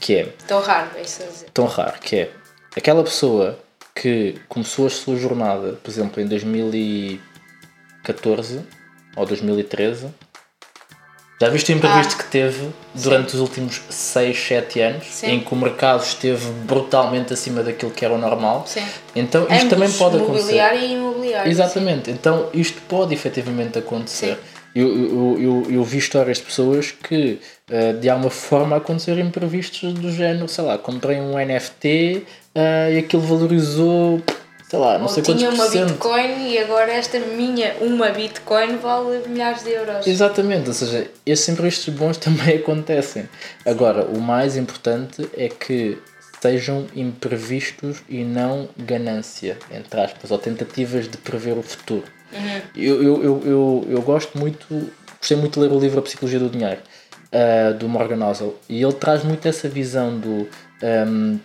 que 0.00 0.16
é... 0.16 0.28
Tão 0.46 0.62
raro, 0.62 0.88
é 0.96 1.02
isso 1.02 1.22
a 1.22 1.26
dizer. 1.26 1.50
Tão 1.52 1.66
raro, 1.66 1.98
que 2.00 2.16
é 2.16 2.30
aquela 2.74 3.04
pessoa 3.04 3.58
que 3.94 4.40
começou 4.48 4.86
a 4.86 4.90
sua 4.90 5.16
jornada, 5.16 5.78
por 5.82 5.90
exemplo, 5.90 6.22
em 6.22 6.26
2014 6.26 8.62
ou 9.16 9.26
2013 9.26 10.08
já 11.42 11.48
viste 11.48 11.72
o 11.72 11.76
imprevisto 11.76 12.14
ah, 12.14 12.22
que 12.22 12.30
teve 12.30 12.68
durante 12.94 13.32
sim. 13.32 13.36
os 13.36 13.42
últimos 13.42 13.82
6, 13.90 14.38
7 14.38 14.80
anos, 14.80 15.06
sim. 15.10 15.26
em 15.26 15.40
que 15.40 15.52
o 15.52 15.56
mercado 15.56 16.00
esteve 16.00 16.46
brutalmente 16.68 17.32
acima 17.32 17.64
daquilo 17.64 17.90
que 17.90 18.04
era 18.04 18.14
o 18.14 18.18
normal? 18.18 18.62
Sim. 18.64 18.84
Então 19.16 19.42
isto 19.42 19.52
Ambos, 19.52 19.68
também 19.68 19.90
pode 19.90 20.16
acontecer. 20.18 20.52
Imobiliário 20.52 20.80
e 20.80 20.92
imobiliário. 20.92 21.50
Exatamente. 21.50 22.04
Sim. 22.04 22.12
Então 22.12 22.48
isto 22.54 22.80
pode 22.82 23.12
efetivamente 23.12 23.76
acontecer. 23.76 24.38
Eu, 24.72 24.86
eu, 24.86 25.38
eu, 25.40 25.66
eu 25.68 25.84
vi 25.84 25.98
histórias 25.98 26.36
de 26.38 26.44
pessoas 26.44 26.92
que 26.92 27.40
uh, 27.68 27.98
de 27.98 28.08
alguma 28.08 28.30
forma 28.30 28.76
aconteceram 28.76 29.20
imprevistos 29.20 29.92
do 29.94 30.12
género, 30.12 30.46
sei 30.46 30.62
lá, 30.62 30.78
comprei 30.78 31.18
um 31.18 31.32
NFT 31.44 32.22
uh, 32.54 32.92
e 32.92 32.98
aquilo 32.98 33.22
valorizou 33.22 34.22
sei 34.72 34.78
lá, 34.78 34.96
não 34.96 35.02
Ou 35.02 35.08
sei 35.08 35.22
tinha 35.22 35.50
uma 35.50 35.68
Bitcoin 35.68 36.48
e 36.48 36.58
agora 36.58 36.90
esta 36.90 37.20
minha 37.20 37.76
uma 37.82 38.08
Bitcoin 38.08 38.78
vale 38.78 39.28
milhares 39.28 39.62
de 39.62 39.70
euros. 39.70 40.06
Exatamente, 40.06 40.68
ou 40.68 40.72
seja, 40.72 41.10
esses 41.26 41.46
imprevistos 41.46 41.92
bons 41.92 42.16
também 42.16 42.56
acontecem. 42.56 43.28
Agora, 43.66 44.06
o 44.06 44.18
mais 44.18 44.56
importante 44.56 45.28
é 45.36 45.50
que 45.50 45.98
sejam 46.40 46.86
imprevistos 46.96 48.02
e 48.08 48.24
não 48.24 48.66
ganância, 48.78 49.58
entre 49.70 50.00
aspas, 50.00 50.30
ou 50.30 50.38
tentativas 50.38 51.06
de 51.06 51.18
prever 51.18 51.58
o 51.58 51.62
futuro. 51.62 52.04
Uhum. 52.32 52.62
Eu, 52.74 53.02
eu, 53.02 53.22
eu, 53.22 53.42
eu, 53.44 53.86
eu 53.90 54.00
gosto 54.00 54.38
muito, 54.38 54.90
gostei 55.18 55.36
muito 55.36 55.60
de 55.60 55.66
ler 55.66 55.70
o 55.70 55.78
livro 55.78 55.98
A 55.98 56.02
Psicologia 56.02 56.38
do 56.38 56.48
Dinheiro, 56.48 56.80
uh, 57.30 57.74
do 57.74 57.90
Morgan 57.90 58.24
Housel, 58.24 58.58
e 58.70 58.82
ele 58.82 58.94
traz 58.94 59.22
muito 59.22 59.46
essa 59.46 59.68
visão 59.68 60.18
do 60.18 60.28
um, 60.28 60.48
ehm, 60.82 61.38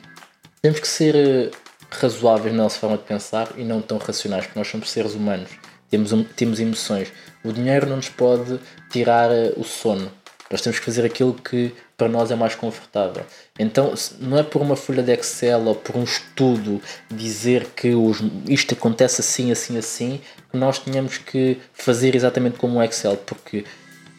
temos 0.62 0.80
que 0.80 0.88
ser 0.88 1.52
razoáveis 1.90 2.54
na 2.54 2.64
nossa 2.64 2.80
forma 2.80 2.98
de 2.98 3.04
pensar 3.04 3.50
e 3.58 3.64
não 3.64 3.82
tão 3.82 3.98
racionais, 3.98 4.46
porque 4.46 4.60
nós 4.60 4.68
somos 4.68 4.90
seres 4.90 5.14
humanos, 5.14 5.50
temos, 5.90 6.12
temos 6.36 6.60
emoções. 6.60 7.12
O 7.44 7.52
dinheiro 7.52 7.88
não 7.88 7.98
nos 7.98 8.10
pode 8.10 8.60
tirar 8.90 9.32
eh, 9.32 9.54
o 9.56 9.64
sono. 9.64 10.12
Nós 10.50 10.62
temos 10.62 10.80
que 10.80 10.86
fazer 10.86 11.06
aquilo 11.06 11.34
que 11.34 11.74
para 11.98 12.08
nós 12.08 12.30
é 12.32 12.36
mais 12.36 12.56
confortável. 12.56 13.26
Então, 13.58 13.94
não 14.20 14.38
é 14.38 14.44
por 14.44 14.62
uma 14.62 14.76
folha 14.76 15.02
de 15.02 15.12
Excel 15.12 15.62
ou 15.66 15.76
por 15.76 15.98
um 15.98 16.04
estudo 16.04 16.82
dizer 17.10 17.66
que 17.76 17.94
os, 17.96 18.22
isto 18.48 18.74
acontece 18.74 19.20
assim, 19.20 19.52
assim, 19.52 19.78
assim, 19.78 20.22
que 20.52 20.58
nós 20.58 20.78
tenhamos 20.80 21.18
que 21.18 21.60
fazer 21.74 22.16
exatamente 22.16 22.58
como 22.58 22.78
o 22.78 22.84
Excel, 22.84 23.18
porque 23.18 23.66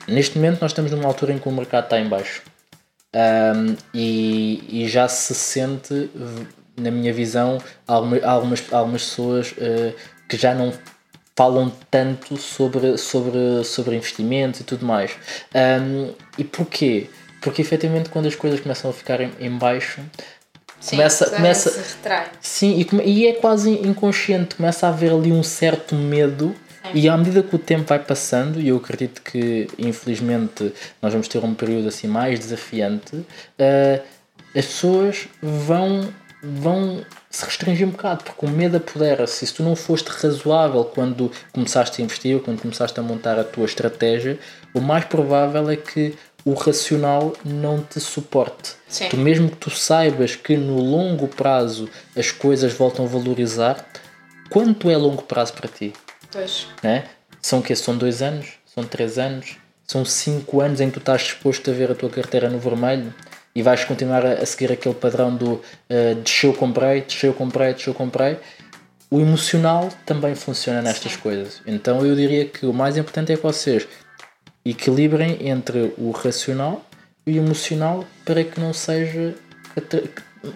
neste 0.06 0.36
momento 0.36 0.60
nós 0.60 0.72
estamos 0.72 0.90
numa 0.90 1.06
altura 1.06 1.32
em 1.32 1.38
que 1.38 1.48
o 1.48 1.52
mercado 1.52 1.84
está 1.84 2.00
em 2.00 2.08
baixo. 2.08 2.42
Um, 3.14 3.74
e, 3.94 4.82
e 4.82 4.88
já 4.88 5.08
se 5.08 5.34
sente 5.34 6.10
na 6.78 6.90
minha 6.90 7.12
visão, 7.12 7.58
há 7.86 7.92
algumas, 7.92 8.24
algumas, 8.24 8.72
algumas 8.72 9.02
pessoas 9.04 9.52
uh, 9.52 9.94
que 10.28 10.36
já 10.36 10.54
não 10.54 10.72
falam 11.38 11.72
tanto 11.88 12.36
sobre, 12.36 12.98
sobre, 12.98 13.62
sobre 13.62 13.94
investimentos 13.94 14.58
e 14.60 14.64
tudo 14.64 14.84
mais. 14.84 15.12
Um, 15.54 16.12
e 16.36 16.42
porquê? 16.42 17.06
Porque 17.40 17.62
efetivamente 17.62 18.08
quando 18.08 18.26
as 18.26 18.34
coisas 18.34 18.58
começam 18.58 18.90
a 18.90 18.92
ficar 18.92 19.20
em, 19.20 19.30
em 19.38 19.50
baixo, 19.56 20.00
sim, 20.80 20.96
começa, 20.96 21.30
começa 21.30 21.70
se 21.70 21.94
retrai. 21.94 22.26
Sim, 22.40 22.84
e, 23.04 23.08
e 23.08 23.26
é 23.28 23.34
quase 23.34 23.70
inconsciente, 23.70 24.56
começa 24.56 24.88
a 24.88 24.90
haver 24.90 25.12
ali 25.12 25.30
um 25.30 25.44
certo 25.44 25.94
medo. 25.94 26.52
E 26.92 27.08
à 27.08 27.16
medida 27.16 27.42
que 27.42 27.54
o 27.54 27.58
tempo 27.58 27.84
vai 27.84 27.98
passando, 27.98 28.60
e 28.60 28.68
eu 28.68 28.76
acredito 28.76 29.22
que 29.22 29.68
infelizmente 29.78 30.72
nós 31.02 31.12
vamos 31.12 31.28
ter 31.28 31.38
um 31.44 31.54
período 31.54 31.86
assim 31.86 32.08
mais 32.08 32.40
desafiante, 32.40 33.14
uh, 33.14 34.02
as 34.56 34.66
pessoas 34.66 35.28
vão 35.40 36.08
vão 36.42 37.04
se 37.30 37.44
restringir 37.44 37.86
um 37.86 37.90
bocado, 37.90 38.24
porque 38.24 38.46
o 38.46 38.48
medo 38.48 38.76
apodera-se. 38.76 39.46
Se 39.46 39.54
tu 39.54 39.62
não 39.62 39.74
foste 39.74 40.08
razoável 40.08 40.84
quando 40.84 41.30
começaste 41.52 42.00
a 42.00 42.04
investir 42.04 42.34
ou 42.34 42.40
quando 42.40 42.62
começaste 42.62 42.98
a 42.98 43.02
montar 43.02 43.38
a 43.38 43.44
tua 43.44 43.64
estratégia, 43.64 44.38
o 44.72 44.80
mais 44.80 45.04
provável 45.04 45.68
é 45.68 45.76
que 45.76 46.14
o 46.44 46.54
racional 46.54 47.34
não 47.44 47.82
te 47.82 48.00
suporte. 48.00 48.74
Sim. 48.88 49.08
Tu 49.08 49.16
mesmo 49.16 49.50
que 49.50 49.56
tu 49.56 49.70
saibas 49.70 50.36
que 50.36 50.56
no 50.56 50.80
longo 50.80 51.28
prazo 51.28 51.88
as 52.16 52.30
coisas 52.30 52.72
voltam 52.72 53.04
a 53.04 53.08
valorizar, 53.08 53.84
quanto 54.48 54.88
é 54.88 54.96
longo 54.96 55.22
prazo 55.22 55.52
para 55.52 55.68
ti? 55.68 55.92
Pois. 56.30 56.68
Né? 56.82 57.04
São 57.42 57.60
que 57.60 57.74
São 57.74 57.96
dois 57.96 58.22
anos? 58.22 58.52
São 58.64 58.84
três 58.84 59.18
anos? 59.18 59.56
São 59.86 60.04
cinco 60.04 60.60
anos 60.60 60.80
em 60.80 60.88
que 60.88 60.94
tu 60.94 61.00
estás 61.00 61.22
disposto 61.22 61.70
a 61.70 61.74
ver 61.74 61.90
a 61.90 61.94
tua 61.94 62.10
carteira 62.10 62.48
no 62.48 62.58
vermelho? 62.58 63.12
E 63.54 63.62
vais 63.62 63.84
continuar 63.84 64.24
a, 64.24 64.44
seguir 64.46 64.72
aquele 64.72 64.94
padrão 64.94 65.34
do 65.34 65.54
uh, 65.54 66.14
desceu, 66.22 66.52
comprei, 66.52 67.02
desceu, 67.02 67.32
comprei, 67.34 67.74
desceu, 67.74 67.94
comprei. 67.94 68.38
O 69.10 69.20
emocional 69.20 69.88
também 70.04 70.34
funciona 70.34 70.82
nestas 70.82 71.12
Sim. 71.12 71.18
coisas. 71.20 71.62
Então 71.66 72.04
eu 72.04 72.14
diria 72.14 72.44
que 72.44 72.66
o 72.66 72.72
mais 72.72 72.96
importante 72.96 73.32
é 73.32 73.36
que 73.36 73.42
vocês 73.42 73.88
equilibrem 74.64 75.48
entre 75.48 75.94
o 75.96 76.10
racional 76.10 76.84
e 77.26 77.38
o 77.38 77.44
emocional 77.44 78.04
para 78.24 78.44
que 78.44 78.60
não 78.60 78.72
seja 78.72 79.34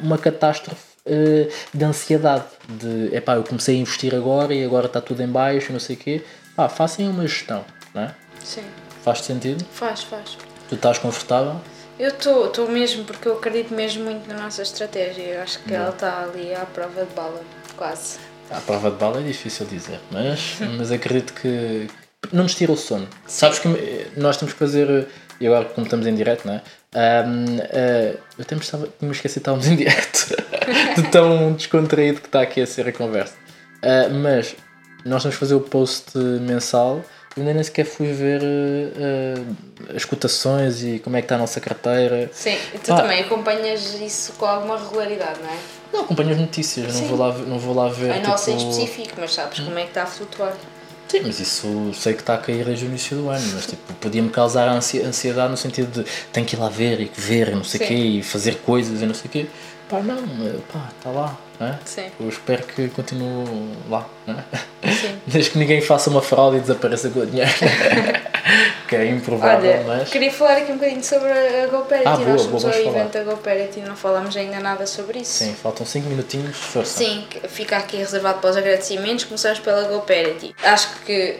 uma 0.03 0.19
catástrofe 0.19 0.93
uh, 1.07 1.51
de 1.73 1.85
ansiedade. 1.85 2.45
De 2.69 3.15
epá, 3.15 3.37
eu 3.37 3.43
comecei 3.43 3.77
a 3.77 3.79
investir 3.79 4.15
agora 4.15 4.55
e 4.55 4.65
agora 4.65 4.87
está 4.87 5.01
tudo 5.01 5.23
em 5.23 5.29
baixo, 5.29 5.73
não 5.73 5.81
sei 5.81 5.97
o 5.97 5.99
quê. 5.99 6.23
Pá, 6.55 6.69
façam 6.69 7.11
uma 7.11 7.27
gestão, 7.27 7.65
não 7.95 8.03
é? 8.03 8.15
Sim. 8.45 8.65
Faz 9.03 9.23
sentido? 9.23 9.65
Faz, 9.73 10.03
faz. 10.03 10.37
Tu 10.69 10.75
estás 10.75 10.99
confortável? 10.99 11.61
Eu 12.03 12.09
estou 12.09 12.69
mesmo, 12.69 13.05
porque 13.05 13.29
eu 13.29 13.35
acredito 13.35 13.73
mesmo 13.73 14.03
muito 14.03 14.27
na 14.27 14.35
nossa 14.35 14.61
estratégia. 14.61 15.23
Eu 15.23 15.43
acho 15.43 15.61
que 15.61 15.71
Não. 15.71 15.83
ela 15.83 15.91
está 15.91 16.25
ali 16.25 16.53
à 16.53 16.67
prova 16.67 17.05
de 17.05 17.15
bala, 17.15 17.41
quase. 17.77 18.19
À 18.51 18.61
prova 18.61 18.91
de 18.91 18.97
bala 18.97 19.21
é 19.21 19.23
difícil 19.23 19.65
dizer, 19.67 20.01
mas, 20.11 20.57
mas 20.77 20.91
acredito 20.91 21.33
que 21.33 21.87
não 22.33 22.43
nos 22.43 22.57
tira 22.57 22.73
o 22.73 22.77
sono. 22.77 23.07
Sim. 23.07 23.39
Sabes 23.39 23.61
que 23.61 23.69
nós 24.17 24.37
temos 24.37 24.53
que 24.53 24.59
fazer, 24.59 25.07
e 25.41 25.47
agora 25.47 25.67
como 25.67 25.87
estamos 25.87 26.05
em 26.05 26.15
direto, 26.17 26.45
não 26.45 26.55
é? 26.55 26.63
Um, 26.93 27.59
uh, 27.59 27.63
ah, 27.73 28.19
eu 28.37 28.43
até 28.43 28.57
me, 28.57 28.63
estava, 28.63 28.89
me 29.01 29.13
esqueci 29.13 29.35
de 29.35 29.39
estávamos 29.39 29.69
em 29.69 29.77
direto, 29.77 30.35
de 31.01 31.03
tão 31.09 31.53
descontraído 31.53 32.21
que 32.21 32.27
está 32.27 32.43
aqui 32.43 32.61
a 32.61 32.67
ser 32.67 32.89
a 32.89 32.93
conversa. 32.93 33.35
Uh, 33.77 34.13
mas 34.13 34.57
nós 35.05 35.23
vamos 35.23 35.39
fazer 35.39 35.55
o 35.55 35.61
post 35.61 36.19
mensal 36.19 37.05
eu 37.37 37.45
nem 37.45 37.63
sequer 37.63 37.85
fui 37.85 38.13
ver 38.13 38.43
uh, 38.43 39.97
as 39.97 40.05
cotações 40.05 40.83
e 40.83 40.99
como 40.99 41.17
é 41.17 41.21
que 41.21 41.27
está 41.27 41.37
a 41.37 41.39
nossa 41.39 41.61
carteira. 41.61 42.31
Sim, 42.33 42.57
e 42.75 42.79
tu 42.79 42.93
ah. 42.93 42.97
também 42.97 43.21
acompanhas 43.21 43.95
isso 43.95 44.33
com 44.35 44.45
alguma 44.45 44.79
regularidade, 44.79 45.41
não 45.43 45.51
é? 45.51 45.57
Não, 45.93 46.01
acompanho 46.01 46.31
as 46.31 46.39
notícias, 46.39 46.95
não 46.95 47.09
vou, 47.09 47.19
lá, 47.19 47.33
não 47.39 47.59
vou 47.59 47.75
lá 47.75 47.89
ver. 47.89 48.11
A 48.11 48.15
tipo... 48.15 48.29
nossa 48.29 48.51
em 48.51 48.57
específico, 48.57 49.15
mas 49.19 49.35
sabes 49.35 49.61
como 49.61 49.79
é 49.79 49.83
que 49.83 49.89
está 49.89 50.03
a 50.05 50.07
flutuar. 50.07 50.55
Sim, 51.09 51.21
mas 51.25 51.41
isso 51.41 51.93
sei 51.93 52.15
que 52.15 52.21
está 52.21 52.35
a 52.35 52.39
cair 52.39 52.65
desde 52.65 52.87
o 52.87 52.89
início 52.89 53.17
do 53.17 53.29
ano, 53.29 53.45
mas 53.53 53.67
tipo, 53.67 53.93
podia-me 53.95 54.31
causar 54.31 54.67
ansiedade 54.69 55.51
no 55.51 55.59
sentido 55.59 56.03
de 56.03 56.11
tenho 56.33 56.47
que 56.47 56.57
ir 56.57 56.59
lá 56.59 56.71
ver 56.71 57.01
e 57.01 57.11
ver 57.15 57.49
e 57.49 57.55
não 57.55 57.65
sei 57.65 57.85
o 57.85 57.87
quê 57.87 57.95
e 57.95 58.23
fazer 58.23 58.57
coisas 58.61 59.03
e 59.03 59.05
não 59.05 59.13
sei 59.13 59.27
o 59.27 59.29
quê. 59.29 59.47
Pá, 59.91 60.01
não, 60.01 60.17
pá, 60.73 60.89
está 60.97 61.11
lá, 61.11 61.39
né? 61.63 61.79
Sim. 61.85 62.11
Eu 62.19 62.29
espero 62.29 62.65
que 62.65 62.89
continue 62.89 63.73
lá, 63.89 64.07
né? 64.27 64.45
Sim. 64.85 65.21
Desde 65.27 65.51
que 65.51 65.59
ninguém 65.59 65.81
faça 65.81 66.11
uma 66.11 66.21
fraude 66.21 66.59
e 66.59 66.61
desapareça 66.61 67.09
com 67.11 67.21
o 67.21 67.27
dinheiro. 67.27 67.51
que 68.89 68.97
é 68.97 69.07
improvável, 69.07 69.71
Olha, 69.71 69.85
mas. 69.87 70.11
Queria 70.11 70.33
falar 70.33 70.59
aqui 70.59 70.73
um 70.73 70.77
bocadinho 70.77 71.05
sobre 71.05 71.31
a 71.31 71.67
GoParity. 71.69 72.09
Ah, 72.09 72.17
boa, 72.17 72.29
Nós 72.31 72.43
fomos 72.43 72.65
ao 72.65 72.73
evento 72.73 73.13
da 73.13 73.25
GoParity 73.25 73.81
e 73.81 73.83
não 73.83 73.97
falámos 73.97 74.37
ainda 74.37 74.59
nada 74.59 74.87
sobre 74.87 75.21
isso. 75.21 75.45
Sim, 75.45 75.55
faltam 75.55 75.87
5 75.87 76.09
minutinhos, 76.09 76.57
força. 76.57 76.99
Sim, 76.99 77.27
fica 77.49 77.77
aqui 77.77 77.97
reservado 77.97 78.41
para 78.41 78.51
os 78.51 78.57
agradecimentos. 78.57 79.25
Começamos 79.25 79.61
pela 79.61 79.85
GoParity. 79.85 80.55
Acho 80.63 80.89
que 81.07 81.39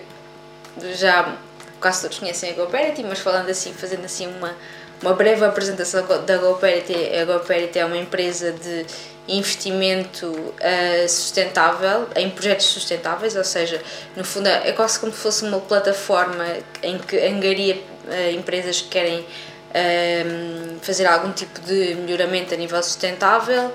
já 0.95 1.37
quase 1.81 2.03
todos 2.03 2.19
conhecem 2.19 2.51
a 2.51 2.55
GoParity, 2.55 3.03
mas 3.03 3.19
falando 3.19 3.51
assim, 3.51 3.73
fazendo 3.73 4.05
assim 4.05 4.29
uma 4.29 4.55
uma 5.03 5.15
breve 5.15 5.45
apresentação 5.45 6.07
da 6.25 6.39
GoParity. 6.39 6.95
A 7.21 7.25
GoParity 7.25 7.79
é 7.79 7.85
uma 7.85 7.97
empresa 7.97 8.53
de 8.53 8.87
investimento 9.29 10.27
uh, 10.27 11.09
sustentável 11.09 12.09
em 12.17 12.29
projetos 12.31 12.67
sustentáveis, 12.67 13.37
ou 13.37 13.45
seja, 13.45 13.81
no 14.17 14.25
fundo 14.25 14.49
é 14.49 14.73
quase 14.73 14.99
como 14.99 15.13
se 15.13 15.19
fosse 15.19 15.45
uma 15.45 15.61
plataforma 15.61 16.45
em 16.83 16.99
que 16.99 17.19
angaria 17.19 17.77
uh, 17.77 18.31
empresas 18.35 18.81
que 18.81 18.89
querem 18.89 19.21
uh, 19.21 20.79
fazer 20.83 21.07
algum 21.07 21.33
tipo 21.33 21.61
de 21.61 21.95
melhoramento 21.95 22.53
a 22.53 22.57
nível 22.57 22.83
sustentável 22.83 23.73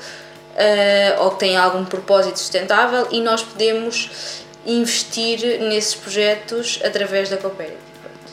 ou 1.19 1.31
que 1.33 1.39
têm 1.41 1.55
algum 1.55 1.85
propósito 1.85 2.39
sustentável 2.39 3.07
e 3.11 3.21
nós 3.21 3.43
podemos 3.43 4.41
investir 4.65 5.59
nesses 5.59 5.93
projetos 5.93 6.79
através 6.83 7.29
da 7.29 7.35
GoParity. 7.35 7.77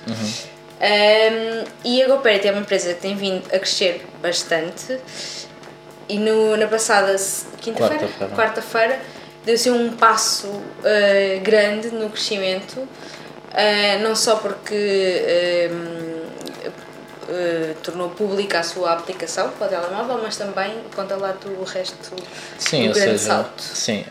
Uhum. 0.07 0.55
Um, 0.81 1.65
e 1.85 2.03
a 2.03 2.09
GoParity 2.09 2.49
é 2.49 2.51
uma 2.53 2.63
empresa 2.63 2.95
que 2.95 3.01
tem 3.01 3.15
vindo 3.15 3.47
a 3.55 3.59
crescer 3.59 4.07
bastante 4.23 4.99
e 6.09 6.19
no, 6.19 6.57
na 6.57 6.67
passada 6.67 7.17
quinta-feira, 7.61 8.09
quarta-feira, 8.35 9.01
deu-se 9.45 9.71
um 9.71 9.97
passo 9.97 10.49
uh, 10.49 11.41
grande 11.43 11.89
no 11.89 12.11
crescimento, 12.11 12.79
uh, 12.81 14.03
não 14.03 14.15
só 14.15 14.37
porque 14.37 15.71
uh, 15.71 16.75
tornou 17.83 18.11
pública 18.11 18.61
a 18.61 18.63
sua 18.63 18.93
aplicação 18.93 19.51
para 19.51 19.67
o 19.67 19.71
telemóvel, 19.71 20.21
mas 20.23 20.37
também 20.37 20.75
conta 20.95 21.17
lá 21.17 21.33
tu 21.33 21.49
o 21.49 21.65
resto 21.65 22.15
sim, 22.59 22.89
do 22.89 22.95
grande 22.95 23.19
seja, 23.19 23.19
salto. 23.19 23.63
Sim, 23.63 24.05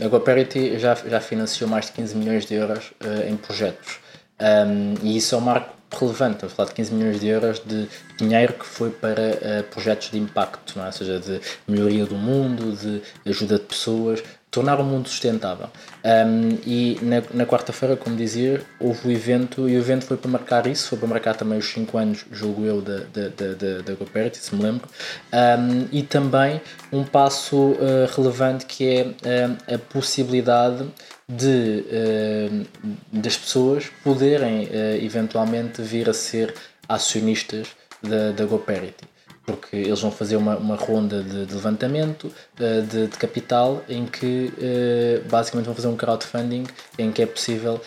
a 0.00 0.06
GoParity 0.06 0.78
já, 0.78 0.94
já 0.94 1.20
financiou 1.20 1.68
mais 1.68 1.86
de 1.86 1.92
15 1.92 2.16
milhões 2.16 2.46
de 2.46 2.54
euros 2.54 2.92
em 3.28 3.36
projetos. 3.36 3.98
Um, 4.40 4.94
e 5.02 5.16
isso 5.16 5.34
é 5.34 5.38
um 5.38 5.40
marco 5.40 5.74
relevante, 5.94 6.34
estamos 6.34 6.52
a 6.52 6.56
falar 6.56 6.68
de 6.68 6.74
15 6.74 6.94
milhões 6.94 7.20
de 7.20 7.28
euros 7.28 7.62
de 7.64 7.88
dinheiro 8.18 8.52
que 8.54 8.66
foi 8.66 8.90
para 8.90 9.20
uh, 9.20 9.62
projetos 9.70 10.10
de 10.10 10.18
impacto, 10.18 10.78
é? 10.80 10.86
ou 10.86 10.92
seja, 10.92 11.18
de 11.18 11.40
melhoria 11.66 12.06
do 12.06 12.16
mundo, 12.16 12.72
de 12.72 13.02
ajuda 13.30 13.58
de 13.58 13.64
pessoas. 13.64 14.22
tornar 14.50 14.78
o 14.78 14.84
mundo 14.84 15.08
sustentável. 15.08 15.68
Um, 16.04 16.58
e 16.64 16.96
na, 17.02 17.22
na 17.32 17.44
quarta-feira, 17.44 17.96
como 17.96 18.14
dizia, 18.14 18.62
houve 18.78 19.08
o 19.08 19.10
evento 19.10 19.68
e 19.68 19.74
o 19.74 19.78
evento 19.78 20.04
foi 20.04 20.16
para 20.16 20.30
marcar 20.30 20.66
isso, 20.68 20.90
foi 20.90 20.98
para 20.98 21.08
marcar 21.08 21.34
também 21.34 21.58
os 21.58 21.66
5 21.66 21.98
anos, 21.98 22.24
julgo 22.30 22.64
eu, 22.64 22.80
da, 22.80 22.98
da, 22.98 23.28
da, 23.28 23.82
da 23.82 23.94
GoParity, 23.94 24.38
se 24.38 24.54
me 24.54 24.62
lembro, 24.62 24.88
um, 25.32 25.88
e 25.90 26.04
também 26.04 26.60
um 26.92 27.02
passo 27.02 27.56
uh, 27.56 28.06
relevante 28.14 28.64
que 28.64 28.88
é 28.88 29.02
uh, 29.06 29.74
a 29.74 29.78
possibilidade 29.78 30.86
de, 31.28 31.84
uh, 31.88 32.66
das 33.12 33.36
pessoas 33.36 33.86
poderem 34.02 34.68
eventualmente 35.02 35.82
vir 35.82 36.08
a 36.08 36.14
ser 36.14 36.54
acionistas 36.88 37.68
da, 38.02 38.32
da 38.32 38.44
GoParity 38.44 39.14
porque 39.46 39.76
eles 39.76 40.00
vão 40.00 40.10
fazer 40.10 40.36
uma, 40.36 40.56
uma 40.56 40.74
ronda 40.74 41.22
de, 41.22 41.44
de 41.44 41.54
levantamento 41.54 42.24
uh, 42.24 42.82
de, 42.82 43.08
de, 43.08 43.18
capital 43.18 43.84
em 43.88 44.06
que 44.06 44.50
basicamente 45.30 45.66
vão 45.66 45.74
fazer 45.74 45.88
um 45.88 45.96
crowdfunding 45.96 46.64
em 46.98 47.12
que 47.12 47.20
é 47.20 47.26
possível 47.26 47.80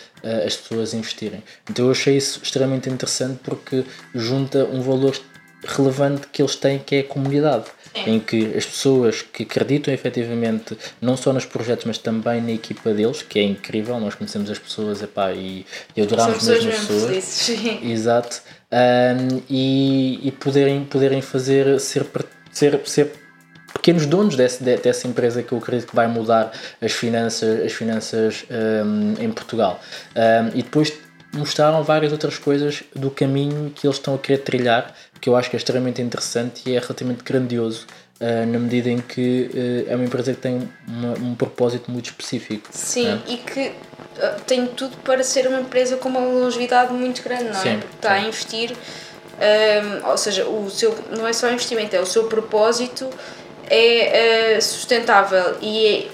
as 0.46 0.56
pessoas 0.56 0.94
investirem. 0.94 1.42
Então 1.68 1.86
eu 1.86 1.90
achei 1.90 2.16
isso 2.16 2.40
extremamente 2.42 2.88
interessante 2.88 3.40
porque 3.42 3.84
junta 4.14 4.64
um 4.66 4.80
valor 4.82 5.16
relevante 5.66 6.26
que 6.28 6.42
eles 6.42 6.56
têm 6.56 6.78
que 6.78 6.96
é 6.96 7.00
a 7.00 7.04
comunidade. 7.04 7.64
É. 7.94 8.10
Em 8.10 8.20
que 8.20 8.54
as 8.54 8.66
pessoas 8.66 9.22
que 9.22 9.44
acreditam 9.44 9.92
efetivamente 9.92 10.76
não 11.00 11.16
só 11.16 11.32
nos 11.32 11.46
projetos, 11.46 11.86
mas 11.86 11.96
também 11.96 12.40
na 12.40 12.52
equipa 12.52 12.92
deles, 12.92 13.22
que 13.22 13.38
é 13.38 13.42
incrível, 13.42 13.98
nós 13.98 14.14
conhecemos 14.14 14.50
as 14.50 14.58
pessoas 14.58 15.02
epá, 15.02 15.32
e, 15.32 15.64
e 15.96 16.02
adoramos 16.02 16.46
mesmo 16.46 16.70
as 16.70 16.78
pessoas. 16.78 17.48
Exato 17.82 18.42
um, 18.70 19.42
e, 19.48 20.28
e 20.28 20.32
poderem, 20.32 20.84
poderem 20.84 21.22
fazer 21.22 21.80
ser, 21.80 22.06
ser, 22.52 22.80
ser 22.84 23.12
pequenos 23.72 24.06
donos 24.06 24.36
desse, 24.36 24.62
dessa 24.62 25.08
empresa 25.08 25.42
que 25.42 25.52
eu 25.52 25.58
acredito 25.58 25.88
que 25.88 25.96
vai 25.96 26.06
mudar 26.06 26.52
as 26.80 26.92
finanças, 26.92 27.64
as 27.64 27.72
finanças 27.72 28.44
um, 28.50 29.14
em 29.22 29.30
Portugal. 29.30 29.80
Um, 30.14 30.58
e 30.58 30.62
depois 30.62 30.92
mostraram 31.32 31.82
várias 31.82 32.10
outras 32.12 32.38
coisas 32.38 32.82
do 32.94 33.10
caminho 33.10 33.70
que 33.74 33.86
eles 33.86 33.96
estão 33.96 34.14
a 34.14 34.18
querer 34.18 34.38
trilhar, 34.38 34.94
que 35.20 35.28
eu 35.28 35.36
acho 35.36 35.50
que 35.50 35.56
é 35.56 35.58
extremamente 35.58 36.00
interessante 36.02 36.62
e 36.66 36.74
é 36.74 36.78
relativamente 36.78 37.22
grandioso. 37.22 37.86
Uh, 38.20 38.44
na 38.46 38.58
medida 38.58 38.90
em 38.90 38.98
que 38.98 39.48
uh, 39.54 39.92
é 39.92 39.94
uma 39.94 40.04
empresa 40.04 40.34
que 40.34 40.40
tem 40.40 40.68
uma, 40.88 41.12
um 41.18 41.34
propósito 41.36 41.88
muito 41.88 42.06
específico. 42.06 42.68
Sim, 42.72 43.06
é? 43.06 43.32
e 43.32 43.36
que 43.36 43.72
ah, 44.20 44.36
tem 44.46 44.66
tudo 44.66 44.96
para 44.98 45.22
ser 45.22 45.46
uma 45.46 45.60
empresa 45.60 45.96
com 45.96 46.08
uma 46.08 46.20
longevidade 46.20 46.92
muito 46.92 47.22
grande, 47.22 47.44
não 47.44 47.50
é? 47.50 47.62
Sim, 47.62 47.78
Porque 47.78 47.94
está 47.94 48.18
sim. 48.18 48.24
a 48.24 48.26
investir, 48.26 48.72
um, 48.72 50.08
ou 50.08 50.18
seja, 50.18 50.44
o 50.46 50.68
seu, 50.68 50.96
não 51.16 51.26
é 51.26 51.32
só 51.32 51.48
investimento, 51.48 51.94
é 51.94 52.00
o 52.00 52.06
seu 52.06 52.24
propósito 52.24 53.08
é 53.70 54.56
uh, 54.56 54.62
sustentável 54.62 55.56
e 55.60 55.86
é, 55.86 56.08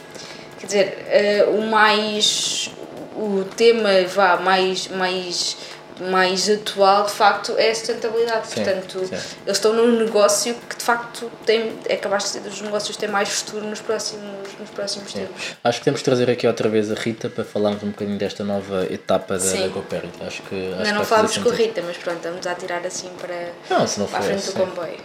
quer 0.59 0.67
dizer, 0.67 1.47
uh, 1.49 1.59
o 1.59 1.67
mais 1.67 2.71
o 3.17 3.45
tema 3.57 3.91
vá 4.09 4.37
mais 4.37 4.89
mais 4.89 5.57
mais 6.01 6.49
atual 6.51 7.05
de 7.05 7.13
facto 7.13 7.55
é 7.57 7.71
a 7.71 7.75
sustentabilidade. 7.75 8.49
Sim, 8.49 8.65
Portanto, 8.65 9.07
sim. 9.07 9.15
eles 9.15 9.57
estão 9.57 9.73
num 9.73 9.99
negócio 9.99 10.55
que 10.69 10.77
de 10.77 10.83
facto 10.83 11.31
tem, 11.47 11.79
é 11.87 11.97
capaz 11.97 12.25
de 12.25 12.29
ser 12.31 12.41
dos 12.41 12.61
negócios 12.61 12.97
que 12.97 13.01
têm 13.01 13.09
mais 13.09 13.29
futuro 13.29 13.65
nos 13.67 13.81
próximos, 13.81 14.49
nos 14.59 14.71
próximos 14.71 15.13
tempos. 15.13 15.55
Acho 15.63 15.79
que 15.79 15.85
temos 15.85 16.01
de 16.01 16.05
trazer 16.05 16.31
aqui 16.31 16.47
outra 16.47 16.69
vez 16.69 16.91
a 16.91 16.95
Rita 16.95 17.29
para 17.29 17.45
falarmos 17.45 17.83
um 17.83 17.91
bocadinho 17.91 18.19
desta 18.19 18.43
nova 18.43 18.87
etapa 18.91 19.39
da, 19.39 19.53
da 19.53 19.69
GoParity. 19.69 20.23
Acho 20.25 20.43
que. 20.43 20.55
Acho 20.73 20.79
Ainda 20.79 20.93
não 20.93 21.05
falámos 21.05 21.39
com 21.39 21.49
a 21.49 21.55
Rita, 21.55 21.83
mas 21.87 21.97
pronto, 21.97 22.21
vamos 22.23 22.47
a 22.47 22.55
tirar 22.55 22.85
assim 22.87 23.11
para, 23.21 23.53
não, 23.71 23.87
se 23.87 24.01
não 24.01 24.07
para 24.07 24.19
a 24.19 24.23
frente 24.23 24.47
do 24.47 24.53
comboio. 24.53 24.99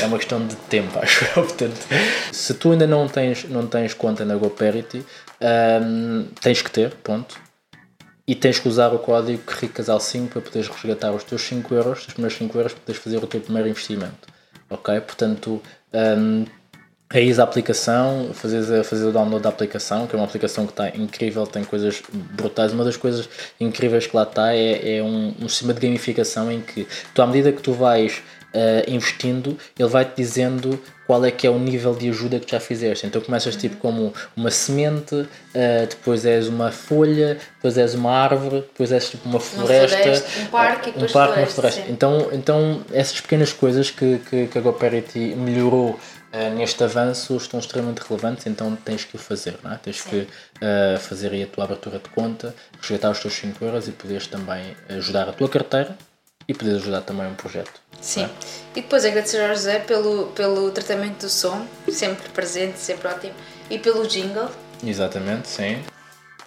É 0.00 0.06
uma 0.06 0.18
questão 0.18 0.46
de 0.46 0.54
tempo, 0.56 0.98
acho 1.02 1.24
eu. 1.24 1.44
Portanto, 1.44 1.76
se 2.32 2.54
tu 2.54 2.72
ainda 2.72 2.86
não 2.86 3.08
tens, 3.08 3.44
não 3.44 3.66
tens 3.66 3.92
conta 3.94 4.24
na 4.24 4.36
GoParity, 4.36 5.04
um, 5.82 6.28
tens 6.40 6.62
que 6.62 6.70
ter, 6.70 6.94
ponto 7.02 7.47
e 8.28 8.34
tens 8.34 8.58
que 8.58 8.68
usar 8.68 8.92
o 8.92 8.98
código 8.98 9.42
RICASAL5 9.50 10.28
para 10.28 10.42
poderes 10.42 10.68
resgatar 10.68 11.12
os 11.12 11.24
teus 11.24 11.40
5 11.40 11.74
euros, 11.74 12.06
os 12.06 12.12
primeiros 12.12 12.36
5 12.36 12.58
euros 12.58 12.72
para 12.74 12.82
poderes 12.82 13.02
fazer 13.02 13.16
o 13.16 13.26
teu 13.26 13.40
primeiro 13.40 13.66
investimento. 13.70 14.28
Ok? 14.68 15.00
Portanto, 15.00 15.62
um, 15.94 16.44
é 17.10 17.40
a 17.40 17.42
aplicação, 17.42 18.30
fazer 18.34 19.06
o 19.06 19.12
download 19.12 19.42
da 19.42 19.48
aplicação, 19.48 20.06
que 20.06 20.14
é 20.14 20.18
uma 20.18 20.26
aplicação 20.26 20.66
que 20.66 20.72
está 20.72 20.90
incrível, 20.90 21.46
tem 21.46 21.64
coisas 21.64 22.02
brutais. 22.12 22.74
Uma 22.74 22.84
das 22.84 22.98
coisas 22.98 23.26
incríveis 23.58 24.06
que 24.06 24.14
lá 24.14 24.24
está 24.24 24.54
é, 24.54 24.98
é 24.98 25.02
um, 25.02 25.34
um 25.40 25.48
sistema 25.48 25.72
de 25.72 25.80
gamificação 25.80 26.52
em 26.52 26.60
que 26.60 26.86
tu, 27.14 27.22
à 27.22 27.26
medida 27.26 27.50
que 27.50 27.62
tu 27.62 27.72
vais 27.72 28.22
uh, 28.58 28.90
investindo, 28.90 29.56
ele 29.78 29.88
vai-te 29.88 30.16
dizendo 30.16 30.80
qual 31.06 31.24
é 31.24 31.30
que 31.30 31.46
é 31.46 31.50
o 31.50 31.58
nível 31.58 31.94
de 31.94 32.08
ajuda 32.10 32.38
que 32.38 32.50
já 32.50 32.60
fizeste. 32.60 33.06
Então 33.06 33.22
começas 33.22 33.56
tipo 33.56 33.74
uhum. 33.76 33.80
como 33.80 34.14
uma 34.36 34.50
semente, 34.50 35.14
uh, 35.14 35.86
depois 35.88 36.26
és 36.26 36.48
uma 36.48 36.70
folha, 36.70 37.38
depois 37.56 37.78
és 37.78 37.94
uma 37.94 38.12
árvore, 38.12 38.60
depois 38.60 38.92
és 38.92 39.08
tipo 39.08 39.28
uma 39.28 39.40
floresta, 39.40 39.96
uma 39.96 40.04
floresta 40.04 40.40
um 40.40 40.46
parque, 40.46 40.90
um 40.90 41.06
parque 41.06 41.38
uma 41.38 41.46
floresta. 41.46 41.84
Então, 41.88 42.28
então 42.32 42.84
essas 42.92 43.20
pequenas 43.20 43.52
coisas 43.52 43.90
que, 43.90 44.18
que, 44.28 44.46
que 44.48 44.58
a 44.58 44.60
GoParity 44.60 45.34
melhorou 45.36 45.98
Uh, 46.28 46.54
neste 46.54 46.84
avanço 46.84 47.34
estão 47.38 47.58
extremamente 47.58 48.02
relevantes, 48.06 48.46
então 48.46 48.76
tens 48.76 49.02
que 49.02 49.16
o 49.16 49.18
fazer, 49.18 49.58
não 49.64 49.72
é? 49.72 49.78
tens 49.78 50.02
Sim. 50.02 50.10
que 50.10 50.16
uh, 50.18 50.98
fazer 50.98 51.32
aí 51.32 51.42
a 51.42 51.46
tua 51.46 51.64
abertura 51.64 51.98
de 51.98 52.10
conta, 52.10 52.54
resgatar 52.78 53.12
os 53.12 53.20
teus 53.20 53.32
5 53.32 53.64
euros 53.64 53.88
e 53.88 53.92
poderes 53.92 54.26
também 54.26 54.76
ajudar 54.90 55.26
a 55.26 55.32
tua 55.32 55.48
carteira 55.48 55.96
e 56.48 56.54
poderes 56.54 56.82
ajudar 56.82 57.02
também 57.02 57.26
um 57.26 57.34
projeto. 57.34 57.80
Sim. 58.00 58.24
É? 58.24 58.30
E 58.76 58.82
depois 58.82 59.04
agradecer 59.04 59.40
ao 59.42 59.48
José 59.48 59.80
pelo, 59.80 60.28
pelo 60.28 60.70
tratamento 60.70 61.26
do 61.26 61.28
som, 61.28 61.66
sempre 61.90 62.28
presente, 62.30 62.78
sempre 62.78 63.06
ótimo, 63.08 63.34
e 63.68 63.78
pelo 63.78 64.06
jingle. 64.06 64.48
Exatamente, 64.82 65.48
sim. 65.48 65.74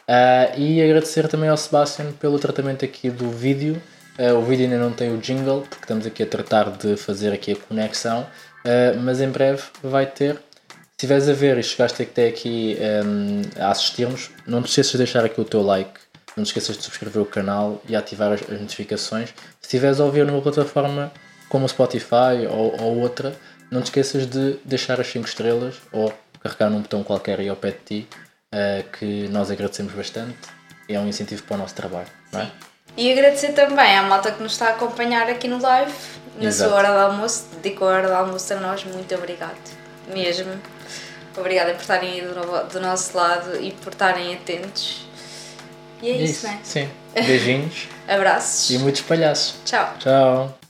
Uh, 0.08 0.58
e 0.58 0.82
agradecer 0.82 1.28
também 1.28 1.50
ao 1.50 1.58
Sebastian 1.58 2.12
pelo 2.14 2.40
tratamento 2.40 2.84
aqui 2.84 3.10
do 3.10 3.30
vídeo. 3.30 3.82
Uh, 4.18 4.36
o 4.36 4.42
vídeo 4.42 4.66
ainda 4.66 4.80
não 4.80 4.92
tem 4.92 5.14
o 5.14 5.18
jingle, 5.18 5.62
porque 5.62 5.84
estamos 5.84 6.06
aqui 6.06 6.24
a 6.24 6.26
tratar 6.26 6.72
de 6.72 6.98
fazer 6.98 7.32
aqui 7.32 7.52
a 7.52 7.56
conexão, 7.56 8.22
uh, 8.22 9.00
mas 9.02 9.22
em 9.22 9.30
breve 9.30 9.64
vai 9.84 10.06
ter. 10.06 10.36
Se 10.36 11.08
estiveres 11.08 11.30
a 11.30 11.34
ver 11.34 11.58
e 11.58 11.64
chegaste 11.64 12.04
até 12.04 12.28
aqui 12.28 12.78
um, 13.04 13.42
a 13.60 13.72
assistir-nos, 13.72 14.30
não 14.46 14.62
te 14.62 14.70
esqueças 14.70 14.92
de 14.92 14.98
deixar 15.00 15.26
aqui 15.26 15.42
o 15.42 15.44
teu 15.44 15.64
like 15.64 16.00
não 16.36 16.44
te 16.44 16.48
esqueças 16.48 16.78
de 16.78 16.84
subscrever 16.84 17.22
o 17.22 17.26
canal 17.26 17.82
e 17.88 17.96
ativar 17.96 18.32
as, 18.32 18.42
as 18.42 18.60
notificações. 18.62 19.34
Se 19.72 19.78
estiveres 19.78 20.02
a 20.02 20.04
ouvir 20.04 20.26
numa 20.26 20.42
plataforma 20.42 21.14
como 21.48 21.64
o 21.64 21.70
Spotify 21.70 22.46
ou, 22.50 22.78
ou, 22.78 23.00
outra, 23.00 23.34
não 23.72 23.82
te 23.82 23.86
esqueças 23.86 24.26
de 24.28 24.58
deixar 24.66 25.00
as 25.00 25.08
5 25.08 25.26
estrelas 25.26 25.76
ou 25.94 26.14
carregar 26.44 26.70
num 26.70 26.82
botão 26.82 27.06
qualquer 27.06 27.40
aí 27.40 27.48
ao 27.48 27.56
pé 27.56 27.72
de 27.72 27.78
ti, 27.78 28.08
uh, 28.54 28.84
que 28.92 29.30
nós 29.30 29.50
agradecemos 29.50 29.94
bastante 29.94 30.36
e 30.90 30.94
é 30.94 31.00
um 31.00 31.08
incentivo 31.08 31.44
para 31.44 31.56
o 31.56 31.58
nosso 31.60 31.74
trabalho, 31.74 32.10
não 32.34 32.42
é? 32.42 32.52
E 32.98 33.14
agradecer 33.14 33.54
também 33.54 33.98
à 33.98 34.04
malta 34.04 34.34
que 34.34 34.44
nos 34.44 34.52
está 34.52 34.66
a 34.66 34.70
acompanhar 34.72 35.30
aqui 35.30 35.48
no 35.48 35.62
live, 35.62 35.94
na 36.38 36.50
Exato. 36.50 36.70
sua 36.70 36.78
hora 36.78 36.90
de 36.90 37.00
almoço, 37.06 37.46
dedicou 37.62 37.88
a 37.88 37.92
hora 37.92 38.08
de 38.08 38.14
almoço 38.14 38.54
a 38.54 38.58
nós, 38.58 38.84
muito 38.84 39.16
obrigado, 39.16 39.56
mesmo. 40.14 40.52
Obrigada 41.38 41.72
por 41.76 41.80
estarem 41.80 42.12
aí 42.12 42.22
do, 42.24 42.74
do 42.74 42.82
nosso 42.82 43.16
lado 43.16 43.56
e 43.56 43.72
por 43.72 43.94
estarem 43.94 44.36
atentos 44.36 45.10
e 46.02 46.10
é 46.10 46.18
isso, 46.18 46.24
isso 46.34 46.48
né? 46.48 46.60
Sim. 46.64 46.90
Beijinhos. 47.14 47.88
Abraços. 48.08 48.70
E 48.70 48.78
muitos 48.80 49.02
palhaços. 49.02 49.56
Tchau. 49.66 49.94
Tchau. 50.00 50.61